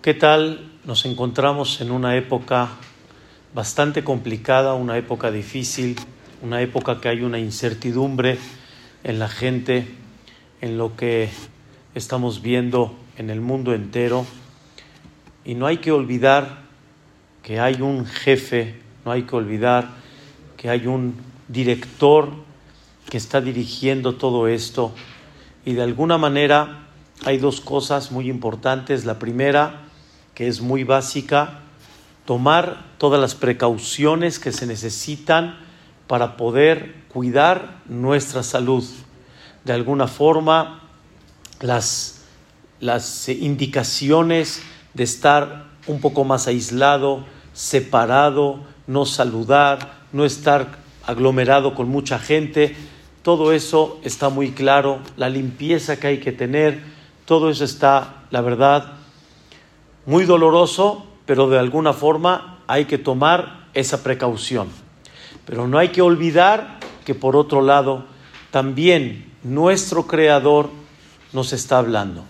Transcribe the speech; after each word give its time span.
¿Qué 0.00 0.14
tal? 0.14 0.70
Nos 0.84 1.06
encontramos 1.06 1.80
en 1.80 1.90
una 1.90 2.14
época 2.14 2.68
bastante 3.52 4.04
complicada, 4.04 4.74
una 4.74 4.96
época 4.96 5.32
difícil, 5.32 5.96
una 6.40 6.62
época 6.62 7.00
que 7.00 7.08
hay 7.08 7.22
una 7.22 7.40
incertidumbre 7.40 8.38
en 9.02 9.18
la 9.18 9.26
gente, 9.26 9.88
en 10.60 10.78
lo 10.78 10.94
que 10.94 11.30
estamos 11.96 12.42
viendo 12.42 12.94
en 13.16 13.28
el 13.28 13.40
mundo 13.40 13.74
entero. 13.74 14.24
Y 15.44 15.56
no 15.56 15.66
hay 15.66 15.78
que 15.78 15.90
olvidar 15.90 16.60
que 17.42 17.58
hay 17.58 17.82
un 17.82 18.06
jefe, 18.06 18.76
no 19.04 19.10
hay 19.10 19.24
que 19.24 19.34
olvidar 19.34 19.88
que 20.56 20.70
hay 20.70 20.86
un 20.86 21.16
director 21.48 22.30
que 23.10 23.16
está 23.16 23.40
dirigiendo 23.40 24.14
todo 24.14 24.46
esto. 24.46 24.94
Y 25.66 25.72
de 25.72 25.82
alguna 25.82 26.18
manera 26.18 26.86
hay 27.24 27.38
dos 27.38 27.60
cosas 27.60 28.12
muy 28.12 28.30
importantes. 28.30 29.04
La 29.04 29.18
primera, 29.18 29.87
que 30.38 30.46
es 30.46 30.60
muy 30.60 30.84
básica, 30.84 31.62
tomar 32.24 32.84
todas 32.96 33.20
las 33.20 33.34
precauciones 33.34 34.38
que 34.38 34.52
se 34.52 34.68
necesitan 34.68 35.58
para 36.06 36.36
poder 36.36 36.94
cuidar 37.08 37.80
nuestra 37.88 38.44
salud. 38.44 38.84
De 39.64 39.72
alguna 39.72 40.06
forma, 40.06 40.84
las, 41.60 42.20
las 42.78 43.28
indicaciones 43.28 44.62
de 44.94 45.02
estar 45.02 45.64
un 45.88 46.00
poco 46.00 46.22
más 46.22 46.46
aislado, 46.46 47.24
separado, 47.52 48.60
no 48.86 49.06
saludar, 49.06 50.04
no 50.12 50.24
estar 50.24 50.68
aglomerado 51.04 51.74
con 51.74 51.88
mucha 51.88 52.20
gente, 52.20 52.76
todo 53.22 53.52
eso 53.52 53.98
está 54.04 54.28
muy 54.28 54.52
claro, 54.52 55.00
la 55.16 55.30
limpieza 55.30 55.98
que 55.98 56.06
hay 56.06 56.18
que 56.20 56.30
tener, 56.30 56.80
todo 57.24 57.50
eso 57.50 57.64
está, 57.64 58.22
la 58.30 58.40
verdad, 58.40 58.97
muy 60.08 60.24
doloroso, 60.24 61.04
pero 61.26 61.50
de 61.50 61.58
alguna 61.58 61.92
forma 61.92 62.60
hay 62.66 62.86
que 62.86 62.96
tomar 62.96 63.68
esa 63.74 64.02
precaución. 64.02 64.68
Pero 65.44 65.68
no 65.68 65.76
hay 65.76 65.90
que 65.90 66.00
olvidar 66.00 66.78
que 67.04 67.14
por 67.14 67.36
otro 67.36 67.60
lado, 67.60 68.06
también 68.50 69.30
nuestro 69.42 70.06
Creador 70.06 70.70
nos 71.34 71.52
está 71.52 71.76
hablando. 71.76 72.24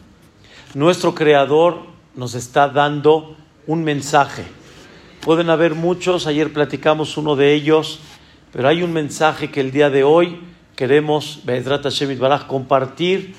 Nuestro 0.75 1.15
Creador 1.15 1.83
nos 2.17 2.35
está 2.35 2.69
dando 2.69 3.37
un 3.69 3.85
mensaje. 3.85 4.43
Pueden 5.21 5.49
haber 5.49 5.77
muchos, 5.77 6.27
ayer 6.27 6.53
platicamos 6.53 7.17
uno 7.17 7.37
de 7.37 7.55
ellos, 7.55 8.01
pero 8.53 8.67
hay 8.67 8.83
un 8.83 8.93
mensaje 8.93 9.53
que 9.53 9.61
el 9.61 9.71
día 9.71 9.89
de 9.89 10.03
hoy 10.03 10.41
queremos, 10.75 11.43
compartir 12.49 13.37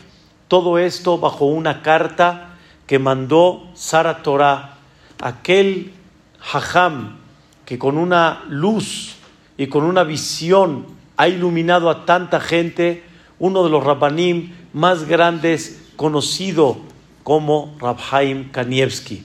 todo 0.47 0.77
esto 0.77 1.17
bajo 1.17 1.43
una 1.43 1.81
carta 1.81 2.48
que 2.89 2.97
mandó 2.97 3.67
Sara 3.75 4.23
Torah, 4.23 4.79
aquel 5.21 5.93
hajam 6.41 7.17
que 7.63 7.77
con 7.77 7.99
una 7.99 8.41
luz 8.49 9.13
y 9.59 9.67
con 9.67 9.83
una 9.83 10.03
visión 10.03 10.87
ha 11.15 11.27
iluminado 11.27 11.91
a 11.91 12.07
tanta 12.07 12.39
gente, 12.39 13.03
uno 13.37 13.63
de 13.63 13.69
los 13.69 13.83
rabbanim 13.83 14.53
más 14.73 15.07
grandes 15.07 15.91
conocido 15.97 16.77
como 17.21 17.77
Rabhaim 17.79 18.49
Kanievski. 18.49 19.23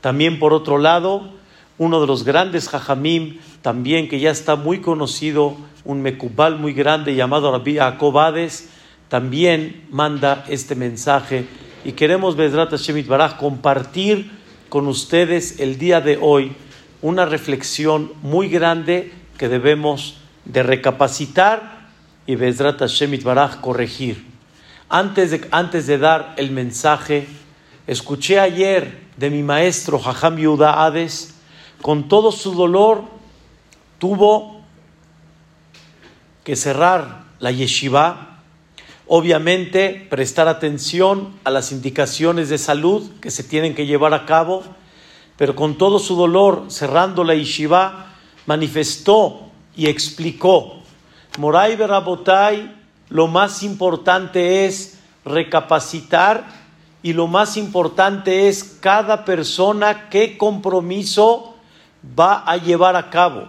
También 0.00 0.40
por 0.40 0.52
otro 0.52 0.76
lado, 0.76 1.30
uno 1.78 2.00
de 2.00 2.08
los 2.08 2.24
grandes 2.24 2.74
hajamim, 2.74 3.38
también 3.62 4.08
que 4.08 4.18
ya 4.18 4.32
está 4.32 4.56
muy 4.56 4.80
conocido, 4.80 5.56
un 5.84 6.02
mekubal 6.02 6.58
muy 6.58 6.72
grande 6.72 7.14
llamado 7.14 7.52
Rabbi 7.52 7.78
Akobades, 7.78 8.68
también 9.06 9.86
manda 9.92 10.44
este 10.48 10.74
mensaje 10.74 11.46
y 11.86 11.92
queremos, 11.92 12.34
Bedrat 12.34 12.70
Hashem 12.70 13.06
Baraj, 13.06 13.36
compartir 13.36 14.32
con 14.68 14.88
ustedes 14.88 15.60
el 15.60 15.78
día 15.78 16.00
de 16.00 16.18
hoy 16.20 16.56
una 17.00 17.26
reflexión 17.26 18.12
muy 18.22 18.48
grande 18.48 19.12
que 19.38 19.48
debemos 19.48 20.16
de 20.44 20.64
recapacitar 20.64 21.86
y 22.26 22.34
Bedrat 22.34 22.80
Hashem 22.80 23.22
Baraj 23.22 23.60
corregir. 23.60 24.26
Antes 24.88 25.30
de, 25.30 25.46
antes 25.52 25.86
de 25.86 25.98
dar 25.98 26.34
el 26.38 26.50
mensaje, 26.50 27.28
escuché 27.86 28.40
ayer 28.40 29.02
de 29.16 29.30
mi 29.30 29.44
maestro 29.44 30.00
Jajam 30.00 30.38
Yuda 30.38 30.84
Hades, 30.84 31.36
con 31.82 32.08
todo 32.08 32.32
su 32.32 32.56
dolor, 32.56 33.04
tuvo 34.00 34.60
que 36.42 36.56
cerrar 36.56 37.26
la 37.38 37.52
yeshiva 37.52 38.35
Obviamente, 39.08 40.04
prestar 40.10 40.48
atención 40.48 41.32
a 41.44 41.50
las 41.50 41.70
indicaciones 41.70 42.48
de 42.48 42.58
salud 42.58 43.08
que 43.20 43.30
se 43.30 43.44
tienen 43.44 43.76
que 43.76 43.86
llevar 43.86 44.12
a 44.14 44.26
cabo, 44.26 44.64
pero 45.36 45.54
con 45.54 45.78
todo 45.78 46.00
su 46.00 46.16
dolor, 46.16 46.64
cerrando 46.68 47.22
la 47.22 47.36
yeshiva, 47.36 48.14
manifestó 48.46 49.42
y 49.76 49.86
explicó, 49.86 50.82
Moray 51.38 51.76
Berabotay, 51.76 52.74
lo 53.08 53.28
más 53.28 53.62
importante 53.62 54.66
es 54.66 54.98
recapacitar 55.24 56.44
y 57.02 57.12
lo 57.12 57.28
más 57.28 57.56
importante 57.56 58.48
es 58.48 58.64
cada 58.80 59.24
persona 59.24 60.08
qué 60.08 60.36
compromiso 60.36 61.54
va 62.18 62.38
a 62.38 62.56
llevar 62.56 62.96
a 62.96 63.10
cabo, 63.10 63.46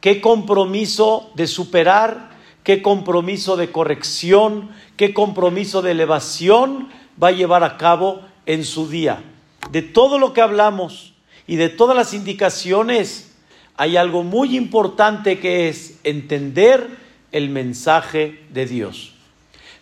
qué 0.00 0.20
compromiso 0.20 1.30
de 1.34 1.48
superar 1.48 2.35
qué 2.66 2.82
compromiso 2.82 3.56
de 3.56 3.70
corrección, 3.70 4.70
qué 4.96 5.14
compromiso 5.14 5.82
de 5.82 5.92
elevación 5.92 6.88
va 7.22 7.28
a 7.28 7.30
llevar 7.30 7.62
a 7.62 7.76
cabo 7.76 8.22
en 8.44 8.64
su 8.64 8.88
día. 8.88 9.22
De 9.70 9.82
todo 9.82 10.18
lo 10.18 10.32
que 10.32 10.40
hablamos 10.40 11.14
y 11.46 11.54
de 11.54 11.68
todas 11.68 11.96
las 11.96 12.12
indicaciones, 12.12 13.36
hay 13.76 13.96
algo 13.96 14.24
muy 14.24 14.56
importante 14.56 15.38
que 15.38 15.68
es 15.68 16.00
entender 16.02 16.88
el 17.30 17.50
mensaje 17.50 18.42
de 18.50 18.66
Dios. 18.66 19.12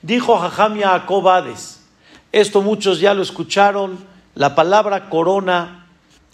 Dijo 0.03 0.37
Jajamia 0.37 0.95
Acobades, 0.95 1.87
esto 2.33 2.61
muchos 2.61 3.01
ya 3.01 3.15
lo 3.15 3.22
escucharon, 3.22 3.97
la 4.34 4.55
palabra 4.55 5.09
corona 5.09 5.87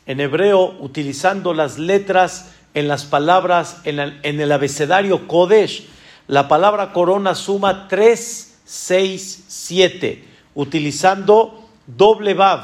en 0.04 0.18
hebreo, 0.18 0.74
utilizando 0.80 1.54
las 1.54 1.78
letras 1.78 2.56
en 2.74 2.88
las 2.88 3.04
palabras 3.04 3.82
en 3.84 4.00
el 4.40 4.50
abecedario 4.50 5.28
Kodesh, 5.28 5.86
la 6.30 6.46
palabra 6.46 6.92
corona 6.92 7.34
suma 7.34 7.88
3, 7.88 8.58
6, 8.64 9.44
7, 9.48 10.24
utilizando 10.54 11.68
doble 11.88 12.34
vav. 12.34 12.60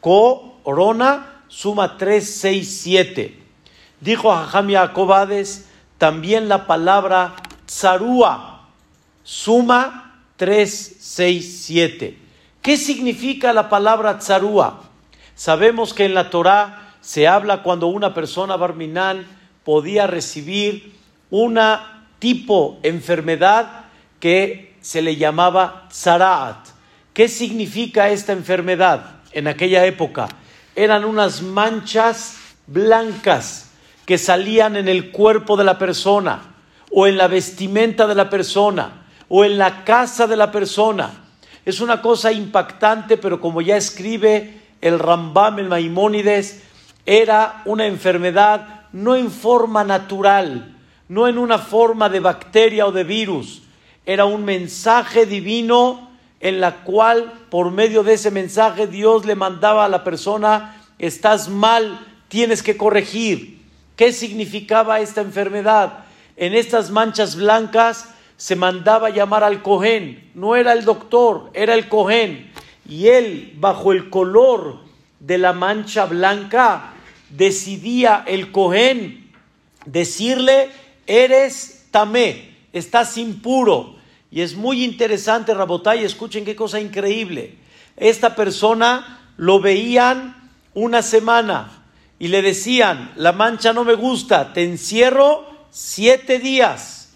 Corona 0.00 1.42
suma 1.46 1.98
3, 1.98 2.24
6, 2.40 2.80
7. 2.82 3.42
Dijo 4.00 4.30
Jajamia 4.30 4.80
Acobades, 4.80 5.68
también 5.98 6.48
la 6.48 6.66
palabra 6.66 7.34
tsarúa 7.66 8.62
suma 9.22 10.14
3, 10.36 10.96
6, 10.98 11.64
7. 11.66 12.18
¿Qué 12.62 12.78
significa 12.78 13.52
la 13.52 13.68
palabra 13.68 14.20
tsarúa? 14.20 14.84
Sabemos 15.34 15.92
que 15.92 16.06
en 16.06 16.14
la 16.14 16.30
Torah 16.30 16.94
se 17.02 17.28
habla 17.28 17.62
cuando 17.62 17.88
una 17.88 18.14
persona 18.14 18.56
barminal 18.56 19.26
podía 19.64 20.06
recibir 20.06 20.94
una 21.28 21.91
tipo 22.22 22.78
enfermedad 22.84 23.86
que 24.20 24.76
se 24.80 25.02
le 25.02 25.16
llamaba 25.16 25.88
Zaraat. 25.90 26.68
¿Qué 27.12 27.26
significa 27.26 28.10
esta 28.10 28.32
enfermedad 28.32 29.16
en 29.32 29.48
aquella 29.48 29.84
época? 29.86 30.28
Eran 30.76 31.04
unas 31.04 31.42
manchas 31.42 32.36
blancas 32.68 33.70
que 34.06 34.18
salían 34.18 34.76
en 34.76 34.86
el 34.86 35.10
cuerpo 35.10 35.56
de 35.56 35.64
la 35.64 35.78
persona 35.78 36.54
o 36.92 37.08
en 37.08 37.16
la 37.16 37.26
vestimenta 37.26 38.06
de 38.06 38.14
la 38.14 38.30
persona 38.30 39.02
o 39.28 39.44
en 39.44 39.58
la 39.58 39.82
casa 39.82 40.28
de 40.28 40.36
la 40.36 40.52
persona. 40.52 41.24
Es 41.64 41.80
una 41.80 42.00
cosa 42.00 42.30
impactante, 42.30 43.16
pero 43.16 43.40
como 43.40 43.62
ya 43.62 43.76
escribe 43.76 44.60
el 44.80 45.00
Rambam, 45.00 45.58
el 45.58 45.68
Maimónides, 45.68 46.62
era 47.04 47.62
una 47.64 47.86
enfermedad 47.86 48.82
no 48.92 49.16
en 49.16 49.28
forma 49.28 49.82
natural, 49.82 50.71
no 51.12 51.28
en 51.28 51.36
una 51.36 51.58
forma 51.58 52.08
de 52.08 52.20
bacteria 52.20 52.86
o 52.86 52.90
de 52.90 53.04
virus, 53.04 53.64
era 54.06 54.24
un 54.24 54.46
mensaje 54.46 55.26
divino 55.26 56.08
en 56.40 56.58
la 56.58 56.84
cual 56.84 57.34
por 57.50 57.70
medio 57.70 58.02
de 58.02 58.14
ese 58.14 58.30
mensaje 58.30 58.86
Dios 58.86 59.26
le 59.26 59.34
mandaba 59.34 59.84
a 59.84 59.90
la 59.90 60.04
persona, 60.04 60.82
estás 60.98 61.50
mal, 61.50 62.00
tienes 62.28 62.62
que 62.62 62.78
corregir. 62.78 63.60
¿Qué 63.94 64.10
significaba 64.14 65.00
esta 65.00 65.20
enfermedad? 65.20 66.06
En 66.38 66.54
estas 66.54 66.90
manchas 66.90 67.36
blancas 67.36 68.08
se 68.38 68.56
mandaba 68.56 69.10
llamar 69.10 69.44
al 69.44 69.60
cojén, 69.60 70.30
no 70.34 70.56
era 70.56 70.72
el 70.72 70.86
doctor, 70.86 71.50
era 71.52 71.74
el 71.74 71.90
cojén. 71.90 72.50
Y 72.88 73.08
él, 73.08 73.52
bajo 73.58 73.92
el 73.92 74.08
color 74.08 74.80
de 75.20 75.36
la 75.36 75.52
mancha 75.52 76.06
blanca, 76.06 76.94
decidía 77.28 78.24
el 78.26 78.50
cojén 78.50 79.30
decirle 79.84 80.70
eres 81.12 81.86
tamé, 81.90 82.56
estás 82.72 83.18
impuro. 83.18 83.96
Y 84.30 84.40
es 84.40 84.56
muy 84.56 84.82
interesante, 84.82 85.52
Rabotay, 85.52 86.04
escuchen 86.04 86.44
qué 86.44 86.56
cosa 86.56 86.80
increíble. 86.80 87.58
Esta 87.96 88.34
persona 88.34 89.20
lo 89.36 89.60
veían 89.60 90.50
una 90.72 91.02
semana 91.02 91.84
y 92.18 92.28
le 92.28 92.40
decían, 92.40 93.12
la 93.16 93.32
mancha 93.32 93.74
no 93.74 93.84
me 93.84 93.94
gusta, 93.94 94.54
te 94.54 94.62
encierro 94.62 95.46
siete 95.70 96.38
días. 96.38 97.10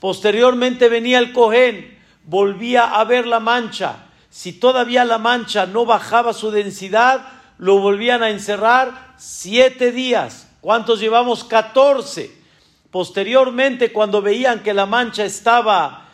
Posteriormente 0.00 0.88
venía 0.88 1.18
el 1.18 1.32
cojén, 1.32 1.98
volvía 2.24 2.98
a 2.98 3.04
ver 3.04 3.26
la 3.26 3.40
mancha. 3.40 4.06
Si 4.30 4.52
todavía 4.52 5.04
la 5.04 5.18
mancha 5.18 5.66
no 5.66 5.84
bajaba 5.84 6.32
su 6.32 6.50
densidad, 6.50 7.26
lo 7.58 7.78
volvían 7.78 8.22
a 8.22 8.30
encerrar 8.30 9.14
siete 9.18 9.92
días. 9.92 10.48
¿Cuántos 10.62 10.98
llevamos? 10.98 11.44
Catorce. 11.44 12.43
Posteriormente, 12.94 13.90
cuando 13.90 14.22
veían 14.22 14.62
que 14.62 14.72
la 14.72 14.86
mancha 14.86 15.24
estaba 15.24 16.10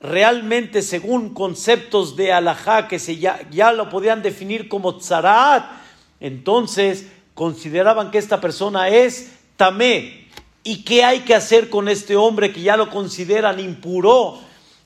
realmente 0.00 0.82
según 0.82 1.32
conceptos 1.32 2.14
de 2.14 2.30
alajá 2.30 2.88
que 2.88 2.98
ya, 2.98 3.72
lo 3.72 3.88
podían 3.88 4.20
definir 4.20 4.68
como 4.68 4.98
tzaraat, 4.98 5.64
entonces 6.20 7.06
consideraban 7.32 8.10
que 8.10 8.18
esta 8.18 8.38
persona 8.38 8.90
es 8.90 9.32
tamé. 9.56 10.28
¿Y 10.62 10.84
qué 10.84 11.04
hay 11.04 11.20
que 11.20 11.34
hacer 11.34 11.70
con 11.70 11.88
este 11.88 12.16
hombre 12.16 12.52
que 12.52 12.60
ya 12.60 12.76
lo 12.76 12.90
consideran 12.90 13.58
impuro? 13.58 14.38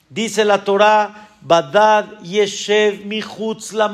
Dice 0.09 0.45
la 0.45 0.63
Torah, 0.63 1.31
Badad 1.41 2.21
Yeshev 2.21 3.05
Michutz 3.05 3.73
la. 3.73 3.91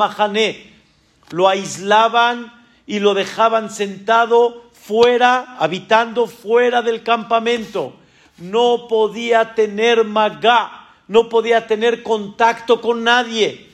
Lo 1.32 1.50
aislaban 1.50 2.54
y 2.86 3.00
lo 3.00 3.16
dejaban 3.16 3.72
sentado 3.72 4.65
fuera, 4.86 5.58
habitando 5.58 6.28
fuera 6.28 6.82
del 6.82 7.02
campamento. 7.04 7.96
No 8.38 8.88
podía 8.88 9.56
tener 9.56 10.04
magá, 10.04 10.90
no 11.08 11.30
podía 11.30 11.68
tener 11.68 12.04
contacto 12.04 12.82
con 12.82 13.04
nadie. 13.04 13.70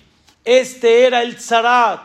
Este 0.45 1.05
era 1.05 1.21
el 1.21 1.37
zarat. 1.39 2.01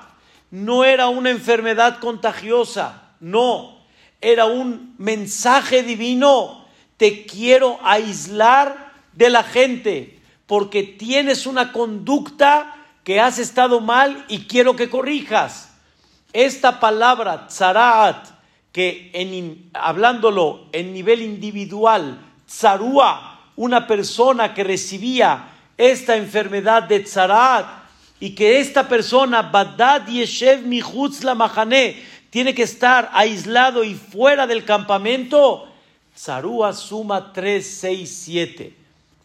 No 0.51 0.85
era 0.85 1.09
una 1.09 1.31
enfermedad 1.31 1.99
contagiosa, 1.99 3.11
no. 3.21 3.77
Era 4.21 4.47
un 4.47 4.95
mensaje 4.99 5.83
divino. 5.83 6.65
Te 6.97 7.27
quiero 7.27 7.79
aislar 7.83 8.93
de 9.13 9.31
la 9.31 9.43
gente 9.43 10.19
porque 10.47 10.83
tienes 10.83 11.47
una 11.47 11.73
conducta 11.73 12.75
que 13.05 13.21
has 13.21 13.39
estado 13.39 13.81
mal 13.81 14.25
y 14.29 14.47
quiero 14.47 14.75
que 14.77 14.89
corrijas. 14.89 15.75
Esta 16.33 16.81
palabra, 16.81 17.47
tzarat, 17.49 18.36
que 18.77 19.11
en, 19.15 19.71
hablándolo 19.73 20.67
en 20.71 20.93
nivel 20.93 21.23
individual, 21.23 22.21
tzarua, 22.47 23.41
una 23.57 23.87
persona 23.87 24.53
que 24.53 24.65
recibía 24.65 25.49
esta 25.79 26.15
enfermedad 26.15 26.83
de 26.83 27.01
tzarat, 27.01 27.67
y 28.21 28.35
que 28.35 28.61
esta 28.61 28.87
persona, 28.87 29.41
Badad 29.41 30.07
Yeshev 30.07 30.67
Michutz 30.67 31.25
la 31.25 31.35
Mahane, 31.35 32.03
tiene 32.29 32.55
que 32.55 32.65
estar 32.65 33.09
aislado 33.15 33.83
y 33.83 33.95
fuera 33.95 34.47
del 34.47 34.63
campamento, 34.67 35.69
Tzarua 36.15 36.75
suma 36.75 37.33
367. 37.33 38.75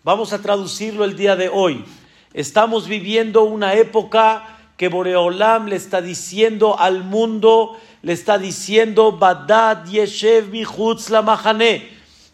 Vamos 0.06 0.31
a 0.31 0.42
traducirlo 0.42 1.03
el 1.03 1.18
día 1.18 1.36
de 1.36 1.50
hoy. 1.50 1.83
Estamos 2.33 2.88
viviendo 2.88 3.44
una 3.44 3.74
época 3.74 4.59
que 4.77 4.88
Boreolam 4.88 5.68
le 5.68 5.75
está 5.75 6.01
diciendo 6.01 6.80
al 6.80 7.03
mundo, 7.03 7.77
le 8.01 8.13
está 8.13 8.38
diciendo, 8.38 9.12
Badad 9.12 9.86
Yeshev 9.86 10.50
Michutz 10.50 11.09
la 11.09 11.21
Mahane, 11.21 11.89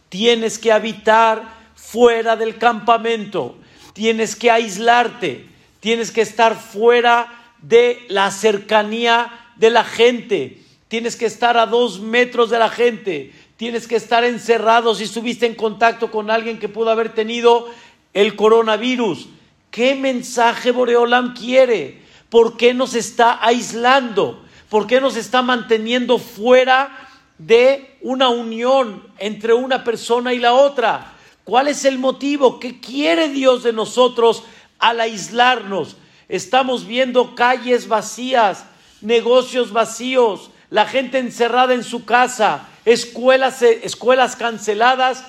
tienes 0.09 0.57
que 0.57 0.71
habitar 0.71 1.43
fuera 1.75 2.35
del 2.35 2.57
campamento, 2.57 3.57
tienes 3.93 4.35
que 4.35 4.51
aislarte 4.51 5.57
tienes 5.79 6.11
que 6.11 6.21
estar 6.21 6.55
fuera 6.55 7.33
de 7.61 8.05
la 8.09 8.31
cercanía 8.31 9.31
de 9.55 9.69
la 9.69 9.83
gente, 9.83 10.61
tienes 10.87 11.15
que 11.15 11.25
estar 11.25 11.57
a 11.57 11.65
dos 11.65 11.99
metros 11.99 12.49
de 12.49 12.59
la 12.59 12.69
gente, 12.69 13.33
tienes 13.57 13.87
que 13.87 13.95
estar 13.95 14.23
encerrado 14.23 14.95
si 14.95 15.05
estuviste 15.05 15.45
en 15.45 15.55
contacto 15.55 16.11
con 16.11 16.29
alguien 16.29 16.59
que 16.59 16.69
pudo 16.69 16.89
haber 16.89 17.13
tenido 17.13 17.67
el 18.13 18.35
coronavirus. 18.35 19.29
¿Qué 19.71 19.95
mensaje 19.95 20.71
Boreolam 20.71 21.33
quiere? 21.33 22.01
¿Por 22.29 22.57
qué 22.57 22.73
nos 22.73 22.93
está 22.93 23.43
aislando? 23.43 24.43
¿Por 24.69 24.87
qué 24.87 24.99
nos 24.99 25.15
está 25.15 25.41
manteniendo 25.41 26.17
fuera 26.17 27.09
de 27.37 27.97
una 28.01 28.29
unión 28.29 29.07
entre 29.17 29.53
una 29.53 29.83
persona 29.83 30.33
y 30.33 30.39
la 30.39 30.53
otra? 30.53 31.13
¿Cuál 31.43 31.67
es 31.67 31.85
el 31.85 31.97
motivo? 31.99 32.59
¿Qué 32.59 32.79
quiere 32.79 33.29
Dios 33.29 33.63
de 33.63 33.73
nosotros 33.73 34.43
al 34.79 34.99
aislarnos. 34.99 35.97
Estamos 36.29 36.85
viendo 36.85 37.35
calles 37.35 37.87
vacías, 37.87 38.65
negocios 39.01 39.71
vacíos, 39.71 40.49
la 40.69 40.85
gente 40.85 41.19
encerrada 41.19 41.73
en 41.73 41.83
su 41.83 42.05
casa, 42.05 42.67
escuelas, 42.85 43.61
eh, 43.61 43.81
escuelas 43.83 44.35
canceladas. 44.35 45.23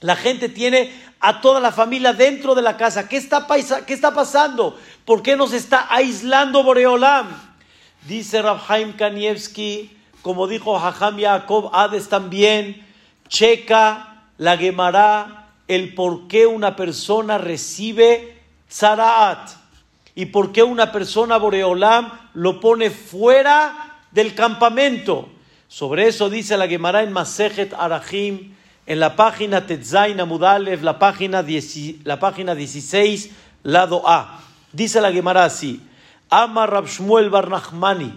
La 0.00 0.16
gente 0.16 0.48
tiene 0.48 0.92
a 1.20 1.40
toda 1.40 1.60
la 1.60 1.72
familia 1.72 2.12
dentro 2.12 2.54
de 2.54 2.62
la 2.62 2.76
casa. 2.76 3.08
¿Qué 3.08 3.16
está, 3.16 3.46
qué 3.86 3.92
está 3.92 4.14
pasando? 4.14 4.78
¿Por 5.04 5.22
qué 5.22 5.36
nos 5.36 5.52
está 5.52 5.86
aislando 5.90 6.62
Boreolam? 6.62 7.53
Dice 8.06 8.42
Rabhaim 8.42 8.92
Kanievski, 8.92 9.90
como 10.20 10.46
dijo 10.46 10.78
Hajam 10.78 11.16
Yaakov 11.16 11.70
Hades 11.72 12.08
también, 12.08 12.86
checa 13.28 14.26
la 14.36 14.58
Gemara 14.58 15.48
el 15.68 15.94
por 15.94 16.28
qué 16.28 16.46
una 16.46 16.76
persona 16.76 17.38
recibe 17.38 18.36
Zaraat. 18.70 19.50
¿Y 20.14 20.26
por 20.26 20.52
qué 20.52 20.62
una 20.62 20.92
persona 20.92 21.38
Boreolam 21.38 22.12
lo 22.34 22.60
pone 22.60 22.90
fuera 22.90 24.00
del 24.10 24.34
campamento? 24.34 25.28
Sobre 25.66 26.06
eso 26.06 26.28
dice 26.28 26.56
la 26.56 26.68
Gemara 26.68 27.02
en 27.02 27.12
Masejet 27.12 27.72
Arahim, 27.72 28.54
en 28.86 29.00
la 29.00 29.16
página 29.16 29.66
Tetzain 29.66 30.20
Amudalev, 30.20 30.82
la 30.82 30.98
página, 30.98 31.44
la 32.04 32.20
página 32.20 32.54
16, 32.54 33.30
lado 33.62 34.06
A. 34.06 34.40
Dice 34.72 35.00
la 35.00 35.10
Gemara 35.10 35.44
así: 35.44 35.80
Ama 36.34 36.66
Rab 36.66 36.86
Shmuel 36.86 37.30
Bar 37.30 37.48
Nachmani. 37.48 38.12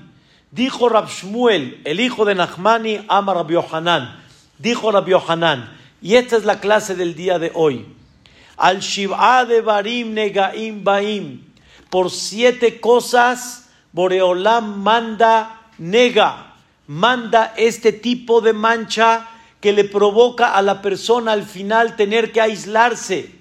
Dijo 0.51 0.89
Rab 0.89 1.07
Shmuel, 1.07 1.81
el 1.85 1.99
hijo 1.99 2.25
de 2.25 2.33
Nachmani, 2.33 3.05
ama 3.07 3.35
Rab 3.35 3.51
Yohanan. 3.51 4.19
Dijo 4.57 4.91
Rab 4.91 5.07
Yohanan. 5.07 5.77
Y 6.01 6.15
esta 6.15 6.35
es 6.37 6.43
la 6.43 6.59
clase 6.59 6.95
del 6.95 7.13
día 7.13 7.37
de 7.37 7.51
hoy 7.53 7.85
al 8.57 8.79
Shiv'a 8.79 9.45
de 9.45 9.61
Barim 9.61 10.13
Negaim 10.13 10.83
Baim. 10.83 11.43
Por 11.89 12.09
siete 12.09 12.81
cosas, 12.81 13.69
Boreolam 13.93 14.81
manda 14.81 15.61
nega, 15.77 16.55
manda 16.87 17.53
este 17.55 17.93
tipo 17.93 18.41
de 18.41 18.53
mancha 18.53 19.27
que 19.61 19.71
le 19.71 19.83
provoca 19.83 20.55
a 20.55 20.61
la 20.61 20.81
persona 20.81 21.31
al 21.33 21.43
final 21.43 21.95
tener 21.95 22.31
que 22.31 22.41
aislarse. 22.41 23.31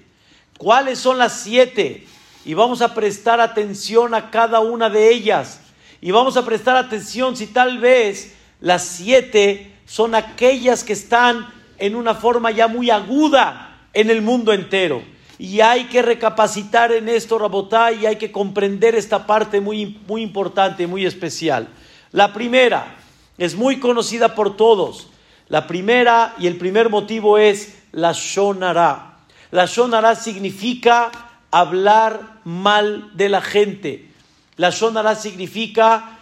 ¿Cuáles 0.57 0.99
son 0.99 1.17
las 1.17 1.41
siete? 1.41 2.07
Y 2.47 2.53
vamos 2.53 2.81
a 2.81 2.93
prestar 2.93 3.41
atención 3.41 4.13
a 4.13 4.31
cada 4.31 4.61
una 4.61 4.89
de 4.89 5.11
ellas. 5.11 5.59
Y 5.99 6.11
vamos 6.11 6.37
a 6.37 6.45
prestar 6.45 6.77
atención 6.77 7.35
si 7.35 7.47
tal 7.47 7.79
vez 7.79 8.37
las 8.61 8.85
siete 8.85 9.73
son 9.85 10.15
aquellas 10.15 10.85
que 10.85 10.93
están 10.93 11.53
en 11.77 11.93
una 11.93 12.15
forma 12.15 12.51
ya 12.51 12.69
muy 12.69 12.89
aguda 12.89 13.81
en 13.91 14.09
el 14.09 14.21
mundo 14.21 14.53
entero. 14.53 15.03
Y 15.37 15.59
hay 15.59 15.87
que 15.87 16.01
recapacitar 16.01 16.93
en 16.93 17.09
esto, 17.09 17.37
Rabotá, 17.37 17.91
y 17.91 18.05
hay 18.05 18.15
que 18.15 18.31
comprender 18.31 18.95
esta 18.95 19.27
parte 19.27 19.59
muy, 19.59 19.99
muy 20.07 20.21
importante, 20.21 20.87
muy 20.87 21.05
especial. 21.05 21.67
La 22.13 22.31
primera 22.31 22.95
es 23.37 23.55
muy 23.55 23.77
conocida 23.81 24.35
por 24.35 24.55
todos. 24.55 25.09
La 25.49 25.67
primera 25.67 26.33
y 26.39 26.47
el 26.47 26.55
primer 26.55 26.87
motivo 26.87 27.37
es 27.37 27.77
la 27.91 28.13
Shonara. 28.13 29.17
La 29.51 29.65
Shonara 29.65 30.15
significa 30.15 31.26
hablar 31.51 32.39
mal 32.43 33.11
de 33.15 33.29
la 33.29 33.41
gente. 33.41 34.09
La 34.55 34.69
Shonara 34.69 35.15
significa 35.15 36.19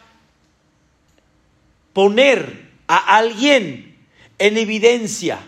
poner 1.94 2.72
a 2.88 3.18
alguien 3.18 3.98
en 4.38 4.58
evidencia 4.58 5.40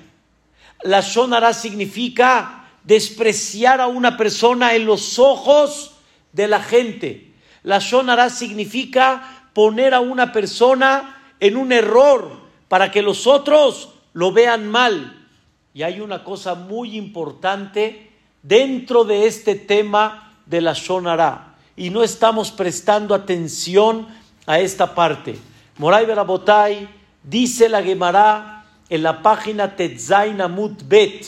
la 0.83 1.01
shonara 1.01 1.53
significa 1.53 2.65
despreciar 2.83 3.81
a 3.81 3.87
una 3.87 4.17
persona 4.17 4.75
en 4.75 4.85
los 4.85 5.19
ojos 5.19 5.95
de 6.31 6.47
la 6.47 6.61
gente. 6.61 7.33
La 7.63 7.79
shonara 7.79 8.29
significa 8.29 9.49
poner 9.53 9.93
a 9.93 9.99
una 9.99 10.31
persona 10.31 11.33
en 11.39 11.57
un 11.57 11.71
error 11.71 12.47
para 12.67 12.91
que 12.91 13.01
los 13.01 13.27
otros 13.27 13.89
lo 14.13 14.31
vean 14.31 14.69
mal. 14.69 15.27
Y 15.73 15.83
hay 15.83 15.99
una 15.99 16.23
cosa 16.23 16.55
muy 16.55 16.95
importante 16.95 18.06
dentro 18.41 19.03
de 19.03 19.27
este 19.27 19.55
tema 19.55 20.33
de 20.45 20.61
la 20.61 20.73
shonara 20.73 21.55
y 21.75 21.89
no 21.89 22.03
estamos 22.03 22.51
prestando 22.51 23.13
atención 23.13 24.07
a 24.45 24.59
esta 24.59 24.95
parte. 24.95 25.37
Moray 25.77 26.05
Berabotay 26.05 26.89
dice 27.23 27.69
la 27.69 27.83
Gemara 27.83 28.65
en 28.89 29.03
la 29.03 29.21
página 29.21 29.75
Tetzain 29.75 30.41
Amut 30.41 30.83
Bet, 30.87 31.25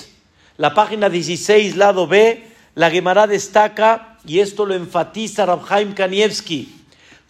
la 0.57 0.73
página 0.73 1.09
16, 1.09 1.75
lado 1.75 2.07
B, 2.07 2.47
la 2.75 2.89
Gemara 2.89 3.27
destaca, 3.27 4.17
y 4.25 4.39
esto 4.39 4.65
lo 4.65 4.73
enfatiza 4.73 5.45
Rabhaim 5.45 5.93
Kanievski, 5.93 6.83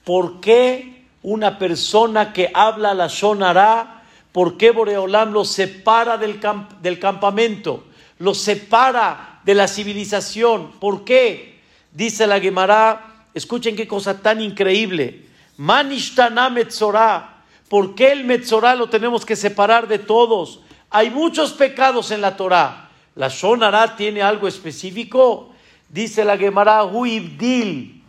¿por 0.04 0.40
qué 0.40 1.06
una 1.22 1.60
persona 1.60 2.34
que 2.34 2.52
habla 2.54 2.94
la 2.94 3.08
Shonara, 3.08 4.04
¿por 4.32 4.58
qué 4.58 4.72
Boreolam 4.72 5.34
lo 5.34 5.44
separa 5.44 6.18
del, 6.18 6.40
del 6.82 7.00
campamento? 7.00 7.84
Lo 8.20 8.34
separa 8.34 9.29
de 9.44 9.54
la 9.54 9.68
civilización. 9.68 10.72
¿Por 10.80 11.04
qué? 11.04 11.60
Dice 11.92 12.28
la 12.28 12.40
Gemara, 12.40 13.28
escuchen 13.34 13.76
qué 13.76 13.88
cosa 13.88 14.22
tan 14.22 14.42
increíble. 14.42 15.26
Manishtana 15.58 16.50
Metzorah. 16.50 17.44
¿Por 17.68 17.96
qué 17.96 18.12
el 18.12 18.24
Metzorah 18.24 18.76
lo 18.76 18.90
tenemos 18.90 19.26
que 19.26 19.36
separar 19.36 19.88
de 19.88 20.00
todos? 20.00 20.62
Hay 20.90 21.10
muchos 21.10 21.54
pecados 21.54 22.12
en 22.12 22.22
la 22.22 22.36
Torah. 22.36 22.90
La 23.16 23.28
Shonara 23.28 23.96
tiene 23.96 24.22
algo 24.22 24.48
específico. 24.48 25.50
Dice 25.88 26.24
la 26.24 26.38
Gemara, 26.38 26.84
Huibdil, 26.84 28.04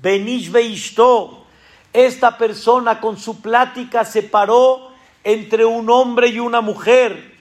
Benish 0.00 0.50
Beishto. 0.50 1.44
Esta 1.92 2.36
persona 2.36 3.00
con 3.00 3.18
su 3.18 3.40
plática 3.40 4.04
separó 4.04 4.90
entre 5.24 5.64
un 5.64 5.88
hombre 5.90 6.28
y 6.28 6.38
una 6.38 6.60
mujer, 6.60 7.36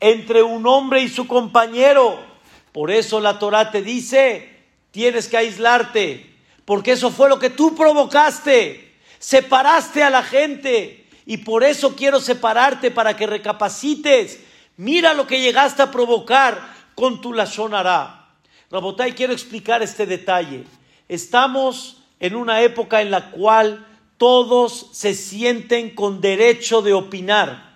entre 0.00 0.42
un 0.42 0.66
hombre 0.66 1.02
y 1.02 1.08
su 1.08 1.26
compañero. 1.26 2.31
Por 2.72 2.90
eso 2.90 3.20
la 3.20 3.38
Torah 3.38 3.70
te 3.70 3.82
dice, 3.82 4.48
tienes 4.90 5.28
que 5.28 5.36
aislarte, 5.36 6.34
porque 6.64 6.92
eso 6.92 7.10
fue 7.10 7.28
lo 7.28 7.38
que 7.38 7.50
tú 7.50 7.74
provocaste. 7.74 8.94
Separaste 9.18 10.02
a 10.02 10.10
la 10.10 10.22
gente 10.22 11.06
y 11.26 11.38
por 11.38 11.62
eso 11.62 11.94
quiero 11.94 12.18
separarte 12.18 12.90
para 12.90 13.14
que 13.16 13.26
recapacites. 13.26 14.40
Mira 14.76 15.14
lo 15.14 15.26
que 15.26 15.40
llegaste 15.40 15.82
a 15.82 15.90
provocar 15.90 16.74
con 16.94 17.20
tu 17.20 17.32
Lashonara. 17.32 18.30
Rabotay, 18.70 19.12
quiero 19.12 19.32
explicar 19.32 19.82
este 19.82 20.06
detalle. 20.06 20.64
Estamos 21.08 21.98
en 22.20 22.34
una 22.34 22.62
época 22.62 23.02
en 23.02 23.10
la 23.10 23.30
cual 23.30 23.86
todos 24.16 24.88
se 24.92 25.14
sienten 25.14 25.94
con 25.94 26.20
derecho 26.20 26.80
de 26.80 26.94
opinar. 26.94 27.72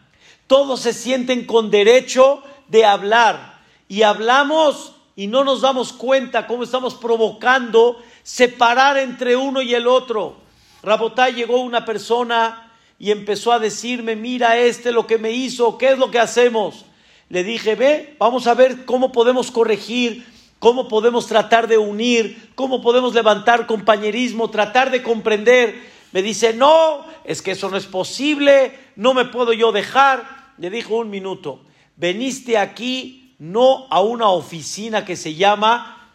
Todos 0.47 0.81
se 0.81 0.93
sienten 0.93 1.45
con 1.45 1.71
derecho 1.71 2.43
de 2.69 2.85
hablar. 2.85 3.56
Y 3.89 4.03
hablamos 4.03 4.95
y 5.15 5.27
no 5.29 5.45
nos 5.45 5.63
damos 5.63 5.93
cuenta 5.93 6.47
cómo 6.47 6.63
estamos 6.63 6.95
provocando 6.95 8.03
separar 8.23 8.99
entre 8.99 9.35
uno 9.35 9.63
y 9.63 9.75
el 9.75 9.87
otro. 9.87 10.37
Rabotay 10.83 11.35
llegó 11.35 11.61
una 11.61 11.85
persona 11.85 12.71
y 12.99 13.11
empezó 13.11 13.53
a 13.53 13.59
decirme, 13.59 14.15
mira 14.15 14.59
este 14.59 14.93
lo 14.93 15.07
que 15.07 15.19
me 15.19 15.33
hizo, 15.33 15.79
¿qué 15.79 15.91
es 15.91 15.99
lo 15.99 16.11
que 16.11 16.19
hacemos? 16.19 16.85
Le 17.29 17.45
dije, 17.45 17.75
ve, 17.75 18.15
vamos 18.19 18.47
a 18.47 18.55
ver 18.55 18.85
cómo 18.85 19.11
podemos 19.11 19.51
corregir, 19.51 20.27
cómo 20.59 20.87
podemos 20.87 21.27
tratar 21.27 21.67
de 21.67 21.79
unir, 21.79 22.51
cómo 22.55 22.83
podemos 22.83 23.15
levantar 23.15 23.67
compañerismo, 23.67 24.51
tratar 24.51 24.91
de 24.91 25.03
comprender. 25.03 25.75
Me 26.13 26.23
dice, 26.23 26.53
no, 26.53 27.05
es 27.25 27.43
que 27.43 27.53
eso 27.53 27.69
no 27.69 27.77
es 27.77 27.87
posible, 27.87 28.79
no 28.97 29.13
me 29.13 29.25
puedo 29.25 29.53
yo 29.53 29.73
dejar. 29.73 30.53
Le 30.59 30.71
dijo 30.71 30.97
un 30.97 31.11
minuto, 31.11 31.61
veniste 31.97 32.59
aquí 32.59 33.26
no 33.39 33.87
a 33.91 34.01
una 34.01 34.29
oficina 34.29 35.05
que 35.05 35.17
se 35.17 35.35
llama 35.35 36.11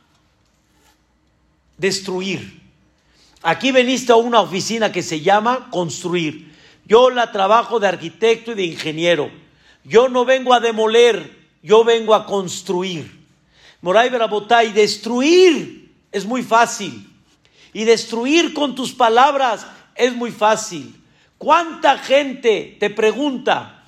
destruir. 1.78 2.62
Aquí 3.44 3.72
veniste 3.72 4.12
a 4.12 4.18
una 4.18 4.42
oficina 4.42 4.92
que 4.92 5.02
se 5.02 5.22
llama 5.22 5.70
construir. 5.72 6.56
Yo 6.86 7.10
la 7.10 7.32
trabajo 7.32 7.80
de 7.80 7.88
arquitecto 7.88 8.52
y 8.52 8.56
de 8.56 8.66
ingeniero. 8.66 9.32
Yo 9.84 10.10
no 10.10 10.26
vengo 10.26 10.54
a 10.54 10.60
demoler, 10.60 11.40
yo 11.64 11.84
vengo 11.84 12.14
a 12.14 12.26
construir. 12.26 13.20
Moray 13.82 14.10
Berabotay, 14.10 14.72
destruir 14.74 15.92
es 16.12 16.26
muy 16.26 16.44
fácil. 16.44 17.08
Y 17.74 17.84
destruir 17.86 18.54
con 18.54 18.76
tus 18.76 18.94
palabras 18.94 19.66
es 19.96 20.14
muy 20.14 20.32
fácil. 20.32 20.96
¿Cuánta 21.38 21.98
gente 21.98 22.78
te 22.80 22.90
pregunta 22.90 23.84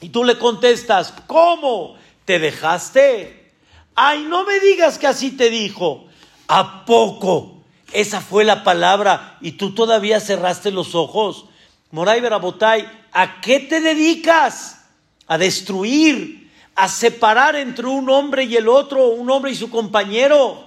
y 0.00 0.08
tú 0.08 0.24
le 0.24 0.36
contestas, 0.36 1.14
¿cómo? 1.26 1.96
¿Te 2.24 2.38
dejaste? 2.38 3.52
Ay, 3.94 4.26
no 4.28 4.44
me 4.44 4.60
digas 4.60 4.98
que 4.98 5.06
así 5.06 5.32
te 5.32 5.50
dijo. 5.50 6.06
¿A 6.48 6.84
poco? 6.84 7.62
Esa 7.92 8.20
fue 8.20 8.44
la 8.44 8.64
palabra 8.64 9.36
y 9.40 9.52
tú 9.52 9.74
todavía 9.74 10.20
cerraste 10.20 10.70
los 10.70 10.94
ojos. 10.94 11.46
Moray 11.90 12.20
Berabotay, 12.20 12.88
¿a 13.12 13.40
qué 13.40 13.60
te 13.60 13.80
dedicas? 13.80 14.86
A 15.26 15.36
destruir, 15.36 16.50
a 16.74 16.88
separar 16.88 17.54
entre 17.56 17.86
un 17.86 18.08
hombre 18.08 18.44
y 18.44 18.56
el 18.56 18.68
otro, 18.68 19.08
un 19.08 19.30
hombre 19.30 19.50
y 19.50 19.56
su 19.56 19.68
compañero. 19.68 20.64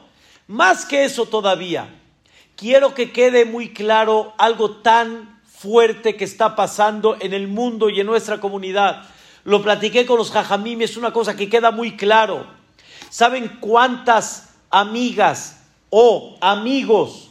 Más 0.47 0.85
que 0.85 1.03
eso 1.03 1.25
todavía, 1.25 1.89
quiero 2.55 2.93
que 2.93 3.11
quede 3.11 3.45
muy 3.45 3.73
claro 3.73 4.33
algo 4.37 4.77
tan 4.77 5.41
fuerte 5.45 6.15
que 6.15 6.25
está 6.25 6.55
pasando 6.55 7.17
en 7.19 7.33
el 7.33 7.47
mundo 7.47 7.89
y 7.89 7.99
en 7.99 8.05
nuestra 8.05 8.39
comunidad. 8.39 9.07
Lo 9.45 9.61
platiqué 9.61 10.07
con 10.07 10.17
los 10.17 10.31
jajamim, 10.31 10.81
es 10.81 10.97
una 10.97 11.13
cosa 11.13 11.35
que 11.35 11.47
queda 11.47 11.69
muy 11.69 11.95
claro. 11.95 12.47
¿Saben 13.09 13.57
cuántas 13.59 14.55
amigas 14.71 15.61
o 15.91 16.35
amigos 16.41 17.29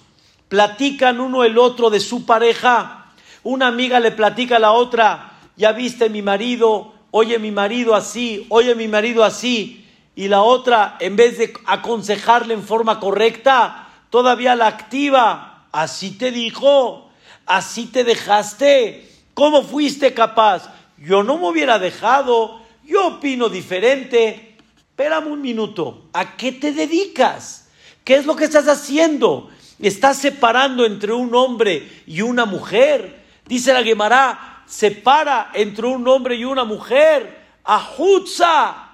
platican 0.48 1.20
uno 1.20 1.42
el 1.42 1.58
otro 1.58 1.90
de 1.90 1.98
su 1.98 2.24
pareja? 2.24 3.12
Una 3.42 3.66
amiga 3.66 3.98
le 3.98 4.12
platica 4.12 4.56
a 4.56 4.60
la 4.60 4.70
otra, 4.70 5.32
ya 5.56 5.72
viste 5.72 6.08
mi 6.08 6.22
marido, 6.22 6.94
oye 7.10 7.40
mi 7.40 7.50
marido 7.50 7.96
así, 7.96 8.46
oye 8.48 8.76
mi 8.76 8.86
marido 8.86 9.24
así. 9.24 9.84
Y 10.14 10.28
la 10.28 10.42
otra, 10.42 10.96
en 11.00 11.16
vez 11.16 11.38
de 11.38 11.52
aconsejarle 11.66 12.54
en 12.54 12.62
forma 12.62 13.00
correcta, 13.00 13.88
todavía 14.10 14.54
la 14.54 14.68
activa. 14.68 15.66
Así 15.72 16.12
te 16.12 16.30
dijo, 16.30 17.10
así 17.44 17.86
te 17.86 18.04
dejaste. 18.04 19.10
¿Cómo 19.34 19.64
fuiste 19.64 20.14
capaz? 20.14 20.73
Yo 20.98 21.22
no 21.22 21.38
me 21.38 21.48
hubiera 21.48 21.78
dejado, 21.78 22.60
yo 22.84 23.06
opino 23.06 23.48
diferente. 23.48 24.56
Espérame 24.76 25.26
un 25.26 25.40
minuto, 25.40 26.08
¿a 26.12 26.36
qué 26.36 26.52
te 26.52 26.72
dedicas? 26.72 27.68
¿Qué 28.04 28.16
es 28.16 28.26
lo 28.26 28.36
que 28.36 28.44
estás 28.44 28.68
haciendo? 28.68 29.50
¿Estás 29.80 30.18
separando 30.18 30.86
entre 30.86 31.12
un 31.12 31.34
hombre 31.34 31.90
y 32.06 32.20
una 32.22 32.44
mujer? 32.44 33.24
Dice 33.46 33.72
la 33.72 33.82
Gemara, 33.82 34.62
separa 34.66 35.50
entre 35.54 35.86
un 35.86 36.06
hombre 36.06 36.36
y 36.36 36.44
una 36.44 36.64
mujer. 36.64 37.42
Ajutza. 37.64 38.90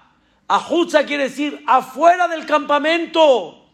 Ajutza 0.49 1.04
quiere 1.04 1.25
decir 1.25 1.62
afuera 1.66 2.28
del 2.28 2.47
campamento. 2.47 3.66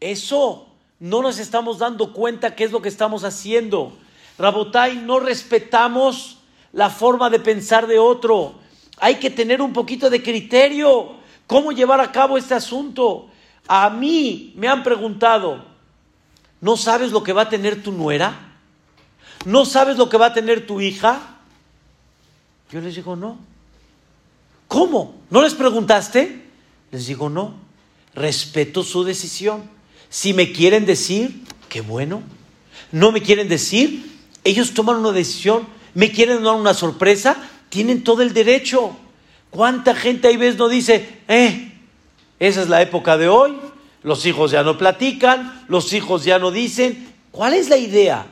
Eso 0.00 0.66
no 0.98 1.22
nos 1.22 1.38
estamos 1.38 1.78
dando 1.78 2.12
cuenta 2.12 2.54
qué 2.54 2.64
es 2.64 2.72
lo 2.72 2.80
que 2.82 2.88
estamos 2.88 3.22
haciendo. 3.24 3.92
Rabotai, 4.38 4.96
no 4.96 5.20
respetamos 5.20 6.39
la 6.72 6.90
forma 6.90 7.30
de 7.30 7.40
pensar 7.40 7.86
de 7.86 7.98
otro. 7.98 8.54
Hay 8.98 9.16
que 9.16 9.30
tener 9.30 9.62
un 9.62 9.72
poquito 9.72 10.10
de 10.10 10.22
criterio. 10.22 11.16
¿Cómo 11.46 11.72
llevar 11.72 12.00
a 12.00 12.12
cabo 12.12 12.38
este 12.38 12.54
asunto? 12.54 13.28
A 13.66 13.90
mí 13.90 14.52
me 14.56 14.68
han 14.68 14.82
preguntado, 14.82 15.64
¿no 16.60 16.76
sabes 16.76 17.12
lo 17.12 17.22
que 17.22 17.32
va 17.32 17.42
a 17.42 17.48
tener 17.48 17.82
tu 17.82 17.92
nuera? 17.92 18.50
¿No 19.44 19.64
sabes 19.64 19.96
lo 19.96 20.08
que 20.08 20.18
va 20.18 20.26
a 20.26 20.34
tener 20.34 20.66
tu 20.66 20.80
hija? 20.80 21.38
Yo 22.70 22.80
les 22.80 22.94
digo, 22.94 23.16
no. 23.16 23.38
¿Cómo? 24.68 25.16
¿No 25.30 25.42
les 25.42 25.54
preguntaste? 25.54 26.44
Les 26.92 27.06
digo, 27.06 27.28
no. 27.28 27.54
Respeto 28.14 28.82
su 28.82 29.02
decisión. 29.02 29.64
Si 30.08 30.34
me 30.34 30.52
quieren 30.52 30.86
decir, 30.86 31.44
qué 31.68 31.80
bueno. 31.80 32.22
No 32.92 33.12
me 33.12 33.22
quieren 33.22 33.48
decir, 33.48 34.18
ellos 34.44 34.74
toman 34.74 34.96
una 34.96 35.12
decisión. 35.12 35.66
Me 35.94 36.10
quieren 36.10 36.44
dar 36.44 36.54
una 36.54 36.74
sorpresa, 36.74 37.36
tienen 37.68 38.04
todo 38.04 38.22
el 38.22 38.32
derecho. 38.32 38.96
¿Cuánta 39.50 39.94
gente 39.94 40.28
ahí 40.28 40.36
ves 40.36 40.56
no 40.56 40.68
dice, 40.68 41.20
eh, 41.28 41.72
esa 42.38 42.62
es 42.62 42.68
la 42.68 42.82
época 42.82 43.16
de 43.16 43.28
hoy? 43.28 43.56
Los 44.02 44.24
hijos 44.26 44.50
ya 44.50 44.62
no 44.62 44.78
platican, 44.78 45.64
los 45.68 45.92
hijos 45.92 46.24
ya 46.24 46.38
no 46.38 46.50
dicen. 46.50 47.08
¿Cuál 47.30 47.54
es 47.54 47.68
la 47.68 47.76
idea? 47.76 48.26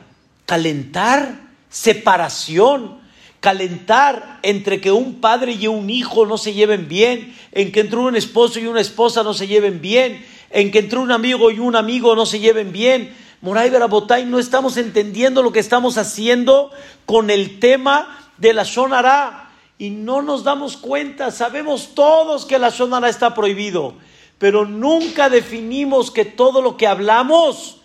calentar 0.49 1.35
separación, 1.69 2.97
calentar 3.39 4.39
entre 4.41 4.81
que 4.81 4.91
un 4.91 5.21
padre 5.21 5.51
y 5.51 5.67
un 5.67 5.91
hijo 5.91 6.25
no 6.25 6.39
se 6.39 6.53
lleven 6.53 6.87
bien, 6.87 7.35
en 7.51 7.71
que 7.71 7.81
entre 7.81 7.99
un 7.99 8.15
esposo 8.15 8.59
y 8.59 8.65
una 8.65 8.81
esposa 8.81 9.21
no 9.21 9.35
se 9.35 9.45
lleven 9.45 9.79
bien, 9.79 10.25
en 10.49 10.71
que 10.71 10.79
entre 10.79 10.97
un 10.97 11.11
amigo 11.11 11.51
y 11.51 11.59
un 11.59 11.75
amigo 11.75 12.15
no 12.15 12.25
se 12.25 12.39
lleven 12.39 12.71
bien. 12.71 13.13
Moray 13.41 13.69
Berabotay, 13.69 14.25
no 14.25 14.39
estamos 14.39 14.77
entendiendo 14.77 15.41
lo 15.41 15.51
que 15.51 15.59
estamos 15.59 15.97
haciendo 15.97 16.71
con 17.05 17.29
el 17.29 17.59
tema 17.59 18.31
de 18.37 18.53
la 18.53 18.63
Shonara 18.63 19.51
y 19.77 19.91
no 19.91 20.21
nos 20.21 20.43
damos 20.43 20.75
cuenta. 20.75 21.31
Sabemos 21.31 21.95
todos 21.95 22.45
que 22.45 22.59
la 22.59 22.69
Shonara 22.69 23.09
está 23.09 23.33
prohibido, 23.33 23.93
pero 24.37 24.65
nunca 24.65 25.29
definimos 25.29 26.11
que 26.11 26.25
todo 26.25 26.61
lo 26.61 26.75
que 26.75 26.87
hablamos 26.87 27.77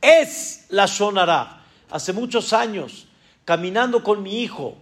es 0.00 0.66
la 0.70 0.86
Shonara 0.86 1.56
hace 1.90 2.12
muchos 2.12 2.52
años, 2.52 3.06
caminando 3.44 4.02
con 4.02 4.22
mi 4.22 4.42
hijo, 4.42 4.76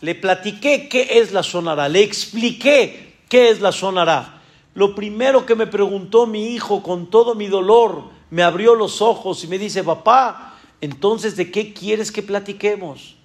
le 0.00 0.14
platiqué 0.14 0.88
qué 0.88 1.18
es 1.18 1.32
la 1.32 1.42
sonara, 1.42 1.88
le 1.88 2.02
expliqué 2.02 3.16
qué 3.28 3.50
es 3.50 3.60
la 3.60 3.72
sonara. 3.72 4.42
Lo 4.74 4.94
primero 4.94 5.46
que 5.46 5.54
me 5.54 5.66
preguntó 5.66 6.26
mi 6.26 6.48
hijo 6.54 6.82
con 6.82 7.08
todo 7.10 7.34
mi 7.34 7.46
dolor, 7.46 8.15
me 8.30 8.42
abrió 8.42 8.74
los 8.74 9.00
ojos 9.02 9.42
y 9.44 9.46
me 9.46 9.58
dice, 9.58 9.84
papá, 9.84 10.54
entonces 10.80 11.36
¿de 11.36 11.50
qué 11.50 11.72
quieres 11.72 12.12
que 12.12 12.22
platiquemos? 12.22 13.16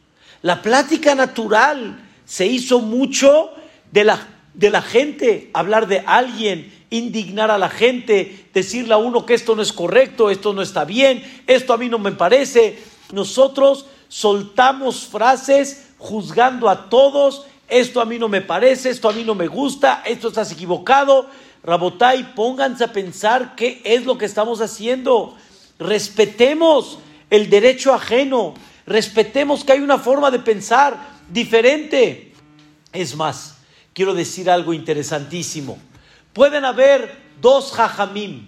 La 0.41 0.61
plática 0.61 1.15
natural 1.15 2.07
se 2.25 2.47
hizo 2.47 2.79
mucho 2.79 3.51
de 3.91 4.03
la, 4.03 4.27
de 4.53 4.69
la 4.69 4.81
gente, 4.81 5.49
hablar 5.53 5.87
de 5.87 5.99
alguien, 5.99 6.73
indignar 6.89 7.51
a 7.51 7.57
la 7.57 7.69
gente, 7.69 8.47
decirle 8.53 8.93
a 8.93 8.97
uno 8.97 9.25
que 9.25 9.33
esto 9.33 9.55
no 9.55 9.61
es 9.61 9.73
correcto, 9.73 10.29
esto 10.29 10.53
no 10.53 10.61
está 10.61 10.85
bien, 10.85 11.23
esto 11.47 11.73
a 11.73 11.77
mí 11.77 11.89
no 11.89 11.99
me 11.99 12.11
parece. 12.11 12.79
Nosotros 13.11 13.85
soltamos 14.07 15.05
frases 15.05 15.89
juzgando 15.97 16.69
a 16.69 16.89
todos, 16.89 17.45
esto 17.67 18.01
a 18.01 18.05
mí 18.05 18.19
no 18.19 18.27
me 18.27 18.41
parece, 18.41 18.89
esto 18.89 19.07
a 19.07 19.13
mí 19.13 19.23
no 19.23 19.35
me 19.35 19.47
gusta, 19.47 20.03
esto 20.05 20.27
estás 20.27 20.51
equivocado. 20.51 21.29
Rabotai, 21.63 22.33
pónganse 22.33 22.83
a 22.83 22.91
pensar 22.91 23.55
qué 23.55 23.81
es 23.83 24.05
lo 24.05 24.17
que 24.17 24.25
estamos 24.25 24.61
haciendo. 24.61 25.35
Respetemos 25.77 26.99
el 27.29 27.49
derecho 27.49 27.93
ajeno, 27.93 28.55
respetemos 28.85 29.63
que 29.63 29.73
hay 29.73 29.79
una 29.79 29.99
forma 29.99 30.31
de 30.31 30.39
pensar 30.39 30.97
diferente. 31.29 32.33
Es 32.91 33.15
más, 33.15 33.57
quiero 33.93 34.13
decir 34.13 34.49
algo 34.49 34.73
interesantísimo. 34.73 35.77
Pueden 36.33 36.65
haber 36.65 37.15
dos 37.39 37.71
jajamim, 37.71 38.47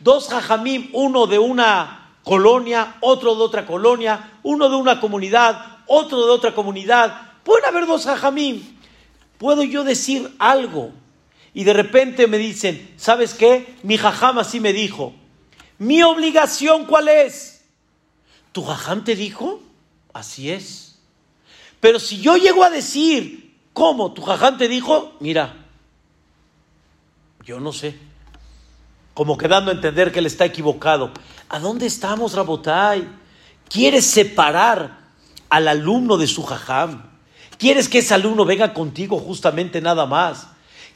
dos 0.00 0.28
jajamim, 0.28 0.90
uno 0.92 1.26
de 1.26 1.38
una 1.38 2.10
colonia, 2.22 2.96
otro 3.00 3.34
de 3.34 3.42
otra 3.42 3.66
colonia, 3.66 4.38
uno 4.42 4.68
de 4.68 4.76
una 4.76 5.00
comunidad, 5.00 5.78
otro 5.86 6.26
de 6.26 6.32
otra 6.32 6.54
comunidad. 6.54 7.32
Pueden 7.44 7.64
haber 7.64 7.86
dos 7.86 8.04
jajamim. 8.04 8.62
Puedo 9.38 9.62
yo 9.62 9.84
decir 9.84 10.34
algo 10.38 10.92
y 11.54 11.64
de 11.64 11.72
repente 11.72 12.26
me 12.26 12.38
dicen, 12.38 12.94
¿sabes 12.96 13.34
qué? 13.34 13.76
Mi 13.82 13.98
jajam 13.98 14.38
así 14.38 14.60
me 14.60 14.72
dijo. 14.72 15.14
¿Mi 15.78 16.02
obligación 16.02 16.86
cuál 16.86 17.08
es? 17.08 17.64
¿Tu 18.52 18.64
jajam 18.64 19.04
te 19.04 19.16
dijo? 19.16 19.60
Así 20.12 20.50
es. 20.50 20.98
Pero 21.80 21.98
si 21.98 22.20
yo 22.20 22.36
llego 22.36 22.64
a 22.64 22.70
decir, 22.70 23.56
¿cómo? 23.72 24.12
¿Tu 24.12 24.22
jajam 24.22 24.56
te 24.56 24.68
dijo? 24.68 25.14
Mira, 25.20 25.54
yo 27.44 27.60
no 27.60 27.72
sé. 27.72 27.98
Como 29.14 29.36
quedando 29.36 29.70
a 29.70 29.74
entender 29.74 30.10
que 30.10 30.20
él 30.20 30.26
está 30.26 30.44
equivocado. 30.44 31.10
¿A 31.48 31.58
dónde 31.58 31.86
estamos, 31.86 32.32
Rabotai? 32.32 33.06
¿Quieres 33.68 34.06
separar 34.06 34.98
al 35.50 35.68
alumno 35.68 36.16
de 36.16 36.26
su 36.26 36.42
jajam? 36.44 37.10
¿Quieres 37.58 37.88
que 37.88 37.98
ese 37.98 38.14
alumno 38.14 38.44
venga 38.46 38.72
contigo 38.72 39.18
justamente 39.18 39.80
nada 39.82 40.06
más? 40.06 40.51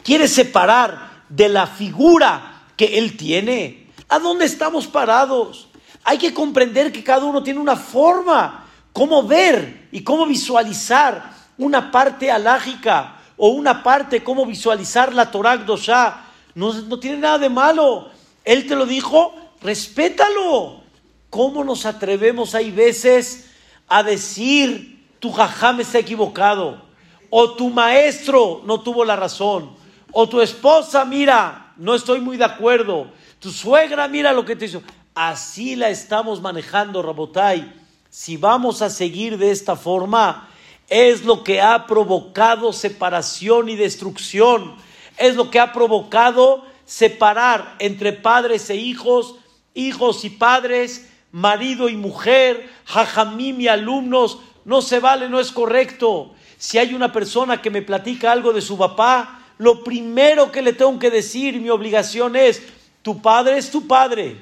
Quiere 0.07 0.29
separar 0.29 1.25
de 1.29 1.49
la 1.49 1.67
figura 1.67 2.63
que 2.77 2.97
Él 2.97 3.17
tiene. 3.17 3.89
¿A 4.09 4.21
dónde 4.21 4.45
estamos 4.45 4.87
parados? 4.87 5.67
Hay 6.05 6.17
que 6.17 6.33
comprender 6.33 6.93
que 6.93 7.03
cada 7.03 7.25
uno 7.25 7.43
tiene 7.43 7.59
una 7.59 7.75
forma, 7.75 8.69
cómo 8.93 9.25
ver 9.25 9.89
y 9.91 10.03
cómo 10.03 10.25
visualizar 10.25 11.35
una 11.59 11.91
parte 11.91 12.31
alágica 12.31 13.17
o 13.37 13.49
una 13.49 13.83
parte, 13.83 14.23
cómo 14.23 14.47
visualizar 14.47 15.13
la 15.13 15.29
Torah 15.33 15.57
Dosha. 15.57 16.21
No, 16.55 16.73
no 16.73 17.01
tiene 17.01 17.19
nada 17.19 17.39
de 17.39 17.49
malo. 17.49 18.09
Él 18.45 18.69
te 18.69 18.77
lo 18.77 18.87
dijo, 18.87 19.35
respétalo. 19.61 20.83
¿Cómo 21.31 21.65
nos 21.65 21.85
atrevemos 21.85 22.55
hay 22.55 22.71
veces 22.71 23.51
a 23.89 24.05
decir 24.05 25.05
tu 25.19 25.33
jajam 25.33 25.81
está 25.81 25.99
equivocado 25.99 26.81
o 27.29 27.55
tu 27.57 27.71
maestro 27.71 28.63
no 28.65 28.83
tuvo 28.83 29.05
la 29.05 29.17
razón? 29.17 29.85
O 30.13 30.29
tu 30.29 30.41
esposa, 30.41 31.05
mira, 31.05 31.73
no 31.77 31.95
estoy 31.95 32.21
muy 32.21 32.37
de 32.37 32.45
acuerdo. 32.45 33.11
Tu 33.39 33.51
suegra, 33.51 34.09
mira 34.09 34.33
lo 34.33 34.45
que 34.45 34.57
te 34.57 34.67
hizo. 34.67 34.83
Así 35.15 35.77
la 35.77 35.91
estamos 35.91 36.41
manejando, 36.41 37.03
Rabotai. 37.03 37.73
Si 38.11 38.37
vamos 38.37 38.83
a 38.83 38.91
seguir 38.91 39.39
de 39.39 39.51
esta 39.51 39.77
forma, 39.77 40.49
es 40.89 41.25
lo 41.25 41.43
que 41.43 41.61
ha 41.61 41.87
provocado 41.87 42.73
separación 42.73 43.69
y 43.69 43.77
destrucción. 43.77 44.77
Es 45.19 45.37
lo 45.37 45.51
que 45.51 45.61
ha 45.61 45.73
provocado 45.73 46.65
separar 46.85 47.75
entre 47.79 48.13
padres 48.13 48.71
e 48.71 48.77
hijos, 48.77 49.37
hijos 49.75 50.25
y 50.25 50.31
padres, 50.31 51.11
marido 51.33 51.89
y 51.89 51.97
mujer, 51.97 52.71
jajamim 52.85 53.61
y 53.61 53.69
alumnos. 53.69 54.39
No 54.65 54.81
se 54.83 55.01
vale, 55.01 55.29
no 55.29 55.41
es 55.41 55.53
correcto. 55.53 56.35
Si 56.59 56.79
hay 56.79 56.95
una 56.95 57.13
persona 57.13 57.61
que 57.61 57.71
me 57.71 57.83
platica 57.83 58.33
algo 58.33 58.53
de 58.53 58.63
su 58.63 58.79
papá, 58.79 59.43
lo 59.59 59.83
primero 59.83 60.53
que 60.53 60.63
le 60.63 60.73
tengo 60.73 60.99
que 60.99 61.11
decir, 61.11 61.61
mi 61.61 61.71
obligación 61.71 62.37
es, 62.37 62.63
tu 63.03 63.21
padre 63.23 63.59
es 63.59 63.71
tu 63.71 63.87
padre. 63.87 64.37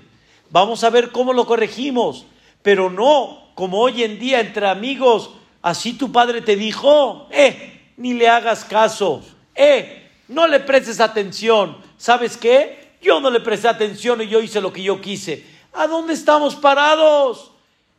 Vamos 0.51 0.85
a 0.85 0.91
ver 0.91 1.11
cómo 1.11 1.33
lo 1.33 1.47
corregimos, 1.47 2.27
pero 2.63 2.91
no 2.91 3.51
como 3.55 3.79
hoy 3.79 4.03
en 4.03 4.19
día 4.19 4.41
entre 4.41 4.69
amigos, 4.69 5.31
así 5.63 5.93
tu 5.93 6.11
padre 6.11 6.41
te 6.41 6.57
dijo, 6.57 7.29
eh, 7.31 7.93
ni 7.97 8.15
le 8.15 8.29
hagas 8.29 8.65
caso, 8.65 9.23
eh, 9.55 10.11
no 10.29 10.47
le 10.47 10.61
prestes 10.61 11.01
atención. 11.01 11.77
¿Sabes 11.97 12.37
qué? 12.37 12.97
Yo 13.01 13.21
no 13.21 13.31
le 13.31 13.41
presté 13.41 13.69
atención 13.69 14.21
y 14.23 14.29
yo 14.29 14.41
hice 14.41 14.61
lo 14.61 14.73
que 14.73 14.83
yo 14.83 15.01
quise. 15.01 15.45
¿A 15.73 15.87
dónde 15.87 16.15
estamos 16.15 16.57
parados? 16.57 17.53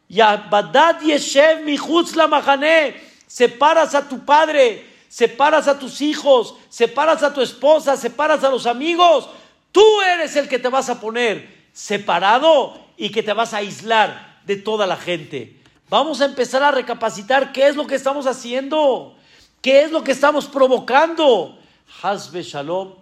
Ya 0.08 0.48
Badad 0.50 1.02
Yeshev 1.02 1.64
mi 1.64 1.78
la 2.16 2.28
Mahané, 2.28 2.96
separas 3.28 3.96
a 3.96 4.08
tu 4.08 4.24
padre 4.26 4.95
separas 5.16 5.70
a 5.70 5.80
tus 5.80 6.02
hijos, 6.02 6.56
separas 6.68 7.24
a 7.24 7.34
tu 7.34 7.40
esposa, 7.40 7.96
separas 7.96 8.44
a 8.44 8.50
los 8.50 8.66
amigos, 8.66 9.30
tú 9.72 9.82
eres 10.02 10.36
el 10.36 10.50
que 10.50 10.60
te 10.60 10.68
vas 10.68 10.90
a 10.90 11.00
poner 11.00 11.68
separado 11.72 12.78
y 12.98 13.12
que 13.12 13.24
te 13.24 13.32
vas 13.32 13.54
a 13.54 13.60
aislar 13.60 14.42
de 14.46 14.58
toda 14.58 14.86
la 14.86 14.98
gente. 14.98 15.58
Vamos 15.90 16.20
a 16.20 16.26
empezar 16.26 16.64
a 16.64 16.72
recapacitar 16.72 17.54
qué 17.54 17.70
es 17.70 17.78
lo 17.78 17.88
que 17.88 17.96
estamos 17.96 18.28
haciendo, 18.28 19.16
qué 19.62 19.84
es 19.84 19.92
lo 19.94 20.04
que 20.04 20.12
estamos 20.12 20.48
provocando. 20.48 21.60
Hasbe 22.02 22.44
Shalom, 22.44 22.96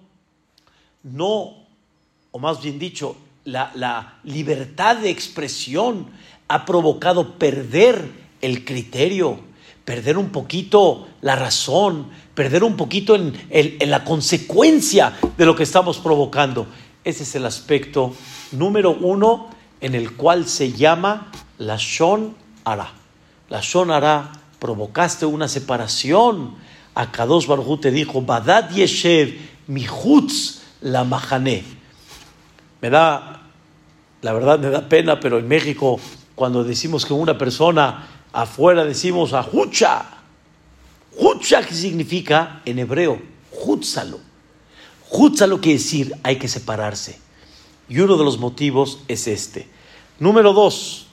no, 1.01 1.65
o 2.29 2.37
más 2.37 2.61
bien 2.61 2.77
dicho, 2.77 3.17
la 3.43 4.19
libertad 4.23 4.97
de 4.97 5.09
expresión 5.09 6.11
ha 6.47 6.63
provocado 6.63 7.39
perder 7.39 8.07
el 8.39 8.63
criterio 8.65 9.51
perder 9.85 10.17
un 10.17 10.29
poquito 10.29 11.07
la 11.21 11.35
razón, 11.35 12.07
perder 12.33 12.63
un 12.63 12.75
poquito 12.77 13.15
en, 13.15 13.33
la 13.89 14.03
consecuencia 14.03 15.13
de 15.37 15.45
lo 15.45 15.55
que 15.55 15.63
estamos 15.63 15.97
provocando. 15.97 16.67
Ese 17.03 17.23
es 17.23 17.35
el 17.35 17.45
aspecto 17.45 18.13
número 18.51 18.91
uno 18.91 19.49
en 19.81 19.95
el 19.95 20.13
cual 20.15 20.47
se 20.47 20.71
llama 20.71 21.31
la 21.57 21.75
Shon 21.77 22.35
Ara. 22.63 22.91
La 23.49 23.59
Shon 23.61 23.91
Ara, 23.91 24.31
provocaste 24.59 25.25
una 25.25 25.47
separación. 25.47 26.55
A 26.95 27.11
Kadosh 27.11 27.47
Barhu 27.47 27.77
te 27.77 27.91
dijo, 27.91 28.21
Badad 28.21 28.69
Yeshev, 28.69 29.35
Mihutz 29.67 30.61
la 30.81 31.03
Mahané. 31.03 31.63
Me 32.81 32.89
da, 32.89 33.41
la 34.21 34.33
verdad 34.33 34.59
me 34.59 34.69
da 34.69 34.87
pena, 34.87 35.19
pero 35.19 35.39
en 35.39 35.47
México, 35.47 35.99
cuando 36.35 36.63
decimos 36.63 37.05
que 37.05 37.13
una 37.13 37.37
persona 37.37 38.07
Afuera 38.33 38.83
decimos 38.83 39.31
a 39.33 39.47
Hucha. 39.49 40.05
Hucha, 41.15 41.61
que 41.63 41.75
significa 41.75 42.63
en 42.65 42.79
hebreo, 42.79 43.21
Hutzalo. 43.51 44.19
Hutzalo 45.11 45.61
quiere 45.61 45.77
decir 45.77 46.13
hay 46.23 46.37
que 46.37 46.47
separarse. 46.47 47.19
Y 47.87 47.99
uno 47.99 48.17
de 48.17 48.23
los 48.25 48.39
motivos 48.39 48.99
es 49.07 49.27
este. 49.27 49.67
Número 50.19 50.53
dos, 50.53 51.05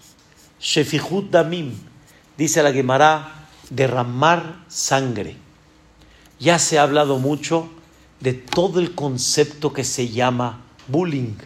Shefihut 0.59 1.30
Damim. 1.30 1.74
Dice 2.38 2.62
la 2.62 2.72
Gemara, 2.72 3.46
derramar 3.68 4.64
sangre. 4.68 5.37
Ya 6.38 6.59
se 6.59 6.78
ha 6.78 6.85
hablado 6.85 7.18
mucho 7.18 7.68
de 8.20 8.33
todo 8.33 8.80
el 8.80 8.94
concepto 8.94 9.74
que 9.74 9.85
se 9.85 10.09
llama 10.09 10.62
bullying. 10.88 11.37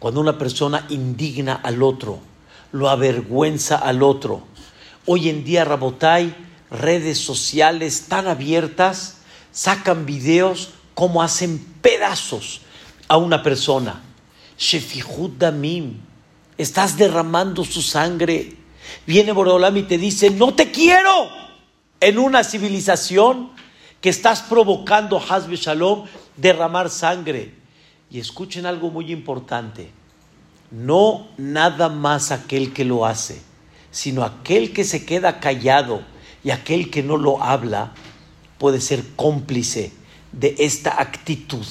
Cuando 0.00 0.20
una 0.20 0.36
persona 0.36 0.86
indigna 0.88 1.54
al 1.54 1.82
otro, 1.84 2.29
lo 2.72 2.88
avergüenza 2.88 3.76
al 3.76 4.02
otro. 4.02 4.42
Hoy 5.06 5.28
en 5.28 5.44
día, 5.44 5.64
Rabotai, 5.64 6.34
redes 6.70 7.18
sociales 7.18 8.06
tan 8.08 8.28
abiertas, 8.28 9.18
sacan 9.52 10.06
videos 10.06 10.70
como 10.94 11.22
hacen 11.22 11.58
pedazos 11.82 12.60
a 13.08 13.16
una 13.16 13.42
persona. 13.42 14.02
Shefihud 14.58 15.30
Damim, 15.38 16.00
estás 16.58 16.96
derramando 16.96 17.64
su 17.64 17.82
sangre. 17.82 18.56
Viene 19.06 19.32
Boreolam 19.32 19.76
y 19.76 19.82
te 19.84 19.98
dice, 19.98 20.30
no 20.30 20.54
te 20.54 20.70
quiero. 20.70 21.28
En 22.00 22.18
una 22.18 22.44
civilización 22.44 23.50
que 24.00 24.08
estás 24.08 24.42
provocando, 24.42 25.18
Hazbe 25.18 25.56
Shalom, 25.56 26.06
derramar 26.36 26.88
sangre. 26.88 27.54
Y 28.10 28.20
escuchen 28.20 28.66
algo 28.66 28.90
muy 28.90 29.12
importante 29.12 29.99
no 30.70 31.28
nada 31.36 31.88
más 31.88 32.30
aquel 32.30 32.72
que 32.72 32.84
lo 32.84 33.06
hace, 33.06 33.40
sino 33.90 34.24
aquel 34.24 34.72
que 34.72 34.84
se 34.84 35.04
queda 35.04 35.40
callado 35.40 36.02
y 36.44 36.50
aquel 36.50 36.90
que 36.90 37.02
no 37.02 37.16
lo 37.16 37.42
habla 37.42 37.92
puede 38.58 38.80
ser 38.80 39.04
cómplice 39.16 39.92
de 40.32 40.54
esta 40.58 41.00
actitud. 41.00 41.66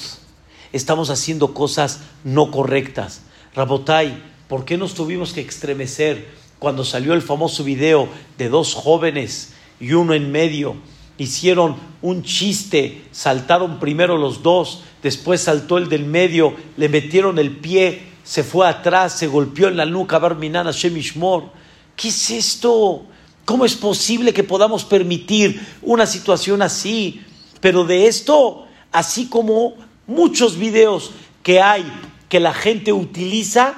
Estamos 0.72 1.10
haciendo 1.10 1.54
cosas 1.54 2.00
no 2.24 2.50
correctas. 2.50 3.22
Rabotai, 3.54 4.30
¿Por 4.50 4.64
qué 4.64 4.76
nos 4.76 4.94
tuvimos 4.94 5.32
que 5.32 5.40
extremecer 5.40 6.26
cuando 6.58 6.84
salió 6.84 7.14
el 7.14 7.22
famoso 7.22 7.62
video 7.62 8.08
de 8.36 8.48
dos 8.48 8.74
jóvenes 8.74 9.52
y 9.78 9.92
uno 9.92 10.12
en 10.12 10.32
medio? 10.32 10.74
Hicieron 11.18 11.76
un 12.02 12.24
chiste, 12.24 13.04
saltaron 13.12 13.78
primero 13.78 14.18
los 14.18 14.42
dos, 14.42 14.82
después 15.04 15.42
saltó 15.42 15.78
el 15.78 15.88
del 15.88 16.04
medio, 16.04 16.56
le 16.76 16.88
metieron 16.88 17.38
el 17.38 17.58
pie, 17.58 18.02
se 18.30 18.44
fue 18.44 18.68
atrás, 18.68 19.18
se 19.18 19.26
golpeó 19.26 19.66
en 19.66 19.76
la 19.76 19.86
nuca, 19.86 20.20
Barminana 20.20 20.70
Shemishmor. 20.70 21.50
¿Qué 21.96 22.06
es 22.06 22.30
esto? 22.30 23.02
¿Cómo 23.44 23.64
es 23.64 23.74
posible 23.74 24.32
que 24.32 24.44
podamos 24.44 24.84
permitir 24.84 25.60
una 25.82 26.06
situación 26.06 26.62
así? 26.62 27.22
Pero 27.60 27.82
de 27.82 28.06
esto, 28.06 28.68
así 28.92 29.26
como 29.26 29.74
muchos 30.06 30.56
videos 30.56 31.10
que 31.42 31.60
hay 31.60 31.84
que 32.28 32.38
la 32.38 32.54
gente 32.54 32.92
utiliza, 32.92 33.74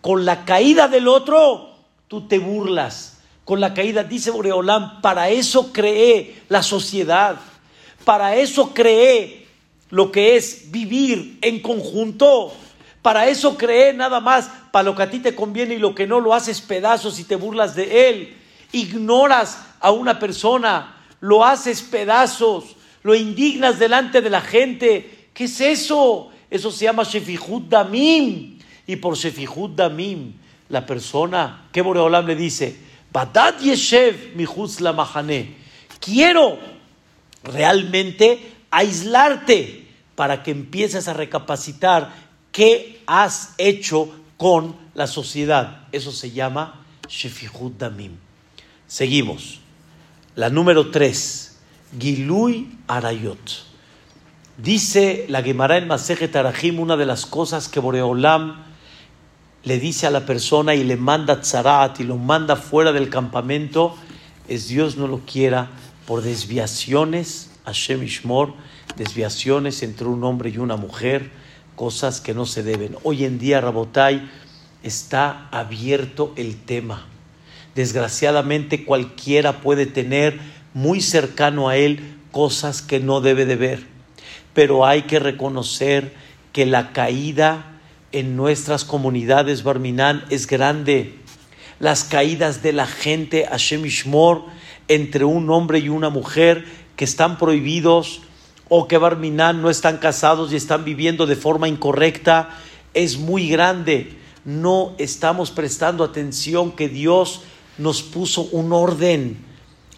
con 0.00 0.24
la 0.24 0.44
caída 0.44 0.86
del 0.86 1.08
otro, 1.08 1.70
tú 2.06 2.28
te 2.28 2.38
burlas. 2.38 3.18
Con 3.44 3.60
la 3.60 3.74
caída, 3.74 4.04
dice 4.04 4.30
Boreolán, 4.30 5.00
para 5.02 5.30
eso 5.30 5.72
creé 5.72 6.40
la 6.48 6.62
sociedad, 6.62 7.34
para 8.04 8.36
eso 8.36 8.72
creé 8.72 9.48
lo 9.90 10.12
que 10.12 10.36
es 10.36 10.70
vivir 10.70 11.40
en 11.42 11.58
conjunto, 11.58 12.52
para 13.08 13.26
eso 13.26 13.56
creé 13.56 13.94
nada 13.94 14.20
más, 14.20 14.50
para 14.70 14.82
lo 14.82 14.94
que 14.94 15.02
a 15.02 15.08
ti 15.08 15.18
te 15.18 15.34
conviene 15.34 15.76
y 15.76 15.78
lo 15.78 15.94
que 15.94 16.06
no 16.06 16.20
lo 16.20 16.34
haces 16.34 16.60
pedazos 16.60 17.18
y 17.18 17.24
te 17.24 17.36
burlas 17.36 17.74
de 17.74 18.10
él. 18.10 18.36
Ignoras 18.70 19.64
a 19.80 19.92
una 19.92 20.18
persona, 20.18 20.94
lo 21.18 21.42
haces 21.42 21.80
pedazos, 21.80 22.76
lo 23.02 23.14
indignas 23.14 23.78
delante 23.78 24.20
de 24.20 24.28
la 24.28 24.42
gente. 24.42 25.30
¿Qué 25.32 25.44
es 25.44 25.58
eso? 25.58 26.28
Eso 26.50 26.70
se 26.70 26.84
llama 26.84 27.02
Shefihud 27.02 27.62
Damim. 27.62 28.58
Y 28.86 28.96
por 28.96 29.16
Shefihud 29.16 29.70
Damim, 29.70 30.34
la 30.68 30.84
persona, 30.84 31.66
¿qué 31.72 31.80
Boreolam 31.80 32.26
le 32.26 32.36
dice? 32.36 32.76
Badat 33.10 33.60
Yeshev 33.60 34.36
la 34.80 34.92
Mahane. 34.92 35.54
Quiero 35.98 36.58
realmente 37.42 38.52
aislarte 38.70 39.86
para 40.14 40.42
que 40.42 40.50
empieces 40.50 41.08
a 41.08 41.14
recapacitar 41.14 42.27
qué 42.58 43.00
has 43.06 43.54
hecho 43.56 44.10
con 44.36 44.74
la 44.94 45.06
sociedad. 45.06 45.86
Eso 45.92 46.10
se 46.10 46.32
llama 46.32 46.84
Shefihud 47.08 47.74
Damim. 47.78 48.16
Seguimos. 48.88 49.60
La 50.34 50.50
número 50.50 50.90
tres, 50.90 51.60
Gilui 51.96 52.76
Arayot. 52.88 53.38
Dice 54.56 55.26
la 55.28 55.40
Gemara 55.40 55.76
en 55.76 55.86
Masejet 55.86 56.32
Tarajim, 56.32 56.80
una 56.80 56.96
de 56.96 57.06
las 57.06 57.26
cosas 57.26 57.68
que 57.68 57.78
Boreolam 57.78 58.64
le 59.62 59.78
dice 59.78 60.08
a 60.08 60.10
la 60.10 60.26
persona 60.26 60.74
y 60.74 60.82
le 60.82 60.96
manda 60.96 61.40
tzarat 61.40 62.00
y 62.00 62.02
lo 62.02 62.16
manda 62.16 62.56
fuera 62.56 62.90
del 62.90 63.08
campamento, 63.08 63.94
es 64.48 64.66
Dios 64.66 64.96
no 64.96 65.06
lo 65.06 65.20
quiera 65.20 65.70
por 66.08 66.22
desviaciones, 66.22 67.52
Hashem 67.66 68.02
Ishmor, 68.02 68.54
desviaciones 68.96 69.84
entre 69.84 70.08
un 70.08 70.24
hombre 70.24 70.50
y 70.50 70.58
una 70.58 70.74
mujer, 70.76 71.30
cosas 71.78 72.20
que 72.20 72.34
no 72.34 72.44
se 72.44 72.64
deben. 72.64 72.96
Hoy 73.04 73.24
en 73.24 73.38
día, 73.38 73.60
Rabotai, 73.60 74.28
está 74.82 75.48
abierto 75.52 76.32
el 76.34 76.56
tema. 76.56 77.06
Desgraciadamente 77.76 78.84
cualquiera 78.84 79.60
puede 79.60 79.86
tener 79.86 80.40
muy 80.74 81.00
cercano 81.00 81.68
a 81.68 81.76
él 81.76 82.16
cosas 82.32 82.82
que 82.82 82.98
no 82.98 83.20
debe 83.20 83.46
de 83.46 83.54
ver. 83.54 83.86
Pero 84.54 84.84
hay 84.84 85.02
que 85.02 85.20
reconocer 85.20 86.12
que 86.52 86.66
la 86.66 86.92
caída 86.92 87.78
en 88.10 88.36
nuestras 88.36 88.84
comunidades 88.84 89.62
Barminán 89.62 90.24
es 90.30 90.48
grande. 90.48 91.14
Las 91.78 92.02
caídas 92.02 92.60
de 92.60 92.72
la 92.72 92.88
gente 92.88 93.46
a 93.46 93.56
Ishmor 93.56 94.46
entre 94.88 95.24
un 95.24 95.48
hombre 95.48 95.78
y 95.78 95.88
una 95.88 96.10
mujer 96.10 96.64
que 96.96 97.04
están 97.04 97.38
prohibidos 97.38 98.22
o 98.68 98.86
que 98.86 98.98
Barminán 98.98 99.62
no 99.62 99.70
están 99.70 99.98
casados 99.98 100.52
y 100.52 100.56
están 100.56 100.84
viviendo 100.84 101.26
de 101.26 101.36
forma 101.36 101.68
incorrecta 101.68 102.50
es 102.94 103.18
muy 103.18 103.48
grande. 103.48 104.16
No 104.44 104.94
estamos 104.98 105.50
prestando 105.50 106.04
atención 106.04 106.72
que 106.72 106.88
Dios 106.88 107.42
nos 107.76 108.02
puso 108.02 108.42
un 108.52 108.72
orden. 108.72 109.38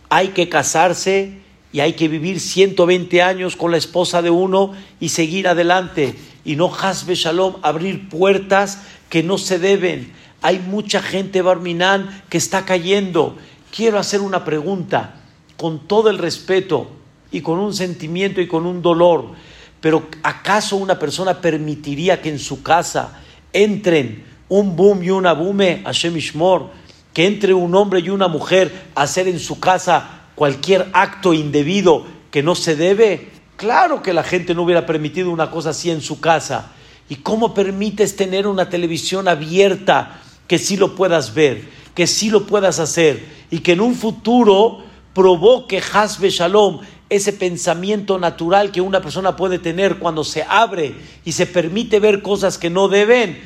Hay 0.08 0.28
que 0.28 0.48
casarse 0.48 1.38
y 1.72 1.80
hay 1.80 1.94
que 1.94 2.08
vivir 2.08 2.40
120 2.40 3.22
años 3.22 3.56
con 3.56 3.70
la 3.70 3.76
esposa 3.76 4.22
de 4.22 4.30
uno 4.30 4.72
y 4.98 5.10
seguir 5.10 5.48
adelante 5.48 6.16
y 6.44 6.56
no 6.56 6.74
hasbe 6.74 7.14
shalom 7.14 7.56
abrir 7.62 8.08
puertas 8.08 8.82
que 9.08 9.22
no 9.22 9.38
se 9.38 9.58
deben. 9.58 10.12
Hay 10.42 10.58
mucha 10.58 11.02
gente 11.02 11.42
barminán 11.42 12.22
que 12.28 12.38
está 12.38 12.64
cayendo. 12.64 13.36
Quiero 13.74 13.98
hacer 13.98 14.20
una 14.20 14.44
pregunta 14.44 15.16
con 15.56 15.86
todo 15.86 16.10
el 16.10 16.18
respeto 16.18 16.90
y 17.30 17.40
con 17.40 17.58
un 17.58 17.74
sentimiento 17.74 18.40
y 18.40 18.48
con 18.48 18.66
un 18.66 18.82
dolor. 18.82 19.32
Pero 19.80 20.08
¿acaso 20.22 20.76
una 20.76 20.98
persona 20.98 21.40
permitiría 21.40 22.20
que 22.20 22.30
en 22.30 22.38
su 22.38 22.62
casa 22.62 23.20
entren 23.52 24.24
un 24.48 24.76
boom 24.76 25.02
y 25.02 25.10
una 25.10 25.32
bume, 25.32 25.82
Hashem 25.84 26.16
Ishmor, 26.16 26.70
que 27.14 27.26
entre 27.26 27.54
un 27.54 27.74
hombre 27.74 28.00
y 28.00 28.10
una 28.10 28.28
mujer 28.28 28.88
a 28.94 29.02
hacer 29.02 29.28
en 29.28 29.38
su 29.40 29.58
casa 29.58 30.22
cualquier 30.34 30.88
acto 30.92 31.32
indebido 31.32 32.06
que 32.30 32.42
no 32.42 32.54
se 32.54 32.76
debe? 32.76 33.30
Claro 33.56 34.02
que 34.02 34.14
la 34.14 34.22
gente 34.22 34.54
no 34.54 34.62
hubiera 34.62 34.86
permitido 34.86 35.30
una 35.30 35.50
cosa 35.50 35.70
así 35.70 35.90
en 35.90 36.00
su 36.00 36.20
casa. 36.20 36.72
¿Y 37.08 37.16
cómo 37.16 37.54
permites 37.54 38.16
tener 38.16 38.46
una 38.46 38.68
televisión 38.68 39.28
abierta 39.28 40.20
que 40.46 40.58
sí 40.58 40.76
lo 40.76 40.94
puedas 40.94 41.34
ver, 41.34 41.68
que 41.94 42.06
sí 42.06 42.30
lo 42.30 42.46
puedas 42.46 42.78
hacer 42.78 43.24
y 43.50 43.60
que 43.60 43.72
en 43.72 43.80
un 43.80 43.94
futuro 43.94 44.78
provoque 45.12 45.82
Hasbe 45.92 46.30
Shalom, 46.30 46.80
ese 47.10 47.32
pensamiento 47.32 48.18
natural 48.18 48.70
que 48.70 48.80
una 48.80 49.02
persona 49.02 49.36
puede 49.36 49.58
tener 49.58 49.98
cuando 49.98 50.22
se 50.22 50.44
abre 50.48 50.94
y 51.24 51.32
se 51.32 51.44
permite 51.44 51.98
ver 51.98 52.22
cosas 52.22 52.56
que 52.56 52.70
no 52.70 52.88
deben, 52.88 53.38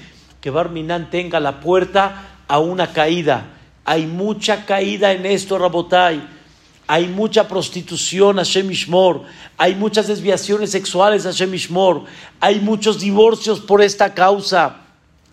que 0.43 0.51
Barminan 0.51 1.11
tenga 1.11 1.41
la 1.41 1.61
puerta 1.61 2.37
a 2.47 2.59
una 2.59 2.93
caída. 2.93 3.47
Hay 3.87 4.07
mucha 4.07 4.67
caída 4.67 5.13
en 5.13 5.25
esto, 5.25 5.59
Rabotai. 5.59 6.29
Hay 6.87 7.09
mucha 7.09 7.49
prostitución, 7.49 8.37
Hashem 8.37 8.71
Ishmor. 8.71 9.23
Hay 9.57 9.75
muchas 9.75 10.09
desviaciones 10.09 10.71
sexuales, 10.71 11.25
Hashem 11.25 11.55
Ishmor. 11.55 12.05
Hay 12.41 12.61
muchos 12.61 13.01
divorcios 13.01 13.61
por 13.61 13.81
esta 13.81 14.13
causa. 14.13 14.83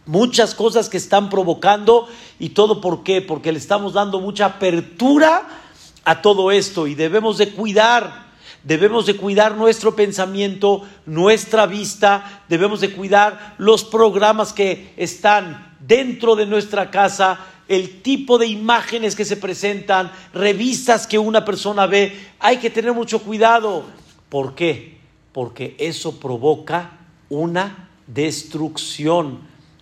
Muchas 0.06 0.56
cosas 0.56 0.88
que 0.88 0.96
están 0.96 1.30
provocando. 1.30 2.08
¿Y 2.40 2.50
todo 2.50 2.80
por 2.80 3.04
qué? 3.04 3.22
Porque 3.22 3.52
le 3.52 3.60
estamos 3.60 3.92
dando 3.92 4.22
mucha 4.22 4.46
apertura 4.46 5.61
a 6.04 6.22
todo 6.22 6.52
esto. 6.52 6.88
Y 6.88 6.96
debemos 6.96 7.38
de 7.38 7.52
cuidar. 7.52 8.32
Debemos 8.64 9.08
de 9.08 9.16
cuidar 9.16 9.56
nuestro 9.56 9.96
pensamiento, 9.96 10.88
nuestra 11.06 11.66
vista. 11.66 12.44
Debemos 12.48 12.82
de 12.82 12.94
cuidar 12.94 13.56
los 13.58 13.84
programas 13.84 14.54
que 14.54 14.94
están 14.98 15.76
dentro 15.80 16.36
de 16.36 16.46
nuestra 16.46 16.92
casa 16.92 17.40
el 17.72 18.02
tipo 18.02 18.38
de 18.38 18.48
imágenes 18.48 19.16
que 19.16 19.24
se 19.24 19.38
presentan, 19.38 20.12
revistas 20.34 21.08
que 21.08 21.18
una 21.18 21.46
persona 21.46 21.86
ve, 21.86 22.14
hay 22.38 22.58
que 22.58 22.70
tener 22.70 22.92
mucho 22.92 23.20
cuidado. 23.20 23.86
¿Por 24.28 24.56
qué? 24.56 24.98
Porque 25.32 25.78
eso 25.80 26.20
provoca 26.20 26.98
una 27.30 27.90
destrucción. 28.08 29.40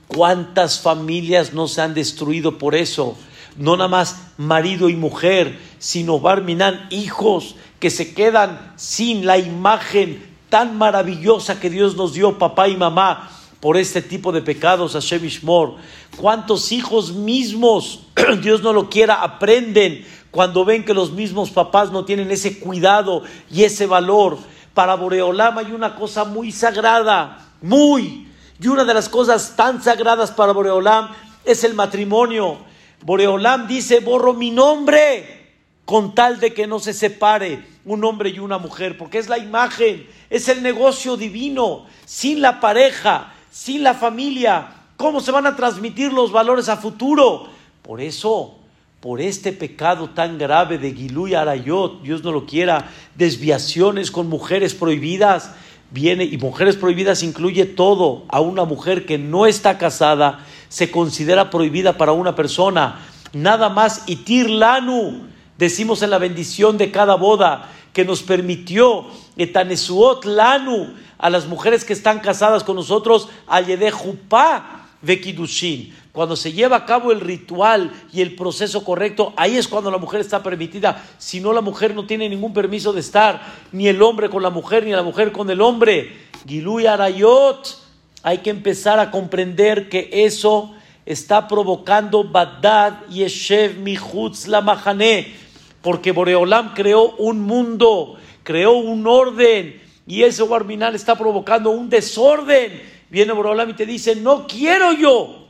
¿Cuántas 0.08 0.79
familias 0.79 1.51
no 1.51 1.67
se 1.67 1.82
han 1.82 1.95
destruido 1.95 2.60
por 2.60 2.75
eso? 2.75 3.17
No 3.60 3.78
nada 3.78 3.89
más 3.89 4.22
marido 4.38 4.89
y 4.89 4.95
mujer, 4.95 5.60
sino 5.78 6.19
Barminan, 6.19 6.88
hijos 6.89 7.56
que 7.80 7.89
se 7.89 8.13
quedan 8.13 8.74
sin 8.78 9.26
la 9.26 9.38
imagen 9.38 10.26
tan 10.50 10.78
maravillosa 10.78 11.60
que 11.60 11.69
Dios 11.69 11.95
nos 11.95 12.13
dio, 12.13 12.38
papá 12.38 12.69
y 12.69 12.78
mamá 12.78 13.30
por 13.60 13.76
este 13.76 14.02
tipo 14.02 14.32
de 14.32 14.41
pecados, 14.41 14.93
Hashem 14.93 15.26
Ishmor. 15.26 15.76
¿Cuántos 16.15 16.72
hijos 16.72 17.12
mismos, 17.12 18.06
Dios 18.41 18.62
no 18.63 18.74
lo 18.74 18.89
quiera, 18.89 19.22
aprenden 19.22 20.06
cuando 20.32 20.63
ven 20.63 20.86
que 20.86 20.93
los 20.93 21.12
mismos 21.12 21.50
papás 21.50 21.91
no 21.91 22.06
tienen 22.06 22.32
ese 22.32 22.60
cuidado 22.60 23.24
y 23.52 23.63
ese 23.63 23.86
valor? 23.86 24.38
Para 24.74 24.95
Boreolam 24.95 25.58
hay 25.58 25.74
una 25.74 25.95
cosa 25.95 26.24
muy 26.24 26.52
sagrada, 26.54 27.45
muy. 27.62 28.28
Y 28.62 28.67
una 28.67 28.86
de 28.86 28.93
las 28.93 29.10
cosas 29.10 29.54
tan 29.58 29.84
sagradas 29.84 30.32
para 30.32 30.54
Boreolam 30.54 31.10
es 31.43 31.63
el 31.65 31.74
matrimonio. 31.74 32.68
Boreolam 33.03 33.67
dice, 33.67 33.99
borro 33.99 34.33
mi 34.33 34.51
nombre 34.51 35.39
con 35.85 36.13
tal 36.13 36.39
de 36.39 36.53
que 36.53 36.67
no 36.67 36.79
se 36.79 36.93
separe 36.93 37.63
un 37.85 38.03
hombre 38.03 38.29
y 38.29 38.38
una 38.38 38.59
mujer, 38.59 38.97
porque 38.97 39.17
es 39.17 39.27
la 39.27 39.39
imagen, 39.39 40.07
es 40.29 40.47
el 40.47 40.62
negocio 40.62 41.17
divino. 41.17 41.88
Sin 42.05 42.41
la 42.41 42.59
pareja, 42.59 43.33
sin 43.49 43.81
la 43.81 43.95
familia, 43.95 44.67
¿cómo 44.97 45.19
se 45.19 45.31
van 45.31 45.47
a 45.47 45.55
transmitir 45.55 46.13
los 46.13 46.31
valores 46.31 46.69
a 46.69 46.77
futuro? 46.77 47.47
Por 47.81 48.01
eso, 48.01 48.59
por 48.99 49.19
este 49.19 49.51
pecado 49.51 50.12
tan 50.12 50.38
grave 50.38 50.77
de 50.77 50.93
Gilú 50.93 51.27
y 51.27 51.33
Arayot, 51.33 52.03
Dios 52.03 52.23
no 52.23 52.31
lo 52.31 52.45
quiera, 52.45 52.91
desviaciones 53.15 54.12
con 54.12 54.29
mujeres 54.29 54.75
prohibidas, 54.75 55.53
viene, 55.89 56.25
y 56.25 56.38
mujeres 56.38 56.75
prohibidas 56.75 57.23
incluye 57.23 57.65
todo, 57.65 58.25
a 58.27 58.41
una 58.41 58.65
mujer 58.65 59.07
que 59.07 59.17
no 59.17 59.47
está 59.47 59.77
casada, 59.77 60.45
se 60.69 60.89
considera 60.89 61.49
prohibida 61.49 61.97
para 61.97 62.13
una 62.13 62.36
persona. 62.36 62.99
Nada 63.34 63.69
más 63.69 64.03
itir 64.08 64.49
lanu, 64.49 65.27
decimos 65.58 66.01
en 66.01 66.12
la 66.12 66.17
bendición 66.17 66.77
de 66.77 66.91
cada 66.91 67.15
boda, 67.15 67.69
que 67.91 68.05
nos 68.05 68.21
permitió 68.23 69.08
etanesuot 69.36 70.25
lanu, 70.25 70.93
a 71.17 71.29
las 71.29 71.47
mujeres 71.47 71.84
que 71.84 71.93
están 71.93 72.19
casadas 72.19 72.63
con 72.63 72.77
nosotros, 72.77 73.27
ayede 73.45 73.91
jupá 73.91 74.88
vekidushin. 75.01 75.93
Cuando 76.12 76.36
se 76.36 76.53
lleva 76.53 76.77
a 76.77 76.86
cabo 76.86 77.12
el 77.12 77.21
ritual 77.21 77.91
y 78.12 78.21
el 78.21 78.36
proceso 78.36 78.84
correcto, 78.84 79.34
ahí 79.38 79.58
es 79.58 79.67
cuando 79.67 79.91
la 79.91 79.97
mujer 79.97 80.21
está 80.21 80.41
permitida. 80.41 81.03
Si 81.17 81.39
no, 81.39 81.53
la 81.53 81.62
mujer 81.62 81.93
no 81.93 82.05
tiene 82.05 82.27
ningún 82.27 82.53
permiso 82.53 82.93
de 82.93 83.01
estar, 83.01 83.41
ni 83.71 83.88
el 83.88 84.01
hombre 84.01 84.29
con 84.29 84.41
la 84.41 84.49
mujer, 84.49 84.86
ni 84.86 84.91
la 84.91 85.03
mujer 85.03 85.32
con 85.32 85.49
el 85.49 85.62
hombre. 85.62 86.29
Giluy 86.47 86.88
arayot. 86.88 87.88
Hay 88.23 88.39
que 88.39 88.49
empezar 88.49 88.99
a 88.99 89.12
comprender 89.12 89.89
que 89.89 90.10
eso 90.12 90.73
está 91.05 91.47
provocando 91.47 92.23
Badad 92.23 93.08
Yeshev 93.08 93.79
Michutz 93.79 94.47
la 94.47 94.62
Mahané, 94.62 95.34
porque 95.82 96.12
Boreolam 96.12 96.73
creó 96.73 97.15
un 97.15 97.41
mundo, 97.41 98.17
creó 98.43 98.73
un 98.73 99.08
orden, 99.08 99.82
y 100.05 100.23
ese 100.23 100.43
Barminal 100.43 100.95
está 100.95 101.15
provocando 101.15 101.69
un 101.69 101.89
desorden. 101.89 102.82
Viene 103.10 103.34
Boreolam 103.34 103.69
y 103.69 103.73
te 103.73 103.86
dice: 103.86 104.15
No 104.15 104.47
quiero 104.47 104.91
yo 104.93 105.47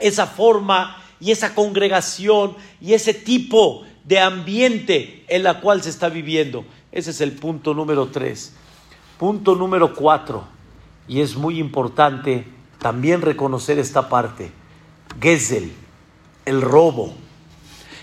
esa 0.00 0.26
forma 0.26 1.02
y 1.20 1.30
esa 1.30 1.54
congregación 1.54 2.56
y 2.80 2.94
ese 2.94 3.14
tipo 3.14 3.84
de 4.04 4.20
ambiente 4.20 5.24
en 5.28 5.42
la 5.42 5.60
cual 5.60 5.82
se 5.82 5.90
está 5.90 6.08
viviendo. 6.08 6.64
Ese 6.92 7.10
es 7.10 7.20
el 7.20 7.32
punto 7.32 7.74
número 7.74 8.08
tres. 8.08 8.54
Punto 9.18 9.54
número 9.54 9.94
cuatro, 9.94 10.46
y 11.08 11.20
es 11.20 11.36
muy 11.36 11.58
importante 11.58 12.46
también 12.78 13.22
reconocer 13.22 13.78
esta 13.78 14.08
parte. 14.08 14.52
Gesel, 15.20 15.72
el 16.44 16.60
robo. 16.60 17.14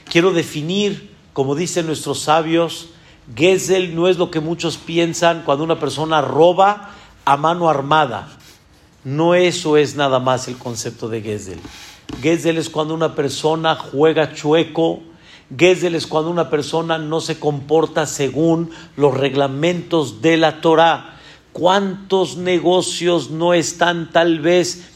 Quiero 0.05 0.31
definir, 0.31 1.15
como 1.33 1.55
dicen 1.55 1.85
nuestros 1.85 2.21
sabios, 2.21 2.89
Gesel 3.35 3.95
no 3.95 4.07
es 4.07 4.17
lo 4.17 4.31
que 4.31 4.39
muchos 4.39 4.77
piensan 4.77 5.43
cuando 5.43 5.63
una 5.63 5.79
persona 5.79 6.21
roba 6.21 6.91
a 7.25 7.37
mano 7.37 7.69
armada. 7.69 8.37
No 9.03 9.35
eso 9.35 9.77
es 9.77 9.95
nada 9.95 10.19
más 10.19 10.47
el 10.47 10.57
concepto 10.57 11.07
de 11.09 11.21
Gesel. 11.21 11.59
Gesel 12.21 12.57
es 12.57 12.69
cuando 12.69 12.93
una 12.93 13.15
persona 13.15 13.75
juega 13.75 14.33
chueco. 14.33 15.01
Gesel 15.57 15.95
es 15.95 16.07
cuando 16.07 16.29
una 16.29 16.49
persona 16.49 16.97
no 16.97 17.21
se 17.21 17.39
comporta 17.39 18.05
según 18.05 18.71
los 18.95 19.15
reglamentos 19.15 20.21
de 20.21 20.37
la 20.37 20.61
Torah. 20.61 21.10
¿Cuántos 21.53 22.37
negocios 22.37 23.29
no 23.29 23.53
están 23.53 24.11
tal 24.11 24.39
vez 24.39 24.89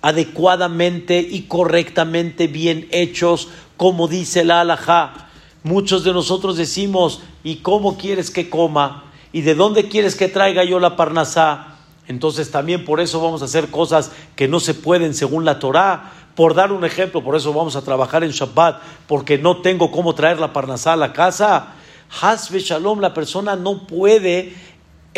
adecuadamente 0.00 1.20
y 1.20 1.42
correctamente 1.42 2.46
bien 2.46 2.88
hechos, 2.90 3.48
como 3.76 4.08
dice 4.08 4.44
la 4.44 4.62
halajá? 4.62 5.28
Muchos 5.62 6.04
de 6.04 6.12
nosotros 6.12 6.56
decimos, 6.56 7.20
¿y 7.44 7.56
cómo 7.56 7.98
quieres 7.98 8.30
que 8.30 8.48
coma? 8.48 9.04
¿Y 9.32 9.42
de 9.42 9.54
dónde 9.54 9.88
quieres 9.88 10.14
que 10.14 10.28
traiga 10.28 10.64
yo 10.64 10.80
la 10.80 10.96
parnasá? 10.96 11.76
Entonces 12.06 12.50
también 12.50 12.86
por 12.86 13.00
eso 13.00 13.20
vamos 13.20 13.42
a 13.42 13.44
hacer 13.44 13.68
cosas 13.68 14.10
que 14.34 14.48
no 14.48 14.60
se 14.60 14.72
pueden 14.72 15.12
según 15.12 15.44
la 15.44 15.58
Torá. 15.58 16.12
Por 16.34 16.54
dar 16.54 16.72
un 16.72 16.84
ejemplo, 16.84 17.22
por 17.22 17.36
eso 17.36 17.52
vamos 17.52 17.76
a 17.76 17.82
trabajar 17.82 18.24
en 18.24 18.30
Shabbat, 18.30 18.80
porque 19.06 19.36
no 19.36 19.58
tengo 19.58 19.90
cómo 19.90 20.14
traer 20.14 20.38
la 20.38 20.54
parnasá 20.54 20.94
a 20.94 20.96
la 20.96 21.12
casa. 21.12 21.74
Hasbe 22.22 22.60
Shalom, 22.60 23.00
la 23.00 23.12
persona 23.12 23.56
no 23.56 23.86
puede 23.86 24.54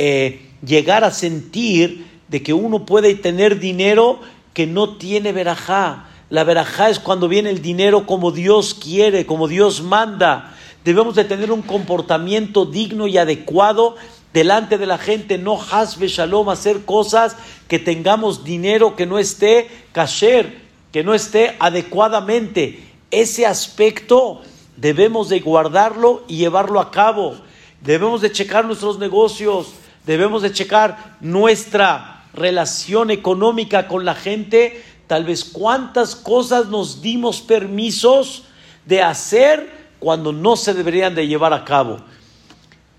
eh, 0.02 0.40
llegar 0.64 1.04
a 1.04 1.10
sentir 1.10 2.06
de 2.28 2.42
que 2.42 2.54
uno 2.54 2.86
puede 2.86 3.14
tener 3.14 3.60
dinero 3.60 4.20
que 4.54 4.66
no 4.66 4.96
tiene 4.96 5.30
verajá. 5.32 6.08
La 6.30 6.42
verajá 6.42 6.88
es 6.88 6.98
cuando 6.98 7.28
viene 7.28 7.50
el 7.50 7.60
dinero 7.60 8.06
como 8.06 8.30
Dios 8.30 8.72
quiere, 8.72 9.26
como 9.26 9.46
Dios 9.46 9.82
manda. 9.82 10.56
Debemos 10.86 11.16
de 11.16 11.24
tener 11.24 11.52
un 11.52 11.60
comportamiento 11.60 12.64
digno 12.64 13.08
y 13.08 13.18
adecuado 13.18 13.96
delante 14.32 14.78
de 14.78 14.86
la 14.86 14.96
gente, 14.96 15.36
no 15.36 15.60
hasbe 15.70 16.08
shalom, 16.08 16.48
hacer 16.48 16.86
cosas 16.86 17.36
que 17.68 17.78
tengamos 17.78 18.42
dinero 18.42 18.96
que 18.96 19.04
no 19.04 19.18
esté 19.18 19.68
kasher, 19.92 20.62
que 20.92 21.04
no 21.04 21.12
esté 21.12 21.56
adecuadamente. 21.58 22.82
Ese 23.10 23.44
aspecto 23.44 24.40
debemos 24.78 25.28
de 25.28 25.40
guardarlo 25.40 26.22
y 26.26 26.38
llevarlo 26.38 26.80
a 26.80 26.90
cabo. 26.90 27.36
Debemos 27.82 28.22
de 28.22 28.32
checar 28.32 28.64
nuestros 28.64 28.98
negocios, 28.98 29.74
debemos 30.06 30.42
de 30.42 30.52
checar 30.52 31.16
nuestra 31.20 32.24
relación 32.32 33.10
económica 33.10 33.88
con 33.88 34.04
la 34.04 34.14
gente, 34.14 34.84
tal 35.06 35.24
vez 35.24 35.44
cuántas 35.44 36.14
cosas 36.16 36.68
nos 36.68 37.02
dimos 37.02 37.40
permisos 37.40 38.44
de 38.86 39.02
hacer 39.02 39.90
cuando 39.98 40.32
no 40.32 40.56
se 40.56 40.74
deberían 40.74 41.14
de 41.14 41.26
llevar 41.26 41.52
a 41.52 41.64
cabo. 41.64 42.00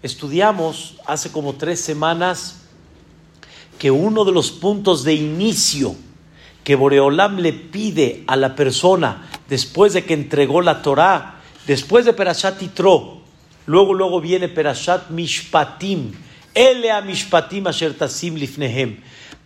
Estudiamos 0.04 0.98
hace 1.06 1.32
como 1.32 1.54
tres 1.54 1.80
semanas 1.82 2.62
que 3.78 3.92
uno 3.92 4.26
de 4.26 4.32
los 4.32 4.52
puntos 4.52 5.04
de 5.04 5.14
inicio 5.14 5.96
que 6.64 6.76
Boreolam 6.76 7.38
le 7.38 7.54
pide 7.54 8.24
a 8.28 8.36
la 8.36 8.56
persona 8.56 9.28
después 9.50 9.94
de 9.94 10.06
que 10.06 10.14
entregó 10.14 10.62
la 10.62 10.82
Torah, 10.82 11.42
después 11.66 12.06
de 12.06 12.14
Perashat 12.14 12.62
Itro, 12.62 13.22
luego, 13.66 13.94
luego 13.94 14.22
viene 14.22 14.48
Perashat 14.48 15.10
Mishpatim, 15.10 16.14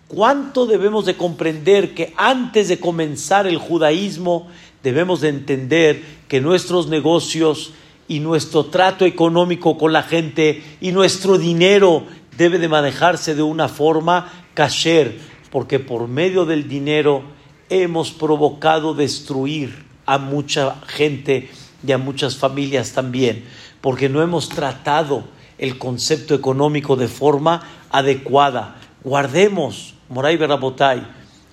¿Cuánto 0.08 0.66
debemos 0.66 1.06
de 1.06 1.16
comprender 1.16 1.94
que 1.94 2.14
antes 2.18 2.68
de 2.68 2.80
comenzar 2.80 3.48
el 3.48 3.58
judaísmo 3.58 4.48
debemos 4.84 5.22
de 5.22 5.30
entender 5.30 6.04
que 6.28 6.42
nuestros 6.42 6.88
negocios 6.88 7.74
y 8.08 8.20
nuestro 8.20 8.66
trato 8.66 9.06
económico 9.06 9.78
con 9.78 9.94
la 9.94 10.04
gente 10.04 10.64
y 10.80 10.92
nuestro 10.92 11.38
dinero 11.38 12.06
debe 12.38 12.60
de 12.60 12.68
manejarse 12.68 13.34
de 13.34 13.42
una 13.42 13.68
forma 13.68 14.32
kasher, 14.54 15.18
porque 15.52 15.80
por 15.80 16.08
medio 16.08 16.46
del 16.46 16.68
dinero 16.68 17.24
hemos 17.70 18.12
provocado 18.12 18.94
destruir 18.94 19.86
a 20.06 20.18
mucha 20.18 20.76
gente 20.88 21.50
y 21.86 21.92
a 21.92 21.98
muchas 21.98 22.36
familias 22.36 22.92
también, 22.92 23.44
porque 23.82 24.10
no 24.10 24.22
hemos 24.22 24.50
tratado 24.50 25.24
el 25.58 25.78
concepto 25.78 26.36
económico 26.36 26.96
de 26.96 27.08
forma 27.08 27.62
adecuada. 27.90 28.76
Guardemos, 29.04 29.96
Moray 30.10 30.38
Berabotay, 30.38 31.06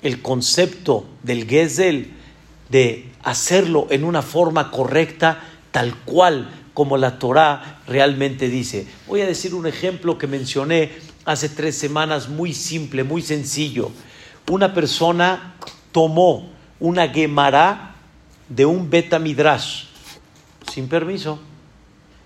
el 0.02 0.22
concepto 0.22 1.06
del 1.22 1.48
Gesel 1.48 2.12
de 2.68 3.10
hacerlo 3.22 3.86
en 3.90 4.04
una 4.04 4.22
forma 4.22 4.70
correcta 4.70 5.40
tal 5.70 5.94
cual 6.04 6.50
como 6.74 6.96
la 6.96 7.18
Torá 7.18 7.80
realmente 7.86 8.48
dice. 8.48 8.86
Voy 9.06 9.20
a 9.20 9.26
decir 9.26 9.54
un 9.54 9.66
ejemplo 9.66 10.18
que 10.18 10.26
mencioné 10.26 10.90
hace 11.24 11.48
tres 11.48 11.76
semanas, 11.76 12.28
muy 12.28 12.52
simple, 12.52 13.04
muy 13.04 13.22
sencillo. 13.22 13.90
Una 14.50 14.74
persona 14.74 15.54
tomó 15.92 16.50
una 16.80 17.08
Gemara 17.08 17.94
de 18.48 18.66
un 18.66 18.90
Beta 18.90 19.18
Midrash 19.18 19.84
sin 20.72 20.88
permiso. 20.88 21.38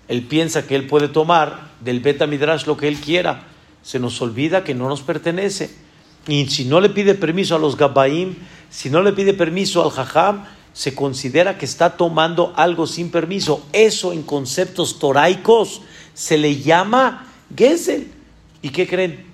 Él 0.07 0.23
piensa 0.23 0.65
que 0.65 0.75
él 0.75 0.87
puede 0.87 1.07
tomar 1.07 1.71
del 1.81 1.99
Beta 1.99 2.27
Midrash 2.27 2.65
lo 2.65 2.77
que 2.77 2.87
él 2.87 2.99
quiera. 2.99 3.43
Se 3.83 3.99
nos 3.99 4.21
olvida 4.21 4.63
que 4.63 4.73
no 4.73 4.87
nos 4.87 5.01
pertenece. 5.01 5.69
Y 6.27 6.47
si 6.49 6.65
no 6.65 6.81
le 6.81 6.89
pide 6.89 7.15
permiso 7.15 7.55
a 7.55 7.59
los 7.59 7.77
Gabaim, 7.77 8.35
si 8.69 8.89
no 8.89 9.01
le 9.01 9.13
pide 9.13 9.33
permiso 9.33 9.83
al 9.83 9.91
Jajam, 9.91 10.45
se 10.73 10.93
considera 10.93 11.57
que 11.57 11.65
está 11.65 11.97
tomando 11.97 12.53
algo 12.55 12.85
sin 12.85 13.09
permiso. 13.09 13.65
Eso 13.73 14.13
en 14.13 14.23
conceptos 14.23 14.99
toraicos 14.99 15.81
se 16.13 16.37
le 16.37 16.61
llama 16.61 17.27
Gesel. 17.55 18.11
¿Y 18.61 18.69
qué 18.69 18.87
creen? 18.87 19.25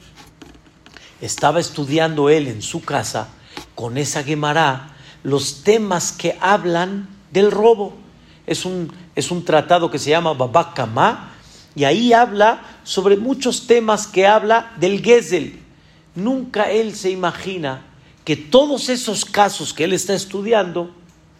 Estaba 1.20 1.60
estudiando 1.60 2.30
él 2.30 2.48
en 2.48 2.62
su 2.62 2.84
casa 2.84 3.30
con 3.76 3.98
esa 3.98 4.24
Gemara 4.24 4.96
los 5.24 5.64
temas 5.64 6.12
que 6.12 6.38
hablan 6.42 7.08
del 7.32 7.50
robo. 7.50 7.98
Es 8.46 8.66
un, 8.66 8.92
es 9.16 9.32
un 9.32 9.46
tratado 9.46 9.90
que 9.90 10.00
se 10.00 10.10
llama 10.10 10.34
Babakama 10.34 11.32
y 11.76 11.86
ahí 11.86 12.14
habla 12.14 12.62
sobre 12.84 13.18
muchos 13.18 13.68
temas 13.68 14.08
que 14.08 14.28
habla 14.28 14.74
del 14.80 15.02
Gesel. 15.04 15.60
Nunca 16.16 16.70
él 16.70 16.96
se 16.96 17.10
imagina 17.10 17.86
que 18.26 18.36
todos 18.36 18.90
esos 18.90 19.26
casos 19.26 19.74
que 19.74 19.86
él 19.86 19.94
está 19.94 20.14
estudiando 20.14 20.92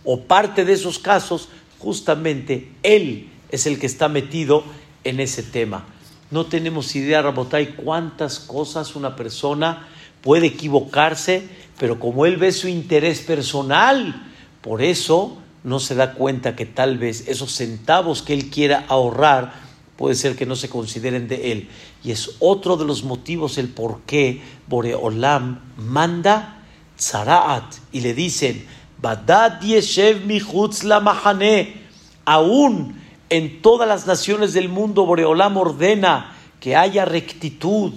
o 0.04 0.22
parte 0.22 0.66
de 0.66 0.74
esos 0.74 1.00
casos, 1.00 1.50
justamente 1.80 2.72
él 2.84 3.30
es 3.50 3.68
el 3.68 3.80
que 3.80 3.86
está 3.86 4.10
metido 4.10 4.64
en 5.04 5.20
ese 5.20 5.44
tema. 5.44 5.86
No 6.32 6.46
tenemos 6.48 6.96
idea, 6.96 7.22
Rabotay, 7.22 7.76
cuántas 7.76 8.40
cosas 8.40 8.96
una 8.96 9.16
persona 9.16 9.88
puede 10.22 10.48
equivocarse, 10.48 11.48
pero 11.78 12.00
como 12.00 12.26
él 12.26 12.38
ve 12.38 12.52
su 12.52 12.68
interés 12.68 13.22
personal, 13.22 14.32
por 14.62 14.82
eso 14.82 15.38
no 15.64 15.80
se 15.80 15.96
da 15.96 16.14
cuenta 16.14 16.56
que 16.56 16.66
tal 16.66 16.98
vez 16.98 17.28
esos 17.28 17.54
centavos 17.54 18.22
que 18.22 18.34
él 18.34 18.50
quiera 18.50 18.86
ahorrar 18.88 19.54
puede 19.98 20.16
ser 20.16 20.36
que 20.36 20.46
no 20.46 20.56
se 20.56 20.70
consideren 20.70 21.28
de 21.28 21.52
él. 21.52 21.70
Y 22.04 22.12
es 22.12 22.36
otro 22.40 22.78
de 22.78 22.86
los 22.86 23.04
motivos 23.04 23.58
el 23.58 23.70
por 23.70 24.02
qué 24.02 24.42
Boreolam 24.68 25.62
manda 25.78 26.64
Tzaraat 26.98 27.76
y 27.92 28.02
le 28.02 28.14
dicen, 28.14 28.66
Badad 29.02 29.62
yeshev 29.62 30.26
michutz 30.26 30.84
la 30.84 31.02
aún 32.26 33.02
en 33.30 33.62
todas 33.62 33.88
las 33.88 34.06
naciones 34.06 34.54
del 34.54 34.70
mundo 34.70 35.06
Boreolam 35.06 35.58
ordena 35.58 36.36
que 36.60 36.76
haya 36.76 37.04
rectitud, 37.04 37.94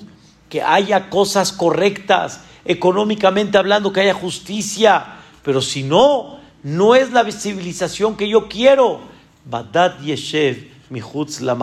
que 0.49 0.63
haya 0.63 1.11
cosas 1.11 1.53
correctas, 1.53 2.41
económicamente 2.65 3.59
hablando, 3.59 3.93
que 3.93 4.01
haya 4.01 4.15
justicia, 4.15 5.19
pero 5.43 5.61
si 5.61 5.83
no, 5.83 6.41
no 6.67 6.97
es 6.97 7.13
la 7.13 7.31
civilización 7.31 8.17
que 8.17 8.29
yo 8.29 8.49
quiero. 8.49 8.99
Badad 9.45 10.01
yeshev 10.01 10.67
michutz 10.91 11.41
la. 11.41 11.57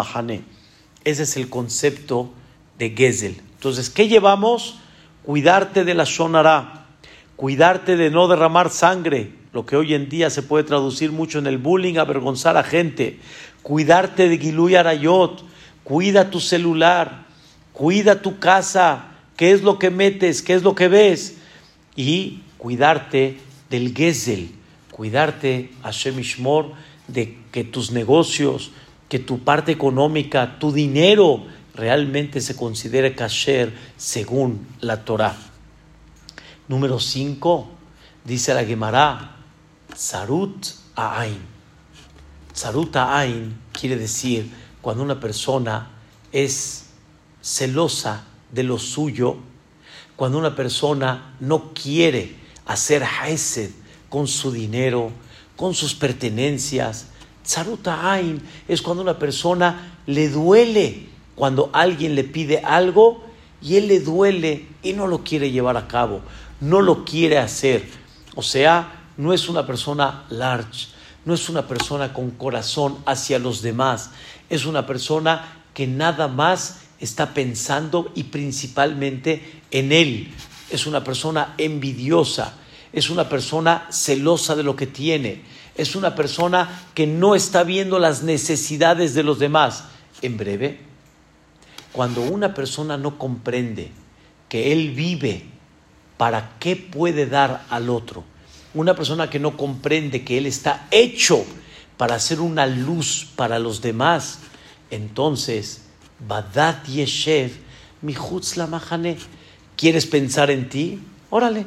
Ese 1.03 1.23
es 1.23 1.35
el 1.35 1.49
concepto 1.49 2.31
de 2.79 2.91
Gezel. 2.91 3.41
Entonces, 3.55 3.89
¿qué 3.89 4.07
llevamos? 4.07 4.79
Cuidarte 5.23 5.83
de 5.83 5.93
la 5.93 6.05
shonara, 6.05 6.85
cuidarte 7.35 7.97
de 7.97 8.11
no 8.11 8.29
derramar 8.29 8.69
sangre, 8.69 9.33
lo 9.51 9.65
que 9.65 9.75
hoy 9.75 9.93
en 9.93 10.07
día 10.07 10.29
se 10.29 10.41
puede 10.41 10.63
traducir 10.63 11.11
mucho 11.11 11.37
en 11.37 11.47
el 11.47 11.57
bullying, 11.57 11.97
avergonzar 11.97 12.55
a 12.55 12.63
gente, 12.63 13.19
cuidarte 13.61 14.29
de 14.29 14.37
Giluy 14.37 14.75
Arayot, 14.75 15.43
cuida 15.83 16.29
tu 16.29 16.39
celular, 16.39 17.25
cuida 17.73 18.21
tu 18.21 18.39
casa, 18.39 19.11
qué 19.35 19.51
es 19.51 19.63
lo 19.63 19.79
que 19.79 19.89
metes, 19.89 20.41
qué 20.41 20.53
es 20.53 20.63
lo 20.63 20.75
que 20.75 20.87
ves, 20.87 21.39
y 21.93 22.39
cuidarte 22.57 23.37
del 23.69 23.93
Gezel, 23.93 24.62
cuidarte, 24.93 25.71
Hashem 25.81 26.19
Ishmor, 26.19 26.71
de 27.07 27.37
que 27.51 27.63
tus 27.63 27.91
negocios, 27.91 28.71
que 29.09 29.19
tu 29.19 29.39
parte 29.39 29.71
económica, 29.71 30.59
tu 30.59 30.71
dinero 30.71 31.43
realmente 31.73 32.41
se 32.41 32.55
considere 32.55 33.15
kasher 33.15 33.73
según 33.97 34.67
la 34.79 35.03
Torah. 35.03 35.35
Número 36.67 36.99
5, 36.99 37.69
dice 38.23 38.53
la 38.53 38.63
Gemara, 38.63 39.37
Sarut 39.95 40.67
A'ain. 40.95 41.39
Sarut 42.53 42.95
A'ain 42.95 43.59
quiere 43.71 43.97
decir 43.97 44.49
cuando 44.81 45.03
una 45.03 45.19
persona 45.19 45.89
es 46.31 46.85
celosa 47.41 48.25
de 48.51 48.63
lo 48.63 48.77
suyo, 48.77 49.37
cuando 50.15 50.37
una 50.37 50.55
persona 50.55 51.35
no 51.39 51.73
quiere 51.73 52.35
hacer 52.65 53.03
hesed 53.03 53.71
con 54.13 54.27
su 54.27 54.51
dinero, 54.51 55.09
con 55.55 55.73
sus 55.73 55.95
pertenencias, 55.95 57.07
Tzaruta 57.43 58.11
Ain 58.11 58.39
es 58.67 58.83
cuando 58.83 59.01
una 59.01 59.17
persona 59.17 59.97
le 60.05 60.29
duele 60.29 61.07
cuando 61.33 61.71
alguien 61.73 62.13
le 62.13 62.23
pide 62.23 62.59
algo 62.59 63.23
y 63.59 63.77
él 63.77 63.87
le 63.87 64.01
duele 64.01 64.67
y 64.83 64.93
no 64.93 65.07
lo 65.07 65.23
quiere 65.23 65.49
llevar 65.49 65.77
a 65.77 65.87
cabo, 65.87 66.21
no 66.61 66.83
lo 66.83 67.05
quiere 67.05 67.39
hacer. 67.39 67.89
O 68.35 68.43
sea, 68.43 69.01
no 69.17 69.33
es 69.33 69.49
una 69.49 69.65
persona 69.65 70.25
large, 70.29 70.89
no 71.25 71.33
es 71.33 71.49
una 71.49 71.67
persona 71.67 72.13
con 72.13 72.29
corazón 72.29 72.99
hacia 73.07 73.39
los 73.39 73.63
demás, 73.63 74.11
es 74.47 74.67
una 74.67 74.85
persona 74.85 75.63
que 75.73 75.87
nada 75.87 76.27
más 76.27 76.81
está 76.99 77.33
pensando 77.33 78.11
y 78.13 78.25
principalmente 78.25 79.63
en 79.71 79.91
él. 79.91 80.31
Es 80.69 80.85
una 80.85 81.03
persona 81.03 81.55
envidiosa, 81.57 82.53
es 82.93 83.09
una 83.09 83.27
persona 83.27 83.87
celosa 83.91 84.55
de 84.55 84.63
lo 84.63 84.75
que 84.75 84.87
tiene 84.87 85.41
es 85.75 85.95
una 85.95 86.15
persona 86.15 86.83
que 86.93 87.07
no 87.07 87.35
está 87.35 87.63
viendo 87.63 87.99
las 87.99 88.23
necesidades 88.23 89.13
de 89.13 89.23
los 89.23 89.39
demás. 89.39 89.85
En 90.21 90.37
breve, 90.37 90.79
cuando 91.91 92.21
una 92.21 92.53
persona 92.53 92.97
no 92.97 93.17
comprende 93.17 93.91
que 94.49 94.71
él 94.71 94.91
vive 94.91 95.45
para 96.17 96.57
qué 96.59 96.75
puede 96.75 97.25
dar 97.25 97.65
al 97.69 97.89
otro, 97.89 98.23
una 98.73 98.95
persona 98.95 99.29
que 99.29 99.39
no 99.39 99.57
comprende 99.57 100.23
que 100.23 100.37
él 100.37 100.45
está 100.45 100.87
hecho 100.91 101.43
para 101.97 102.19
ser 102.19 102.39
una 102.39 102.65
luz 102.65 103.27
para 103.35 103.59
los 103.59 103.81
demás, 103.81 104.39
entonces, 104.91 105.81
Badat 106.27 106.85
Yeshev, 106.85 107.51
Michutz 108.01 108.57
la 108.57 108.67
¿quieres 109.75 110.05
pensar 110.05 110.51
en 110.51 110.69
ti? 110.69 110.99
Órale, 111.29 111.65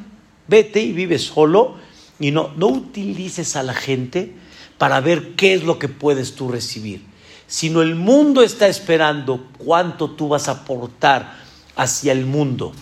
vete 0.49 0.81
y 0.81 0.93
vive 0.93 1.19
solo 1.19 1.77
y 2.19 2.31
no, 2.31 2.53
no 2.57 2.69
utilices 2.69 3.57
a 3.57 3.63
la 3.63 3.75
gente 3.75 4.35
para 4.79 5.01
ver 5.01 5.35
qué 5.35 5.55
es 5.55 5.65
lo 5.65 5.79
que 5.79 5.89
puedes 5.89 6.35
tú 6.35 6.49
recibir, 6.51 7.05
sino 7.47 7.83
el 7.83 7.95
mundo 7.95 8.43
está 8.43 8.69
esperando 8.69 9.49
cuánto 9.59 10.11
tú 10.11 10.29
vas 10.29 10.49
a 10.49 10.53
aportar 10.53 11.37
hacia 11.77 12.13
el 12.13 12.27
mundo. 12.27 12.73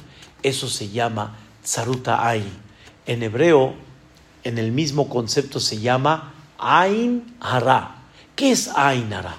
Eso 0.42 0.68
se 0.68 0.88
llama 0.90 1.37
Tzaruta 1.62 2.27
Ain. 2.27 2.64
En 3.07 3.22
hebreo, 3.22 3.74
en 4.44 4.59
el 4.59 4.72
mismo 4.72 5.09
concepto 5.09 5.61
se 5.61 5.81
llama 5.81 6.35
Ain 6.59 7.37
Hara. 7.40 7.96
¿Qué 8.35 8.53
es 8.53 8.68
Ain 8.74 9.12
Hara? 9.12 9.38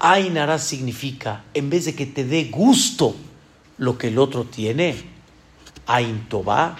Ain 0.00 0.36
Hara 0.38 0.58
significa, 0.58 1.44
en 1.54 1.70
vez 1.70 1.84
de 1.84 1.94
que 1.94 2.06
te 2.06 2.24
dé 2.24 2.44
gusto 2.44 3.14
lo 3.78 3.98
que 3.98 4.08
el 4.08 4.18
otro 4.18 4.44
tiene, 4.44 4.96
Ain 5.86 6.28
Tová, 6.28 6.76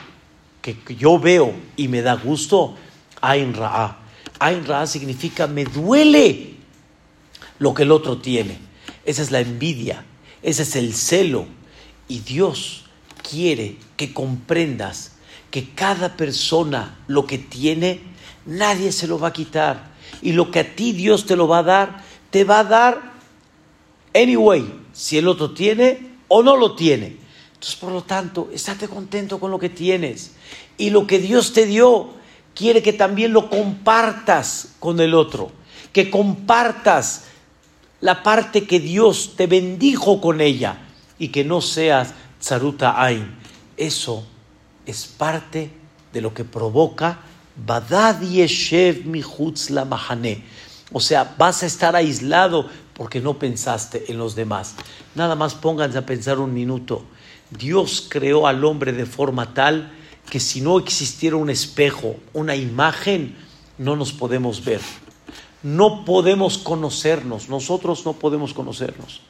que 0.73 0.97
yo 0.97 1.19
veo 1.19 1.55
y 1.77 1.89
me 1.89 2.01
da 2.01 2.15
gusto, 2.15 2.75
Ain 3.21 3.53
Ra'a. 3.53 4.87
Significa 4.87 5.47
me 5.47 5.65
duele 5.65 6.55
lo 7.59 7.75
que 7.75 7.83
el 7.83 7.93
otro 7.93 8.19
tiene. 8.19 8.59
Esa 9.05 9.23
es 9.23 9.31
la 9.31 9.41
envidia, 9.41 10.05
ese 10.43 10.63
es 10.63 10.77
el 10.77 10.95
celo. 10.95 11.47
Y 12.09 12.21
Dios 12.21 12.85
quiere 13.29 13.77
que 13.97 14.15
comprendas 14.15 15.13
que 15.51 15.71
cada 15.71 16.17
persona 16.17 16.97
lo 17.07 17.27
que 17.27 17.39
tiene, 17.39 18.01
nadie 18.47 18.91
se 18.91 19.07
lo 19.07 19.19
va 19.19 19.29
a 19.29 19.33
quitar. 19.33 19.93
Y 20.23 20.33
lo 20.33 20.51
que 20.51 20.61
a 20.61 20.75
ti 20.75 20.93
Dios 20.93 21.27
te 21.27 21.37
lo 21.37 21.47
va 21.47 21.59
a 21.59 21.63
dar, 21.63 22.05
te 22.31 22.45
va 22.45 22.61
a 22.61 22.65
dar 22.65 23.13
anyway, 24.15 24.65
si 24.93 25.19
el 25.19 25.29
otro 25.29 25.53
tiene 25.53 26.15
o 26.29 26.43
no 26.43 26.57
lo 26.57 26.75
tiene. 26.75 27.24
Por 27.81 27.93
lo 27.93 28.03
tanto, 28.03 28.51
estate 28.53 28.89
contento 28.89 29.41
con 29.41 29.51
lo 29.51 29.59
que 29.59 29.69
tienes. 29.69 30.33
Y 30.77 30.91
lo 30.91 31.07
que 31.07 31.19
Dios 31.19 31.53
te 31.53 31.67
dio, 31.67 32.11
quiere 32.55 32.83
que 32.83 32.93
también 32.93 33.33
lo 33.33 33.49
compartas 33.49 34.75
con 34.79 35.01
el 35.01 35.15
otro. 35.15 35.51
Que 35.93 36.11
compartas 36.11 37.25
la 38.01 38.23
parte 38.23 38.67
que 38.67 38.81
Dios 38.81 39.35
te 39.37 39.47
bendijo 39.47 40.21
con 40.21 40.41
ella. 40.41 40.79
Y 41.19 41.29
que 41.29 41.45
no 41.45 41.61
seas 41.61 42.15
tzaruta 42.41 43.03
ain. 43.03 43.35
Eso 43.77 44.27
es 44.85 45.07
parte 45.07 45.71
de 46.13 46.21
lo 46.21 46.35
que 46.35 46.45
provoca 46.45 47.21
Badad 47.57 48.21
Yeshev 48.21 49.07
Michutz 49.07 49.71
la 49.71 49.85
Mahane. 49.85 50.43
O 50.93 51.01
sea, 51.01 51.35
vas 51.39 51.63
a 51.63 51.67
estar 51.67 51.97
aislado 51.97 52.69
porque 52.95 53.21
no 53.21 53.39
pensaste 53.39 54.05
en 54.09 54.19
los 54.19 54.35
demás. 54.35 54.75
Nada 55.15 55.35
más 55.35 55.55
pónganse 55.55 55.99
a 55.99 56.07
pensar 56.07 56.39
un 56.39 56.53
minuto. 56.53 57.05
Dios 57.59 58.07
creó 58.09 58.47
al 58.47 58.65
hombre 58.65 58.93
de 58.93 59.07
forma 59.07 59.55
tal 59.55 59.93
que 60.31 60.41
si 60.41 60.61
no 60.61 60.79
existiera 60.79 61.37
un 61.37 61.51
espejo, 61.51 62.17
una 62.33 62.57
imagen, 62.57 63.37
no 63.79 63.97
nos 63.97 64.13
podemos 64.13 64.65
ver. 64.65 64.81
No 65.63 66.05
podemos 66.05 66.59
conocernos, 66.59 67.49
nosotros 67.49 68.05
no 68.05 68.15
podemos 68.15 68.53
conocernos. 68.55 69.23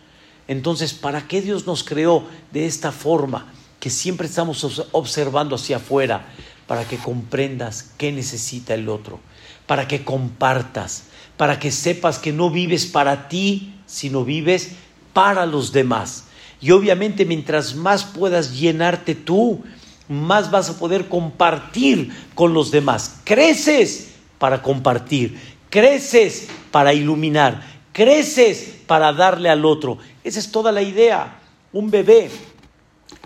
Entonces, 0.48 0.92
¿para 0.92 1.26
qué 1.26 1.40
Dios 1.40 1.66
nos 1.66 1.84
creó 1.84 2.24
de 2.52 2.66
esta 2.66 2.92
forma? 2.92 3.52
Que 3.80 3.90
siempre 3.90 4.26
estamos 4.26 4.86
observando 4.92 5.56
hacia 5.56 5.76
afuera, 5.76 6.26
para 6.66 6.86
que 6.86 6.96
comprendas 6.96 7.92
qué 7.98 8.10
necesita 8.12 8.74
el 8.74 8.88
otro, 8.88 9.20
para 9.66 9.86
que 9.86 10.04
compartas, 10.04 11.04
para 11.36 11.58
que 11.58 11.70
sepas 11.70 12.18
que 12.18 12.32
no 12.32 12.50
vives 12.50 12.86
para 12.86 13.28
ti, 13.28 13.74
sino 13.86 14.24
vives 14.24 14.72
para 15.12 15.46
los 15.46 15.72
demás. 15.72 16.24
Y 16.60 16.70
obviamente 16.70 17.24
mientras 17.24 17.74
más 17.74 18.04
puedas 18.04 18.58
llenarte 18.58 19.14
tú, 19.14 19.62
más 20.08 20.50
vas 20.50 20.70
a 20.70 20.78
poder 20.78 21.08
compartir 21.08 22.10
con 22.34 22.54
los 22.54 22.70
demás. 22.70 23.20
Creces 23.24 24.12
para 24.38 24.62
compartir, 24.62 25.38
creces 25.70 26.48
para 26.70 26.92
iluminar, 26.92 27.62
creces 27.92 28.74
para 28.86 29.12
darle 29.12 29.48
al 29.48 29.64
otro. 29.64 29.98
Esa 30.22 30.38
es 30.38 30.50
toda 30.50 30.72
la 30.72 30.82
idea. 30.82 31.38
Un 31.72 31.90
bebé 31.90 32.30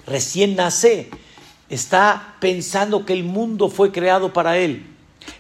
recién 0.07 0.57
nace, 0.57 1.11
está 1.69 2.37
pensando 2.41 3.05
que 3.05 3.13
el 3.13 3.25
mundo 3.25 3.69
fue 3.69 3.93
creado 3.93 4.33
para 4.33 4.59
él. 4.59 4.87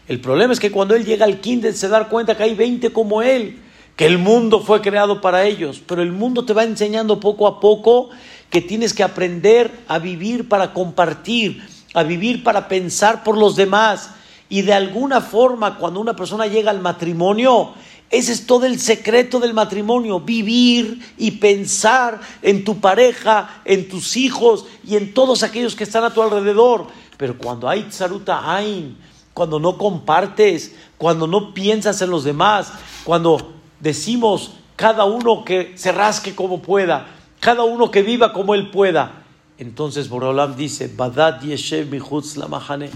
El 0.06 0.20
problema 0.20 0.52
es 0.52 0.60
que 0.60 0.70
cuando 0.70 0.94
él 0.94 1.04
llega 1.04 1.24
al 1.24 1.40
kinder 1.40 1.72
se 1.74 1.88
da 1.88 2.08
cuenta 2.08 2.36
que 2.36 2.42
hay 2.42 2.54
20 2.54 2.92
como 2.92 3.22
él 3.22 3.58
que 3.98 4.06
el 4.06 4.18
mundo 4.18 4.60
fue 4.60 4.80
creado 4.80 5.20
para 5.20 5.44
ellos, 5.44 5.82
pero 5.84 6.02
el 6.02 6.12
mundo 6.12 6.44
te 6.44 6.52
va 6.52 6.62
enseñando 6.62 7.18
poco 7.18 7.48
a 7.48 7.58
poco 7.58 8.10
que 8.48 8.60
tienes 8.60 8.94
que 8.94 9.02
aprender 9.02 9.72
a 9.88 9.98
vivir 9.98 10.48
para 10.48 10.72
compartir, 10.72 11.66
a 11.94 12.04
vivir 12.04 12.44
para 12.44 12.68
pensar 12.68 13.24
por 13.24 13.36
los 13.36 13.56
demás. 13.56 14.10
Y 14.48 14.62
de 14.62 14.72
alguna 14.72 15.20
forma, 15.20 15.78
cuando 15.78 15.98
una 15.98 16.14
persona 16.14 16.46
llega 16.46 16.70
al 16.70 16.80
matrimonio, 16.80 17.74
Ese 18.10 18.32
es 18.32 18.46
todo 18.46 18.64
el 18.64 18.80
secreto 18.80 19.38
del 19.38 19.52
matrimonio, 19.52 20.20
vivir 20.20 21.00
y 21.18 21.32
pensar 21.32 22.20
en 22.40 22.64
tu 22.64 22.80
pareja, 22.80 23.60
en 23.66 23.88
tus 23.88 24.16
hijos 24.16 24.64
y 24.86 24.96
en 24.96 25.12
todos 25.12 25.42
aquellos 25.42 25.74
que 25.74 25.84
están 25.84 26.04
a 26.04 26.14
tu 26.14 26.22
alrededor. 26.22 26.86
Pero 27.18 27.36
cuando 27.36 27.68
hay 27.68 27.82
tsaruta 27.82 28.50
ain, 28.50 28.96
cuando 29.34 29.60
no 29.60 29.76
compartes, 29.76 30.74
cuando 30.96 31.26
no 31.26 31.52
piensas 31.52 32.00
en 32.00 32.08
los 32.08 32.24
demás, 32.24 32.72
cuando 33.04 33.57
decimos 33.80 34.52
cada 34.76 35.04
uno 35.04 35.44
que 35.44 35.72
se 35.76 35.92
rasque 35.92 36.34
como 36.34 36.62
pueda, 36.62 37.06
cada 37.40 37.64
uno 37.64 37.90
que 37.90 38.02
viva 38.02 38.32
como 38.32 38.54
él 38.54 38.70
pueda, 38.70 39.24
entonces 39.58 40.08
Borolam 40.08 40.56
dice, 40.56 40.92
Badad 40.94 41.40
Yeshev 41.40 41.92
la 42.36 42.88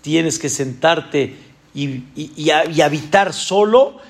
tienes 0.00 0.38
que 0.38 0.48
sentarte 0.48 1.36
y, 1.74 2.04
y 2.14 2.80
habitar 2.80 3.32
solo 3.32 4.00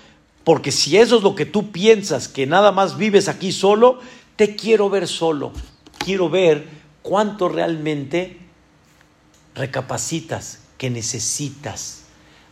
porque 0.44 0.72
si 0.72 0.96
eso 0.96 1.18
es 1.18 1.22
lo 1.22 1.34
que 1.34 1.46
tú 1.46 1.70
piensas, 1.70 2.28
que 2.28 2.46
nada 2.46 2.72
más 2.72 2.96
vives 2.96 3.28
aquí 3.28 3.52
solo, 3.52 4.00
te 4.36 4.56
quiero 4.56 4.90
ver 4.90 5.06
solo. 5.06 5.52
Quiero 5.98 6.28
ver 6.28 6.68
cuánto 7.02 7.48
realmente 7.48 8.40
recapacitas 9.54 10.60
que 10.78 10.90
necesitas 10.90 12.04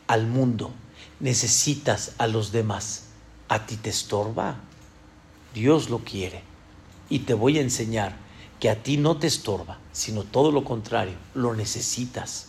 al 0.06 0.26
mundo, 0.26 0.72
necesitas 1.18 2.12
a 2.18 2.28
los 2.28 2.52
demás. 2.52 3.09
¿A 3.50 3.66
ti 3.66 3.76
te 3.76 3.90
estorba? 3.90 4.56
Dios 5.52 5.90
lo 5.90 5.98
quiere. 5.98 6.42
Y 7.10 7.18
te 7.20 7.34
voy 7.34 7.58
a 7.58 7.60
enseñar 7.60 8.16
que 8.58 8.70
a 8.70 8.82
ti 8.82 8.96
no 8.96 9.18
te 9.18 9.26
estorba, 9.26 9.78
sino 9.92 10.22
todo 10.22 10.50
lo 10.50 10.64
contrario, 10.64 11.16
lo 11.34 11.54
necesitas. 11.54 12.46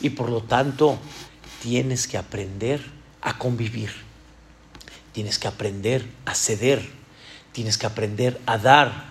Y 0.00 0.10
por 0.10 0.30
lo 0.30 0.42
tanto, 0.42 0.98
tienes 1.60 2.08
que 2.08 2.16
aprender 2.16 2.80
a 3.20 3.36
convivir 3.36 4.06
Tienes 5.16 5.38
que 5.38 5.48
aprender 5.48 6.06
a 6.26 6.34
ceder. 6.34 6.86
Tienes 7.52 7.78
que 7.78 7.86
aprender 7.86 8.38
a 8.44 8.58
dar 8.58 9.06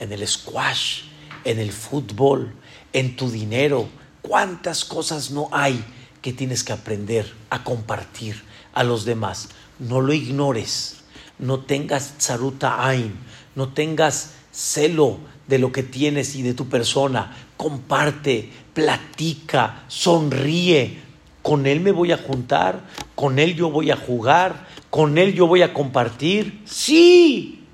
en 0.00 0.10
el 0.10 0.26
squash, 0.26 1.02
en 1.44 1.60
el 1.60 1.70
fútbol, 1.70 2.52
en 2.92 3.14
tu 3.14 3.30
dinero. 3.30 3.88
¿Cuántas 4.20 4.84
cosas 4.84 5.30
no 5.30 5.48
hay 5.52 5.84
que 6.22 6.32
tienes 6.32 6.64
que 6.64 6.72
aprender 6.72 7.32
a 7.50 7.62
compartir 7.62 8.42
a 8.72 8.82
los 8.82 9.04
demás? 9.04 9.50
No 9.78 10.00
lo 10.00 10.12
ignores. 10.12 11.02
No 11.38 11.60
tengas 11.60 12.18
tsaruta 12.18 12.86
ain. 12.86 13.14
No 13.54 13.68
tengas 13.70 14.34
celo 14.52 15.18
de 15.46 15.58
lo 15.58 15.72
que 15.72 15.82
tienes 15.82 16.36
y 16.36 16.42
de 16.42 16.54
tu 16.54 16.68
persona. 16.68 17.36
Comparte, 17.56 18.50
platica, 18.72 19.84
sonríe. 19.88 21.02
Con 21.42 21.66
él 21.66 21.80
me 21.80 21.92
voy 21.92 22.10
a 22.10 22.16
juntar, 22.16 22.84
con 23.14 23.38
él 23.38 23.54
yo 23.54 23.70
voy 23.70 23.90
a 23.90 23.96
jugar, 23.96 24.66
¿Con 24.94 25.18
Él 25.18 25.34
yo 25.34 25.48
voy 25.48 25.62
a 25.62 25.74
compartir? 25.74 26.62
Sí. 26.66 27.64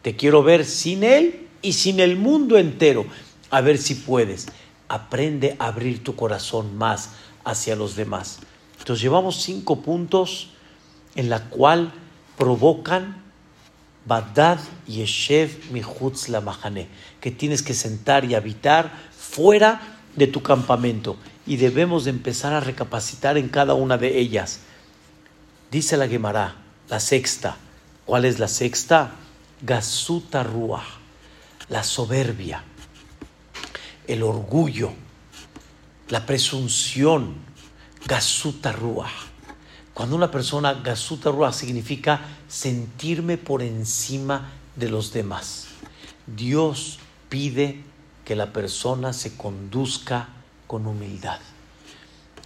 Te 0.00 0.16
quiero 0.16 0.42
ver 0.42 0.64
sin 0.64 1.04
Él 1.04 1.46
y 1.60 1.74
sin 1.74 2.00
el 2.00 2.16
mundo 2.16 2.56
entero. 2.56 3.04
A 3.50 3.60
ver 3.60 3.76
si 3.76 3.94
puedes. 3.96 4.46
Aprende 4.88 5.56
a 5.58 5.66
abrir 5.66 6.02
tu 6.02 6.16
corazón 6.16 6.78
más 6.78 7.10
hacia 7.44 7.76
los 7.76 7.96
demás. 7.96 8.38
Entonces 8.78 9.02
llevamos 9.02 9.42
cinco 9.42 9.82
puntos 9.82 10.48
en 11.18 11.28
la 11.28 11.40
cual 11.50 11.92
provocan 12.36 13.20
Badad 14.06 14.60
Yeshev 14.86 15.72
Mihutz 15.72 16.28
la 16.28 16.40
Mahane, 16.40 16.86
que 17.20 17.32
tienes 17.32 17.62
que 17.62 17.74
sentar 17.74 18.24
y 18.24 18.36
habitar 18.36 18.92
fuera 19.18 19.98
de 20.14 20.28
tu 20.28 20.42
campamento. 20.44 21.16
Y 21.44 21.56
debemos 21.56 22.04
de 22.04 22.10
empezar 22.10 22.52
a 22.52 22.60
recapacitar 22.60 23.36
en 23.36 23.48
cada 23.48 23.74
una 23.74 23.98
de 23.98 24.16
ellas. 24.16 24.60
Dice 25.72 25.96
la 25.96 26.06
Gemara, 26.06 26.54
la 26.88 27.00
sexta. 27.00 27.56
¿Cuál 28.06 28.24
es 28.24 28.38
la 28.38 28.48
sexta? 28.48 29.10
Gasuta 29.60 30.44
Ruah, 30.44 30.84
la 31.68 31.82
soberbia, 31.82 32.62
el 34.06 34.22
orgullo, 34.22 34.92
la 36.10 36.24
presunción. 36.24 37.34
Gasuta 38.06 38.70
Ruah. 38.70 39.27
Cuando 39.98 40.14
una 40.14 40.30
persona, 40.30 40.74
Gasuta 40.74 41.32
Ruah 41.32 41.52
significa 41.52 42.20
sentirme 42.46 43.36
por 43.36 43.62
encima 43.62 44.48
de 44.76 44.88
los 44.88 45.12
demás. 45.12 45.66
Dios 46.24 47.00
pide 47.28 47.82
que 48.24 48.36
la 48.36 48.52
persona 48.52 49.12
se 49.12 49.36
conduzca 49.36 50.28
con 50.68 50.86
humildad, 50.86 51.40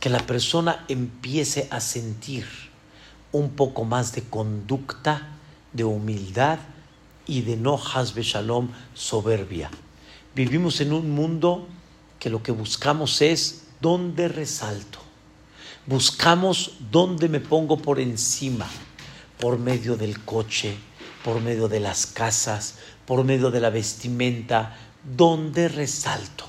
que 0.01 0.09
la 0.09 0.21
persona 0.21 0.87
empiece 0.89 1.69
a 1.71 1.81
sentir 1.81 2.47
un 3.33 3.51
poco 3.51 3.85
más 3.85 4.15
de 4.15 4.23
conducta, 4.23 5.29
de 5.75 5.85
humildad 5.85 6.59
y 7.27 7.43
de 7.43 7.59
no 7.59 7.79
hasbe 7.95 8.23
shalom 8.23 8.71
soberbia. 8.95 9.71
Vivimos 10.35 10.81
en 10.81 10.95
un 10.95 11.11
mundo 11.11 11.69
que 12.19 12.31
lo 12.31 12.43
que 12.43 12.53
buscamos 12.53 13.21
es 13.21 13.65
dónde 13.83 14.29
resalto. 14.29 15.02
Buscamos 15.87 16.73
dónde 16.91 17.29
me 17.29 17.41
pongo 17.41 17.79
por 17.79 18.01
encima, 18.01 18.69
por 19.39 19.59
medio 19.59 19.97
del 19.97 20.25
coche, 20.25 20.77
por 21.25 21.41
medio 21.41 21.69
de 21.69 21.81
las 21.81 22.07
casas, 22.07 22.77
por 23.07 23.25
medio 23.25 23.51
de 23.51 23.61
la 23.61 23.71
vestimenta, 23.71 24.77
dónde 25.17 25.69
resalto. 25.69 26.47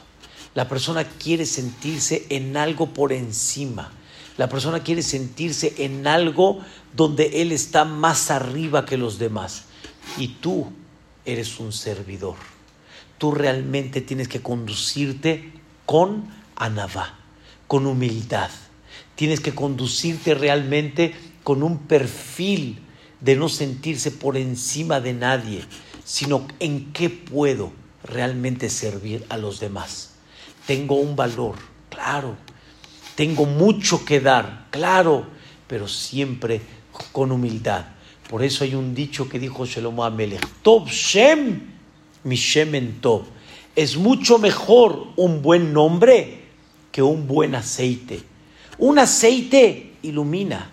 La 0.54 0.68
persona 0.68 1.04
quiere 1.04 1.46
sentirse 1.46 2.28
en 2.30 2.58
algo 2.58 2.94
por 2.94 3.12
encima 3.12 3.92
la 4.38 4.50
persona 4.50 4.82
quiere 4.82 5.04
sentirse 5.04 5.76
en 5.78 6.08
algo 6.08 6.60
donde 6.96 7.42
él 7.42 7.52
está 7.52 7.86
más 7.86 8.32
arriba 8.32 8.86
que 8.86 8.98
los 8.98 9.20
demás. 9.20 9.66
Y 10.18 10.30
tú 10.30 10.72
eres 11.26 11.60
un 11.60 11.72
servidor. 11.72 12.36
Tú 13.18 13.32
realmente 13.32 14.02
tienes 14.02 14.28
que 14.28 14.42
conducirte 14.42 15.54
con 15.86 16.28
anavá, 16.56 17.16
con 17.68 17.86
humildad. 17.86 18.50
Tienes 19.16 19.40
que 19.40 19.54
conducirte 19.54 20.34
realmente 20.34 21.14
con 21.44 21.64
un 21.64 21.80
perfil 21.80 22.80
de 23.20 23.36
no 23.36 23.50
sentirse 23.50 24.12
por 24.12 24.38
encima 24.38 25.00
de 25.00 25.14
nadie, 25.14 25.62
sino 26.04 26.48
en 26.60 26.92
qué 26.92 27.10
puedo 27.10 27.72
realmente 28.04 28.70
servir 28.70 29.26
a 29.30 29.38
los 29.38 29.60
demás. 29.60 30.16
Tengo 30.66 30.96
un 30.96 31.16
valor, 31.16 31.56
claro, 31.90 32.36
tengo 33.16 33.46
mucho 33.46 34.04
que 34.04 34.20
dar, 34.20 34.68
claro, 34.72 35.26
pero 35.68 35.88
siempre 35.88 36.62
con 37.12 37.32
humildad. 37.32 37.86
Por 38.30 38.44
eso 38.44 38.64
hay 38.64 38.76
un 38.76 38.96
dicho 38.96 39.30
que 39.30 39.40
dijo 39.40 39.66
Shlomo 39.66 40.04
Amelech, 40.04 40.46
Tov 40.62 40.88
Shem, 40.88 41.62
mi 42.24 42.36
Shemen 42.36 43.00
Tov. 43.02 43.24
Es 43.76 43.98
mucho 43.98 44.38
mejor 44.38 45.08
un 45.16 45.42
buen 45.42 45.74
nombre 45.74 46.44
que 46.92 47.02
un 47.02 47.28
buen 47.28 47.56
aceite. 47.56 48.24
Un 48.78 49.00
aceite 49.00 49.94
ilumina, 50.02 50.70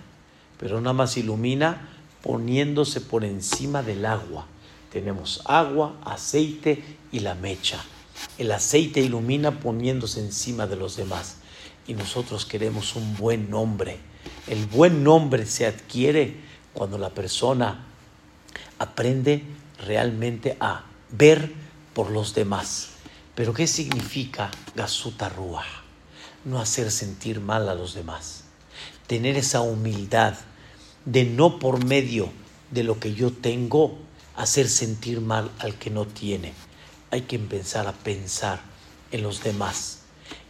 pero 0.59 0.80
nada 0.80 0.94
más 0.94 1.16
ilumina 1.16 1.88
poniéndose 2.22 3.01
por 3.01 3.24
encima 3.24 3.82
del 3.82 4.07
agua. 4.07 4.46
Tenemos 4.92 5.42
agua, 5.44 5.96
aceite 6.05 6.82
y 7.12 7.20
la 7.20 7.34
mecha. 7.34 7.84
El 8.38 8.53
aceite 8.53 9.01
ilumina 9.01 9.61
poniéndose 9.61 10.20
encima 10.20 10.66
de 10.66 10.76
los 10.76 10.96
demás 10.96 11.36
y 11.86 11.94
nosotros 11.94 12.46
queremos 12.46 12.96
un 12.96 13.16
buen 13.16 13.51
nombre. 13.51 13.98
El 14.46 14.66
buen 14.66 15.05
nombre 15.05 15.46
se 15.46 15.66
adquiere 15.66 16.36
cuando 16.72 16.98
la 16.98 17.11
persona 17.11 17.84
aprende 18.78 19.42
realmente 19.86 20.57
a 20.61 20.84
ver 21.11 21.53
por 21.94 22.11
los 22.11 22.34
demás. 22.34 22.90
Pero 23.34 23.53
¿qué 23.53 23.66
significa 23.66 24.51
gasuta? 24.74 25.30
No 26.45 26.59
hacer 26.61 26.91
sentir 26.91 27.41
mal 27.41 27.68
a 27.68 27.74
los 27.74 27.95
demás. 27.95 28.45
Tener 29.07 29.36
esa 29.36 29.61
humildad 29.61 30.34
de 31.05 31.24
no 31.24 31.59
por 31.59 31.84
medio 31.84 32.30
de 32.70 32.84
lo 32.84 32.99
que 32.99 33.14
yo 33.14 33.32
tengo 33.32 33.99
hacer 34.41 34.68
sentir 34.68 35.20
mal 35.20 35.51
al 35.59 35.74
que 35.74 35.91
no 35.91 36.07
tiene. 36.07 36.55
Hay 37.11 37.22
que 37.22 37.36
empezar 37.36 37.86
a 37.86 37.93
pensar 37.93 38.61
en 39.11 39.22
los 39.22 39.43
demás 39.43 39.99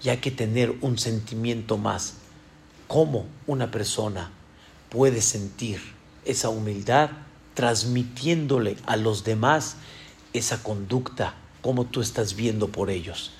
y 0.02 0.10
hay 0.10 0.18
que 0.18 0.30
tener 0.30 0.76
un 0.80 0.96
sentimiento 0.98 1.76
más. 1.76 2.14
¿Cómo 2.86 3.26
una 3.48 3.70
persona 3.70 4.30
puede 4.90 5.22
sentir 5.22 5.80
esa 6.24 6.50
humildad 6.50 7.10
transmitiéndole 7.54 8.76
a 8.86 8.96
los 8.96 9.24
demás 9.24 9.76
esa 10.32 10.62
conducta, 10.62 11.34
como 11.60 11.86
tú 11.86 12.00
estás 12.00 12.36
viendo 12.36 12.68
por 12.68 12.90
ellos? 12.90 13.32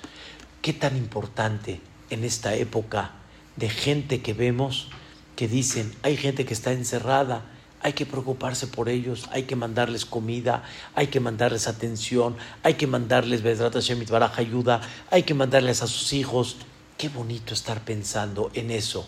¿Qué 0.61 0.73
tan 0.73 0.97
importante 0.97 1.79
en 2.11 2.23
esta 2.23 2.53
época 2.55 3.11
de 3.55 3.69
gente 3.69 4.21
que 4.21 4.33
vemos 4.33 4.89
que 5.35 5.47
dicen, 5.47 5.91
hay 6.03 6.17
gente 6.17 6.45
que 6.45 6.53
está 6.53 6.71
encerrada, 6.71 7.43
hay 7.81 7.93
que 7.93 8.05
preocuparse 8.05 8.67
por 8.67 8.89
ellos, 8.89 9.27
hay 9.31 9.43
que 9.43 9.55
mandarles 9.55 10.05
comida, 10.05 10.63
hay 10.93 11.07
que 11.07 11.19
mandarles 11.19 11.67
atención, 11.67 12.35
hay 12.61 12.75
que 12.75 12.85
mandarles 12.85 13.41
Baraja 13.41 14.41
ayuda, 14.41 14.81
hay 15.09 15.23
que 15.23 15.33
mandarles 15.33 15.81
a 15.81 15.87
sus 15.87 16.13
hijos. 16.13 16.57
Qué 16.97 17.09
bonito 17.09 17.55
estar 17.55 17.83
pensando 17.83 18.51
en 18.53 18.69
eso 18.69 19.07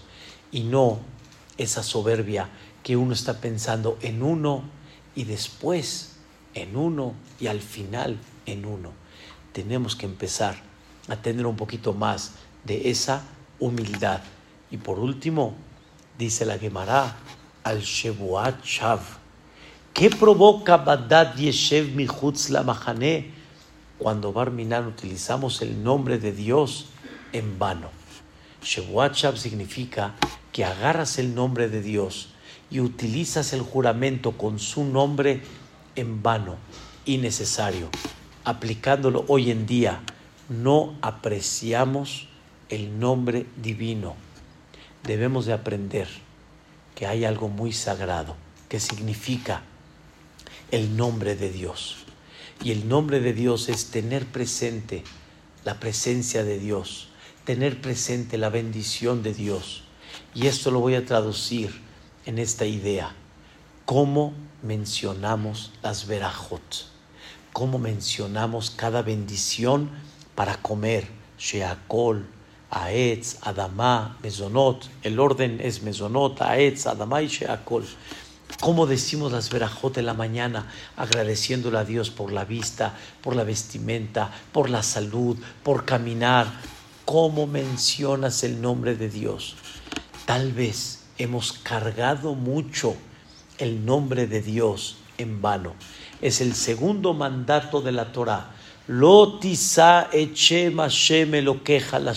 y 0.52 0.62
no 0.62 1.02
esa 1.58 1.84
soberbia 1.84 2.50
que 2.82 2.98
uno 2.98 3.14
está 3.14 3.40
pensando 3.40 4.00
en 4.02 4.24
uno 4.24 4.64
y 5.16 5.26
después 5.26 6.16
en 6.56 6.76
uno 6.76 7.14
y 7.40 7.48
al 7.48 7.60
final 7.60 8.18
en 8.48 8.66
uno. 8.66 8.92
Tenemos 9.52 9.96
que 9.96 10.08
empezar 10.08 10.56
a 11.10 11.18
tener 11.18 11.46
un 11.46 11.56
poquito 11.56 11.94
más 11.94 12.32
de 12.64 12.90
esa 12.90 13.24
humildad. 13.60 14.22
Y 14.72 14.78
por 14.78 15.00
último, 15.00 15.56
dice 16.18 16.46
la 16.46 16.58
Gemara, 16.58 17.16
al 17.64 17.82
Shebuat 17.82 18.64
Shav. 18.64 19.00
¿Qué 19.94 20.10
provoca 20.10 20.78
Badad 20.78 21.36
Yeshev 21.36 21.96
Michutz 21.96 22.50
la 22.50 22.64
Mahane 22.64 23.32
cuando 23.98 24.34
Barminan 24.34 24.88
utilizamos 24.88 25.62
el 25.62 25.84
nombre 25.84 26.18
de 26.18 26.32
Dios 26.32 26.88
en 27.32 27.60
vano? 27.60 27.90
Shebuat 28.64 29.14
Shav 29.14 29.38
significa 29.38 30.16
que 30.52 30.66
agarras 30.66 31.20
el 31.20 31.36
nombre 31.36 31.70
de 31.70 31.82
Dios 31.82 32.30
y 32.72 32.80
utilizas 32.80 33.54
el 33.54 33.62
juramento 33.62 34.32
con 34.32 34.58
su 34.58 34.84
nombre 34.84 35.44
en 35.96 36.24
vano, 36.24 36.56
innecesario. 37.06 37.90
Aplicándolo 38.44 39.26
hoy 39.28 39.52
en 39.52 39.66
día, 39.66 40.02
no 40.50 40.96
apreciamos 41.02 42.28
el 42.74 43.00
nombre 43.00 43.46
divino. 43.56 44.16
Debemos 45.04 45.46
de 45.46 45.54
aprender 45.54 46.08
que 46.96 47.08
hay 47.08 47.26
algo 47.26 47.48
muy 47.50 47.74
sagrado 47.74 48.36
que 48.68 48.80
significa 48.80 49.62
el 50.72 50.98
nombre 50.98 51.36
de 51.36 51.52
Dios. 51.52 51.98
Y 52.64 52.72
el 52.72 52.88
nombre 52.88 53.20
de 53.20 53.34
Dios 53.34 53.70
es 53.70 53.92
tener 53.92 54.26
presente 54.26 55.04
la 55.64 55.80
presencia 55.80 56.44
de 56.44 56.58
Dios, 56.58 57.10
tener 57.46 57.82
presente 57.82 58.38
la 58.38 58.50
bendición 58.50 59.22
de 59.22 59.34
Dios. 59.34 59.84
Y 60.34 60.48
esto 60.48 60.72
lo 60.72 60.80
voy 60.80 60.96
a 60.96 61.06
traducir 61.06 61.82
en 62.26 62.40
esta 62.40 62.66
idea. 62.66 63.14
¿Cómo 63.86 64.34
mencionamos 64.64 65.72
las 65.84 66.08
verajot? 66.08 66.88
¿Cómo 67.52 67.78
mencionamos 67.78 68.72
cada 68.72 69.04
bendición 69.04 69.92
para 70.34 70.58
comer? 70.58 71.08
Sheakol, 71.38 72.26
Aetz, 72.74 73.38
Adamá, 73.42 74.18
Mezonot. 74.24 74.90
El 75.04 75.20
orden 75.20 75.60
es 75.62 75.84
Mezonot, 75.84 76.42
Aetz, 76.42 76.88
Adamá 76.88 77.22
y 77.22 77.28
Sheakol. 77.28 77.86
¿Cómo 78.60 78.88
decimos 78.88 79.32
las 79.32 79.50
verajot 79.50 79.98
en 79.98 80.06
la 80.06 80.14
mañana 80.14 80.72
agradeciéndole 80.98 81.78
a 81.78 81.86
Dios 81.86 82.10
por 82.10 82.32
la 82.32 82.46
vista, 82.46 82.98
por 83.22 83.36
la 83.36 83.44
vestimenta, 83.44 84.32
por 84.52 84.70
la 84.70 84.82
salud, 84.82 85.38
por 85.64 85.86
caminar? 85.86 86.48
¿Cómo 87.06 87.46
mencionas 87.46 88.44
el 88.44 88.62
nombre 88.62 88.96
de 88.96 89.10
Dios? 89.10 89.56
Tal 90.26 90.52
vez 90.52 91.04
hemos 91.18 91.54
cargado 91.54 92.34
mucho 92.34 92.96
el 93.58 93.86
nombre 93.86 94.26
de 94.26 94.42
Dios 94.42 94.98
en 95.18 95.42
vano. 95.42 95.74
Es 96.22 96.42
el 96.42 96.56
segundo 96.56 97.14
mandato 97.14 97.82
de 97.82 97.92
la 97.92 98.12
Torah. 98.12 98.52
Lo 98.88 99.40
queja 101.64 102.00
la 102.00 102.16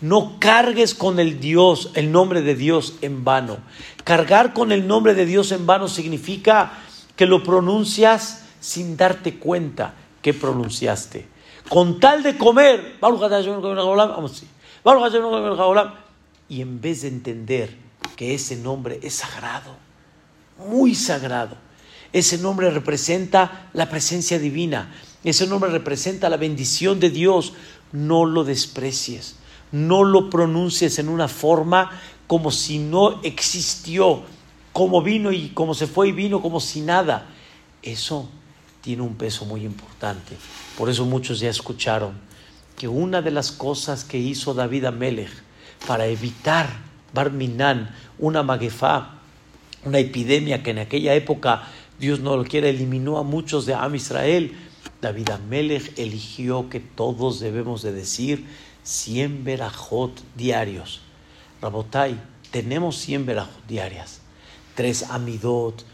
No 0.00 0.36
cargues 0.38 0.94
con 0.94 1.18
el 1.18 1.40
Dios, 1.40 1.90
el 1.94 2.12
nombre 2.12 2.42
de 2.42 2.54
Dios 2.54 2.94
en 3.02 3.24
vano. 3.24 3.58
Cargar 4.04 4.52
con 4.52 4.72
el 4.72 4.86
nombre 4.86 5.14
de 5.14 5.26
Dios 5.26 5.52
en 5.52 5.66
vano 5.66 5.88
significa 5.88 6.72
que 7.16 7.26
lo 7.26 7.42
pronuncias 7.42 8.44
sin 8.60 8.96
darte 8.96 9.38
cuenta 9.38 9.94
que 10.22 10.34
pronunciaste. 10.34 11.26
Con 11.68 12.00
tal 12.00 12.22
de 12.22 12.36
comer, 12.36 12.98
y 16.48 16.60
en 16.60 16.80
vez 16.80 17.02
de 17.02 17.08
entender 17.08 17.76
que 18.16 18.34
ese 18.34 18.56
nombre 18.56 19.00
es 19.02 19.14
sagrado, 19.14 19.76
muy 20.58 20.94
sagrado. 20.94 21.56
Ese 22.12 22.38
nombre 22.38 22.70
representa 22.70 23.70
la 23.72 23.88
presencia 23.88 24.38
divina, 24.38 24.92
ese 25.30 25.46
nombre 25.46 25.70
representa 25.70 26.28
la 26.28 26.36
bendición 26.36 27.00
de 27.00 27.10
Dios. 27.10 27.52
No 27.92 28.24
lo 28.24 28.44
desprecies, 28.44 29.36
no 29.70 30.04
lo 30.04 30.30
pronuncies 30.30 30.98
en 30.98 31.08
una 31.08 31.28
forma 31.28 31.90
como 32.26 32.50
si 32.50 32.78
no 32.78 33.20
existió, 33.22 34.22
como 34.72 35.02
vino 35.02 35.32
y 35.32 35.50
como 35.50 35.74
se 35.74 35.86
fue 35.86 36.08
y 36.08 36.12
vino 36.12 36.40
como 36.40 36.60
si 36.60 36.80
nada. 36.80 37.26
Eso 37.82 38.28
tiene 38.80 39.02
un 39.02 39.16
peso 39.16 39.44
muy 39.44 39.64
importante. 39.64 40.36
Por 40.76 40.88
eso 40.88 41.04
muchos 41.04 41.40
ya 41.40 41.50
escucharon 41.50 42.14
que 42.76 42.88
una 42.88 43.22
de 43.22 43.30
las 43.30 43.52
cosas 43.52 44.04
que 44.04 44.18
hizo 44.18 44.54
David 44.54 44.86
Amelech 44.86 45.30
para 45.86 46.06
evitar 46.06 46.68
Barminan, 47.12 47.94
una 48.18 48.42
maguefá, 48.42 49.18
una 49.84 49.98
epidemia 49.98 50.62
que 50.62 50.70
en 50.70 50.78
aquella 50.78 51.14
época 51.14 51.64
Dios 51.98 52.20
no 52.20 52.36
lo 52.36 52.44
quiere, 52.44 52.70
eliminó 52.70 53.18
a 53.18 53.22
muchos 53.22 53.66
de 53.66 53.74
Am 53.74 53.94
Israel. 53.94 54.56
David 55.02 55.30
Amelech 55.30 55.98
eligió 55.98 56.70
que 56.70 56.78
todos 56.80 57.40
debemos 57.40 57.82
de 57.82 57.92
decir 57.92 58.46
100 58.84 59.42
verajot 59.42 60.12
diarios. 60.36 61.00
Rabotai, 61.60 62.18
tenemos 62.52 62.96
100 62.98 63.26
verajot 63.26 63.66
diarias. 63.66 64.20
Tres 64.76 65.10
amidot, 65.10 65.84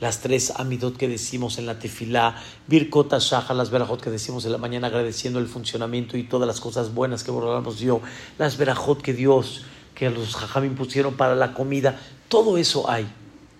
las 0.00 0.20
tres 0.20 0.52
amidot 0.56 0.96
que 0.96 1.08
decimos 1.08 1.58
en 1.58 1.66
la 1.66 1.78
tefilá, 1.78 2.42
birkot 2.66 3.14
shaha, 3.20 3.54
las 3.54 3.70
verajot 3.70 4.00
que 4.00 4.10
decimos 4.10 4.44
en 4.44 4.52
la 4.52 4.58
mañana 4.58 4.88
agradeciendo 4.88 5.38
el 5.38 5.46
funcionamiento 5.46 6.16
y 6.18 6.24
todas 6.24 6.48
las 6.48 6.60
cosas 6.60 6.92
buenas 6.92 7.22
que 7.22 7.30
nos 7.30 7.78
dio, 7.78 8.02
las 8.36 8.58
verajot 8.58 9.00
que 9.00 9.14
Dios 9.14 9.64
que 9.94 10.10
los 10.10 10.34
jajamim 10.36 10.74
pusieron 10.74 11.14
para 11.14 11.34
la 11.34 11.54
comida, 11.54 11.98
todo 12.28 12.58
eso 12.58 12.90
hay. 12.90 13.06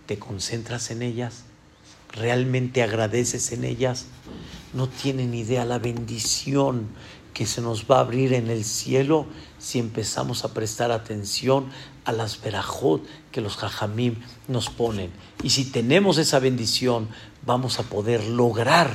¿Te 0.07 0.19
concentras 0.19 0.91
en 0.91 1.03
ellas? 1.03 1.45
¿Realmente 2.13 2.83
agradeces 2.83 3.53
en 3.53 3.65
ellas? 3.65 4.07
No 4.77 4.91
tienen 4.91 5.35
idea 5.35 5.65
la 5.65 5.79
bendición 5.79 6.89
que 7.33 7.47
se 7.47 7.63
nos 7.63 7.87
va 7.91 7.97
a 7.97 8.01
abrir 8.01 8.35
en 8.35 8.51
el 8.51 8.63
cielo 8.63 9.25
si 9.59 9.79
empezamos 9.79 10.45
a 10.45 10.53
prestar 10.53 10.91
atención 10.91 11.71
a 12.05 12.13
las 12.13 12.43
verajot 12.43 13.03
que 13.33 13.41
los 13.41 13.57
jajamim 13.57 14.17
nos 14.49 14.69
ponen. 14.69 15.11
Y 15.43 15.49
si 15.49 15.65
tenemos 15.65 16.19
esa 16.19 16.41
bendición, 16.41 17.09
vamos 17.47 17.79
a 17.79 17.85
poder 17.85 18.25
lograr, 18.25 18.91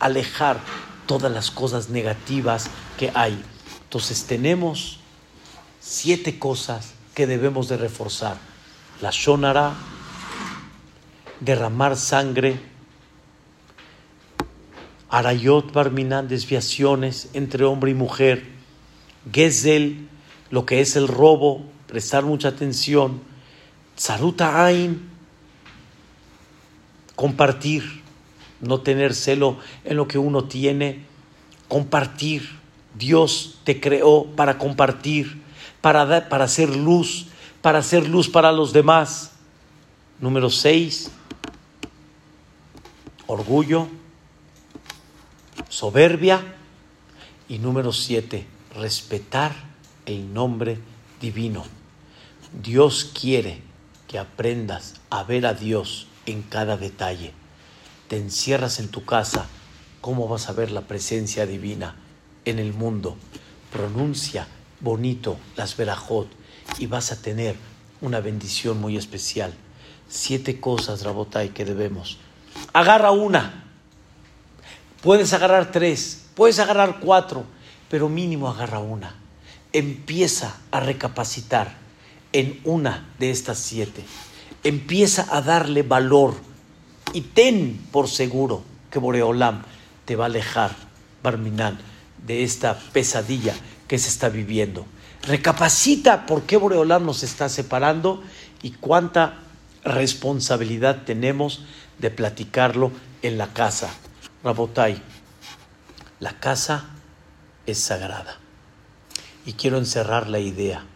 alejar 0.00 0.60
todas 1.06 1.30
las 1.30 1.52
cosas 1.52 1.88
negativas 1.88 2.68
que 2.98 3.12
hay. 3.14 3.40
Entonces 3.84 4.24
tenemos 4.24 4.98
siete 5.78 6.36
cosas 6.36 6.94
que 7.14 7.28
debemos 7.28 7.68
de 7.68 7.76
reforzar. 7.76 8.38
La 9.00 9.10
shonara, 9.12 9.74
derramar 11.38 11.96
sangre, 11.96 12.70
arayot 15.10 15.72
barminan, 15.72 16.28
desviaciones 16.28 17.30
entre 17.34 17.64
hombre 17.64 17.90
y 17.90 17.94
mujer, 17.94 18.44
gezel, 19.32 20.08
lo 20.50 20.64
que 20.64 20.80
es 20.80 20.96
el 20.96 21.08
robo, 21.08 21.62
prestar 21.86 22.24
mucha 22.24 22.48
atención, 22.48 23.20
zaruta 23.98 24.64
ain, 24.64 25.08
compartir, 27.16 28.02
no 28.60 28.80
tener 28.80 29.14
celo 29.14 29.58
en 29.84 29.96
lo 29.96 30.08
que 30.08 30.18
uno 30.18 30.44
tiene, 30.44 31.04
compartir. 31.68 32.58
Dios 32.98 33.60
te 33.64 33.80
creó 33.80 34.24
para 34.34 34.58
compartir 34.58 35.40
para, 35.80 36.28
para 36.28 36.44
hacer 36.44 36.74
luz, 36.74 37.26
para 37.62 37.78
hacer 37.78 38.08
luz 38.08 38.28
para 38.28 38.52
los 38.52 38.72
demás. 38.72 39.32
Número 40.20 40.50
seis, 40.50 41.10
orgullo, 43.26 43.88
soberbia. 45.68 46.56
Y 47.48 47.58
número 47.58 47.92
siete, 47.92 48.46
respetar 48.74 49.52
el 50.06 50.32
nombre 50.32 50.78
divino. 51.20 51.64
Dios 52.62 53.10
quiere 53.18 53.62
que 54.08 54.18
aprendas 54.18 54.94
a 55.10 55.24
ver 55.24 55.46
a 55.46 55.54
Dios 55.54 56.06
en 56.26 56.42
cada 56.42 56.76
detalle. 56.76 57.32
Te 58.08 58.16
encierras 58.16 58.80
en 58.80 58.88
tu 58.88 59.04
casa, 59.04 59.46
¿cómo 60.00 60.28
vas 60.28 60.48
a 60.48 60.52
ver 60.52 60.70
la 60.70 60.82
presencia 60.82 61.46
divina 61.46 61.96
en 62.44 62.58
el 62.58 62.72
mundo? 62.72 63.16
Pronuncia 63.72 64.46
bonito 64.80 65.38
las 65.56 65.76
verajot 65.76 66.28
y 66.78 66.86
vas 66.86 67.12
a 67.12 67.20
tener 67.20 67.56
una 68.00 68.20
bendición 68.20 68.80
muy 68.80 68.96
especial. 68.96 69.54
Siete 70.08 70.60
cosas, 70.60 71.02
Rabotai, 71.04 71.50
que 71.50 71.64
debemos. 71.64 72.18
Agarra 72.72 73.12
una. 73.12 73.69
Puedes 75.02 75.32
agarrar 75.32 75.72
tres, 75.72 76.26
puedes 76.34 76.58
agarrar 76.58 77.00
cuatro, 77.00 77.44
pero 77.88 78.10
mínimo 78.10 78.48
agarra 78.48 78.80
una. 78.80 79.14
Empieza 79.72 80.56
a 80.70 80.80
recapacitar 80.80 81.74
en 82.32 82.60
una 82.64 83.08
de 83.18 83.30
estas 83.30 83.58
siete. 83.58 84.04
Empieza 84.62 85.26
a 85.34 85.40
darle 85.40 85.82
valor 85.82 86.34
y 87.14 87.22
ten 87.22 87.80
por 87.90 88.08
seguro 88.08 88.62
que 88.90 88.98
Boreolam 88.98 89.62
te 90.04 90.16
va 90.16 90.24
a 90.24 90.26
alejar, 90.26 90.76
Barminan, 91.22 91.78
de 92.26 92.42
esta 92.42 92.78
pesadilla 92.92 93.54
que 93.88 93.98
se 93.98 94.08
está 94.08 94.28
viviendo. 94.28 94.84
Recapacita 95.22 96.26
por 96.26 96.42
qué 96.42 96.58
Boreolam 96.58 97.06
nos 97.06 97.22
está 97.22 97.48
separando 97.48 98.22
y 98.62 98.72
cuánta 98.72 99.38
responsabilidad 99.82 101.04
tenemos 101.06 101.64
de 101.98 102.10
platicarlo 102.10 102.92
en 103.22 103.38
la 103.38 103.46
casa. 103.54 103.90
Rabotai, 104.42 105.02
la 106.18 106.40
casa 106.40 106.88
es 107.66 107.78
sagrada. 107.78 108.38
Y 109.44 109.52
quiero 109.52 109.76
encerrar 109.76 110.28
la 110.30 110.38
idea. 110.38 110.86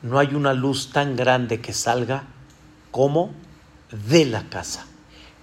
No 0.00 0.18
hay 0.18 0.34
una 0.34 0.54
luz 0.54 0.92
tan 0.92 1.14
grande 1.14 1.60
que 1.60 1.74
salga 1.74 2.24
como 2.90 3.32
de 4.08 4.24
la 4.24 4.48
casa. 4.48 4.86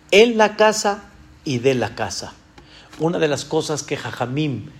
En 0.09 0.35
la 0.37 0.55
casa 0.55 1.03
y 1.43 1.59
de 1.59 1.75
la 1.75 1.93
casa. 1.93 2.33
Una 2.97 3.19
de 3.19 3.27
las 3.27 3.45
cosas 3.45 3.83
que 3.83 3.97
Jajamim 3.97 4.71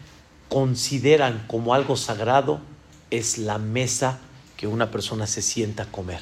consideran 0.50 1.46
como 1.48 1.76
algo 1.76 1.96
sagrado 1.96 2.60
es 3.12 3.38
la 3.38 3.60
mesa 3.60 4.18
que 4.58 4.66
una 4.66 4.90
persona 4.90 5.28
se 5.28 5.44
sienta 5.44 5.84
a 5.84 5.92
comer. 5.92 6.22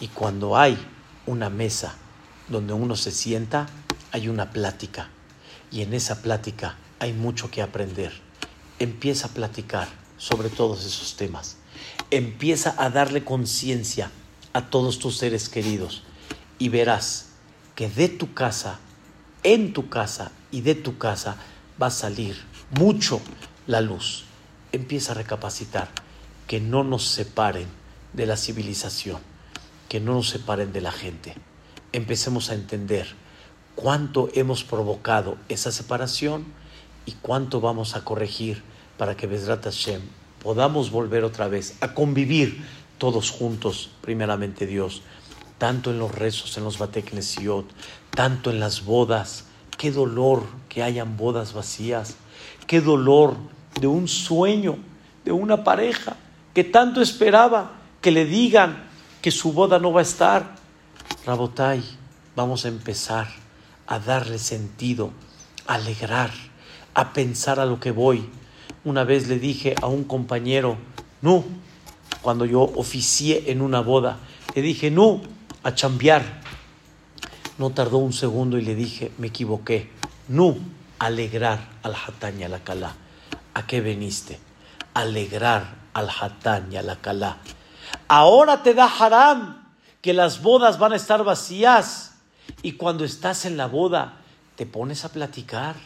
Y 0.00 0.08
cuando 0.08 0.56
hay 0.56 0.78
una 1.26 1.50
mesa 1.50 1.96
donde 2.48 2.72
uno 2.72 2.96
se 2.96 3.10
sienta, 3.10 3.66
hay 4.12 4.28
una 4.28 4.50
plática. 4.50 5.10
Y 5.70 5.82
en 5.82 5.94
esa 5.94 6.22
plática 6.22 6.76
hay 6.98 7.12
mucho 7.12 7.50
que 7.50 7.62
aprender. 7.62 8.12
Empieza 8.78 9.28
a 9.28 9.30
platicar 9.30 9.88
sobre 10.16 10.48
todos 10.48 10.84
esos 10.84 11.16
temas. 11.16 11.56
Empieza 12.10 12.74
a 12.78 12.90
darle 12.90 13.24
conciencia 13.24 14.10
a 14.52 14.70
todos 14.70 14.98
tus 14.98 15.18
seres 15.18 15.48
queridos 15.48 16.02
y 16.58 16.68
verás 16.68 17.26
que 17.74 17.88
de 17.88 18.08
tu 18.08 18.32
casa, 18.32 18.78
en 19.42 19.72
tu 19.72 19.88
casa 19.88 20.32
y 20.50 20.62
de 20.62 20.74
tu 20.74 20.98
casa 20.98 21.36
va 21.80 21.88
a 21.88 21.90
salir 21.90 22.42
mucho 22.70 23.20
la 23.66 23.80
luz. 23.80 24.24
Empieza 24.72 25.12
a 25.12 25.16
recapacitar 25.16 25.88
que 26.46 26.60
no 26.60 26.84
nos 26.84 27.06
separen 27.06 27.66
de 28.12 28.26
la 28.26 28.36
civilización, 28.36 29.20
que 29.88 30.00
no 30.00 30.14
nos 30.14 30.30
separen 30.30 30.72
de 30.72 30.80
la 30.80 30.92
gente. 30.92 31.34
Empecemos 31.92 32.50
a 32.50 32.54
entender 32.54 33.14
cuánto 33.76 34.30
hemos 34.34 34.64
provocado 34.64 35.36
esa 35.48 35.70
separación 35.70 36.44
y 37.04 37.12
cuánto 37.12 37.60
vamos 37.60 37.94
a 37.94 38.02
corregir 38.02 38.62
para 38.98 39.16
que 39.16 39.28
Bezrat 39.28 39.62
Hashem 39.64 40.00
podamos 40.42 40.90
volver 40.90 41.22
otra 41.22 41.46
vez 41.46 41.76
a 41.80 41.94
convivir 41.94 42.64
todos 42.98 43.30
juntos, 43.30 43.90
primeramente 44.00 44.66
Dios, 44.66 45.02
tanto 45.58 45.90
en 45.90 45.98
los 45.98 46.14
rezos, 46.14 46.56
en 46.56 46.64
los 46.64 46.78
Bateknesiot, 46.78 47.66
tanto 48.10 48.50
en 48.50 48.58
las 48.58 48.84
bodas. 48.84 49.44
Qué 49.76 49.92
dolor 49.92 50.44
que 50.70 50.82
hayan 50.82 51.18
bodas 51.18 51.52
vacías, 51.52 52.16
qué 52.66 52.80
dolor 52.80 53.36
de 53.78 53.86
un 53.86 54.08
sueño, 54.08 54.78
de 55.24 55.32
una 55.32 55.64
pareja 55.64 56.16
que 56.54 56.64
tanto 56.64 57.02
esperaba 57.02 57.72
que 58.00 58.10
le 58.10 58.24
digan 58.24 58.84
que 59.20 59.30
su 59.30 59.52
boda 59.52 59.78
no 59.78 59.92
va 59.92 60.00
a 60.00 60.04
estar. 60.04 60.54
Rabotai, 61.26 61.82
vamos 62.34 62.64
a 62.64 62.68
empezar 62.68 63.45
a 63.86 63.98
darle 63.98 64.38
sentido, 64.38 65.10
a 65.66 65.74
alegrar, 65.74 66.30
a 66.94 67.12
pensar 67.12 67.60
a 67.60 67.66
lo 67.66 67.80
que 67.80 67.90
voy. 67.90 68.28
Una 68.84 69.04
vez 69.04 69.28
le 69.28 69.38
dije 69.38 69.74
a 69.80 69.86
un 69.86 70.04
compañero, 70.04 70.76
no, 71.22 71.44
cuando 72.22 72.44
yo 72.44 72.62
oficié 72.62 73.50
en 73.50 73.62
una 73.62 73.80
boda, 73.80 74.18
le 74.54 74.62
dije, 74.62 74.90
no, 74.90 75.20
a 75.62 75.74
chambear. 75.74 76.42
No 77.58 77.70
tardó 77.70 77.98
un 77.98 78.12
segundo 78.12 78.58
y 78.58 78.62
le 78.62 78.74
dije, 78.74 79.12
me 79.18 79.28
equivoqué. 79.28 79.90
No, 80.28 80.56
alegrar 80.98 81.68
al 81.82 81.94
hatán 81.94 82.40
y 82.40 82.44
a 82.44 82.48
la. 82.48 82.60
¿A 83.54 83.66
qué 83.66 83.80
veniste? 83.80 84.38
Alegrar 84.94 85.74
al 85.94 86.08
hatán 86.10 86.72
y 86.72 86.76
a 86.76 86.82
la. 86.82 86.98
Ahora 88.08 88.62
te 88.62 88.74
da 88.74 88.86
haram 88.86 89.66
que 90.02 90.12
las 90.12 90.42
bodas 90.42 90.78
van 90.78 90.92
a 90.92 90.96
estar 90.96 91.24
vacías 91.24 92.15
y 92.62 92.72
cuando 92.72 93.04
estás 93.04 93.44
en 93.44 93.56
la 93.56 93.66
boda 93.66 94.18
te 94.56 94.66
pones 94.66 95.04
a 95.04 95.12
platicar, 95.12 95.76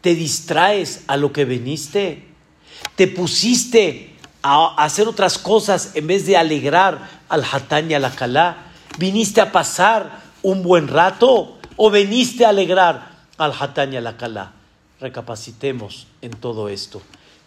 te 0.00 0.14
distraes 0.14 1.04
a 1.06 1.16
lo 1.16 1.32
que 1.32 1.44
viniste, 1.44 2.26
te 2.94 3.08
pusiste 3.08 4.14
a 4.42 4.74
hacer 4.82 5.08
otras 5.08 5.38
cosas 5.38 5.92
en 5.94 6.06
vez 6.06 6.26
de 6.26 6.36
alegrar 6.36 7.08
al 7.28 7.44
hatán 7.44 7.90
y 7.90 7.94
a 7.94 7.98
la 7.98 8.10
calá. 8.10 8.64
¿Viniste 8.98 9.40
a 9.40 9.52
pasar 9.52 10.20
un 10.42 10.62
buen 10.62 10.88
rato 10.88 11.58
o 11.76 11.90
viniste 11.90 12.44
a 12.44 12.50
alegrar 12.50 13.10
al 13.36 13.52
hatán 13.58 13.92
y 13.92 13.96
a 13.96 14.00
la 14.00 14.16
calá? 14.16 14.52
Recapacitemos 15.00 16.06
en 16.22 16.32
todo 16.32 16.68
esto. 16.68 17.02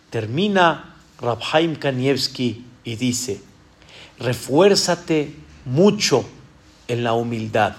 Termina 0.09 0.95
Rabhaim 1.19 1.75
Kanievski 1.75 2.65
y 2.83 2.95
dice, 2.95 3.41
refuérzate 4.19 5.35
mucho 5.65 6.25
en 6.87 7.03
la 7.03 7.13
humildad, 7.13 7.75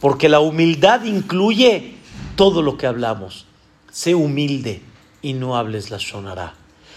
porque 0.00 0.28
la 0.28 0.40
humildad 0.40 1.04
incluye 1.04 1.94
todo 2.36 2.62
lo 2.62 2.76
que 2.76 2.86
hablamos. 2.86 3.46
Sé 3.90 4.14
humilde 4.14 4.82
y 5.22 5.32
no 5.32 5.56
hables 5.56 5.90
la 5.90 5.98
sonará. 5.98 6.54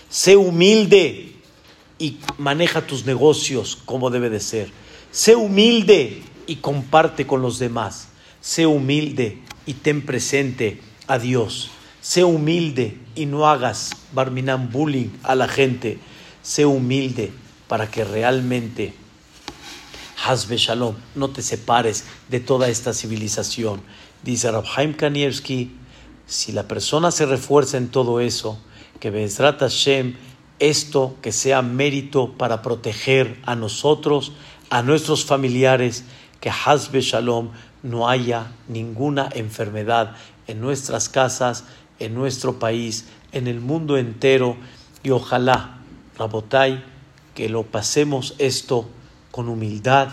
Sé 0.09 0.35
humilde 0.35 1.35
y 1.97 2.17
maneja 2.37 2.85
tus 2.85 3.05
negocios 3.05 3.77
como 3.85 4.09
debe 4.09 4.29
de 4.29 4.39
ser. 4.39 4.71
Sé 5.11 5.35
humilde 5.35 6.21
y 6.47 6.57
comparte 6.57 7.25
con 7.25 7.41
los 7.41 7.59
demás. 7.59 8.09
Sé 8.41 8.65
humilde 8.65 9.37
y 9.65 9.73
ten 9.73 10.05
presente 10.05 10.81
a 11.07 11.19
Dios. 11.19 11.71
Sé 12.01 12.23
humilde 12.23 12.97
y 13.15 13.25
no 13.25 13.47
hagas 13.47 13.91
barminan 14.13 14.71
bullying 14.71 15.09
a 15.23 15.35
la 15.35 15.47
gente. 15.47 15.99
Sé 16.41 16.65
humilde 16.65 17.31
para 17.67 17.89
que 17.89 18.03
realmente 18.03 18.93
Hazbe 20.25 20.57
Shalom, 20.57 20.95
no 21.15 21.29
te 21.29 21.41
separes 21.41 22.03
de 22.27 22.39
toda 22.39 22.67
esta 22.67 22.93
civilización. 22.93 23.81
Dice 24.23 24.51
Rabhaim 24.51 24.93
Kanievski, 24.93 25.71
si 26.25 26.51
la 26.51 26.67
persona 26.67 27.11
se 27.11 27.25
refuerza 27.25 27.77
en 27.77 27.89
todo 27.89 28.19
eso, 28.19 28.59
que 28.99 29.11
Bezrat 29.11 29.59
Hashem 29.59 30.15
esto 30.59 31.15
que 31.21 31.31
sea 31.31 31.61
mérito 31.61 32.33
para 32.33 32.61
proteger 32.61 33.39
a 33.45 33.55
nosotros, 33.55 34.33
a 34.69 34.83
nuestros 34.83 35.23
familiares, 35.23 36.03
que 36.41 36.49
Hazbe 36.49 37.01
Shalom 37.01 37.51
no 37.81 38.09
haya 38.09 38.51
ninguna 38.67 39.29
enfermedad 39.33 40.15
en 40.47 40.59
nuestras 40.59 41.07
casas, 41.07 41.63
en 41.97 42.13
nuestro 42.13 42.59
país, 42.59 43.05
en 43.31 43.47
el 43.47 43.61
mundo 43.61 43.97
entero 43.97 44.57
y 45.01 45.11
ojalá, 45.11 45.79
Rabotai, 46.17 46.83
que 47.35 47.47
lo 47.47 47.63
pasemos 47.63 48.35
esto 48.37 48.89
con 49.31 49.49
humildad 49.49 50.09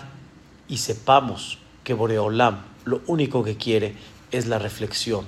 y 0.69 0.79
sepamos 0.79 1.59
que 1.85 1.95
Boreolam 1.95 2.63
lo 2.85 3.03
único 3.07 3.45
que 3.45 3.57
quiere 3.57 3.95
es 4.31 4.47
la 4.47 4.59
reflexión. 4.59 5.27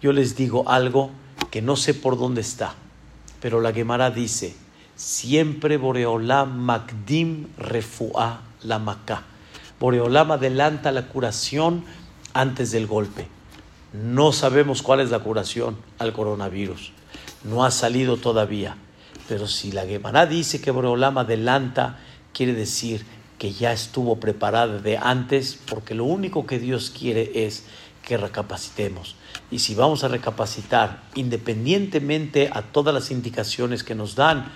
Yo 0.00 0.12
les 0.12 0.36
digo 0.36 0.68
algo 0.68 1.10
que 1.50 1.62
no 1.62 1.76
sé 1.76 1.94
por 1.94 2.18
dónde 2.18 2.40
está 2.40 2.74
pero 3.40 3.60
la 3.60 3.72
Gemara 3.72 4.10
dice, 4.10 4.54
siempre 4.96 5.76
Boreolam 5.76 6.58
Magdim 6.58 7.48
Refuá 7.56 8.40
la 8.62 8.78
Maká. 8.78 9.22
Boreolam 9.78 10.32
adelanta 10.32 10.90
la 10.90 11.06
curación 11.06 11.84
antes 12.34 12.72
del 12.72 12.86
golpe. 12.86 13.28
No 13.92 14.32
sabemos 14.32 14.82
cuál 14.82 15.00
es 15.00 15.10
la 15.10 15.20
curación 15.20 15.76
al 15.98 16.12
coronavirus. 16.12 16.92
No 17.44 17.64
ha 17.64 17.70
salido 17.70 18.16
todavía. 18.16 18.76
Pero 19.28 19.46
si 19.46 19.72
la 19.72 19.86
Gemara 19.86 20.26
dice 20.26 20.60
que 20.60 20.70
Boreolam 20.70 21.18
adelanta, 21.18 21.98
quiere 22.32 22.54
decir 22.54 23.04
que 23.38 23.52
ya 23.52 23.72
estuvo 23.72 24.16
preparada 24.16 24.78
de 24.78 24.98
antes, 24.98 25.58
porque 25.68 25.94
lo 25.94 26.04
único 26.04 26.46
que 26.46 26.58
Dios 26.58 26.90
quiere 26.90 27.46
es 27.46 27.64
que 28.02 28.16
recapacitemos. 28.16 29.14
Y 29.50 29.60
si 29.60 29.74
vamos 29.74 30.02
a 30.02 30.08
recapacitar, 30.08 31.02
independientemente 31.14 32.50
a 32.52 32.62
todas 32.62 32.92
las 32.92 33.10
indicaciones 33.10 33.84
que 33.84 33.94
nos 33.94 34.14
dan, 34.14 34.50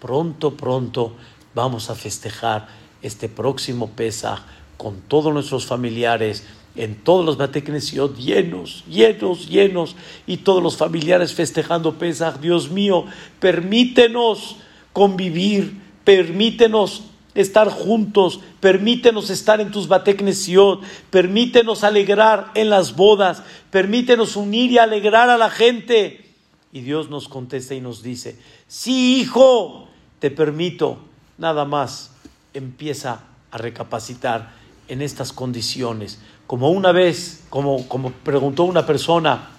pronto, 0.00 0.56
pronto 0.56 1.14
vamos 1.54 1.88
a 1.88 1.94
festejar 1.94 2.68
este 3.02 3.28
próximo 3.28 3.90
Pesaj 3.90 4.40
con 4.76 5.00
todos 5.00 5.32
nuestros 5.32 5.66
familiares, 5.66 6.44
en 6.74 6.96
todos 6.96 7.24
los 7.24 7.38
Bateknesiot 7.38 8.18
llenos, 8.18 8.84
llenos, 8.86 9.48
llenos, 9.48 9.96
y 10.26 10.38
todos 10.38 10.62
los 10.62 10.76
familiares 10.76 11.32
festejando 11.32 11.98
Pesaj. 11.98 12.40
Dios 12.40 12.70
mío, 12.70 13.06
permítenos 13.40 14.56
convivir, 14.92 15.80
permítenos 16.04 17.04
estar 17.36 17.68
juntos, 17.68 18.40
permítenos 18.60 19.30
estar 19.30 19.60
en 19.60 19.70
tus 19.70 19.86
bateknesiot, 19.86 20.82
permítenos 21.10 21.84
alegrar 21.84 22.50
en 22.54 22.70
las 22.70 22.96
bodas, 22.96 23.42
permítenos 23.70 24.36
unir 24.36 24.72
y 24.72 24.78
alegrar 24.78 25.30
a 25.30 25.38
la 25.38 25.50
gente. 25.50 26.24
Y 26.72 26.80
Dios 26.80 27.08
nos 27.10 27.28
contesta 27.28 27.74
y 27.74 27.80
nos 27.80 28.02
dice, 28.02 28.38
sí, 28.66 29.20
hijo, 29.20 29.88
te 30.18 30.30
permito, 30.30 30.98
nada 31.38 31.64
más 31.64 32.12
empieza 32.54 33.20
a 33.50 33.58
recapacitar 33.58 34.52
en 34.88 35.02
estas 35.02 35.32
condiciones. 35.32 36.18
Como 36.46 36.70
una 36.70 36.92
vez, 36.92 37.44
como, 37.50 37.86
como 37.88 38.10
preguntó 38.10 38.64
una 38.64 38.86
persona, 38.86 39.50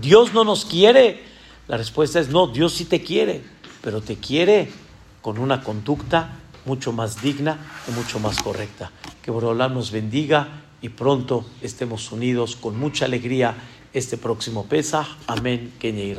¿Dios 0.00 0.32
no 0.32 0.44
nos 0.44 0.64
quiere? 0.64 1.22
La 1.66 1.76
respuesta 1.76 2.20
es 2.20 2.28
no, 2.28 2.46
Dios 2.46 2.72
sí 2.72 2.84
te 2.84 3.02
quiere, 3.02 3.42
pero 3.82 4.00
te 4.00 4.16
quiere 4.16 4.70
con 5.22 5.38
una 5.38 5.62
conducta 5.62 6.39
mucho 6.70 6.92
más 6.92 7.20
digna 7.20 7.58
y 7.88 7.90
mucho 7.90 8.20
más 8.20 8.40
correcta. 8.40 8.92
Que 9.22 9.32
Borolam 9.32 9.74
nos 9.74 9.90
bendiga 9.90 10.62
y 10.80 10.90
pronto 10.90 11.44
estemos 11.62 12.12
unidos 12.12 12.54
con 12.54 12.78
mucha 12.78 13.06
alegría 13.06 13.56
este 13.92 14.16
próximo 14.16 14.66
Pesach. 14.66 15.08
Amén. 15.26 15.72
Kenya 15.80 16.04
y. 16.04 16.14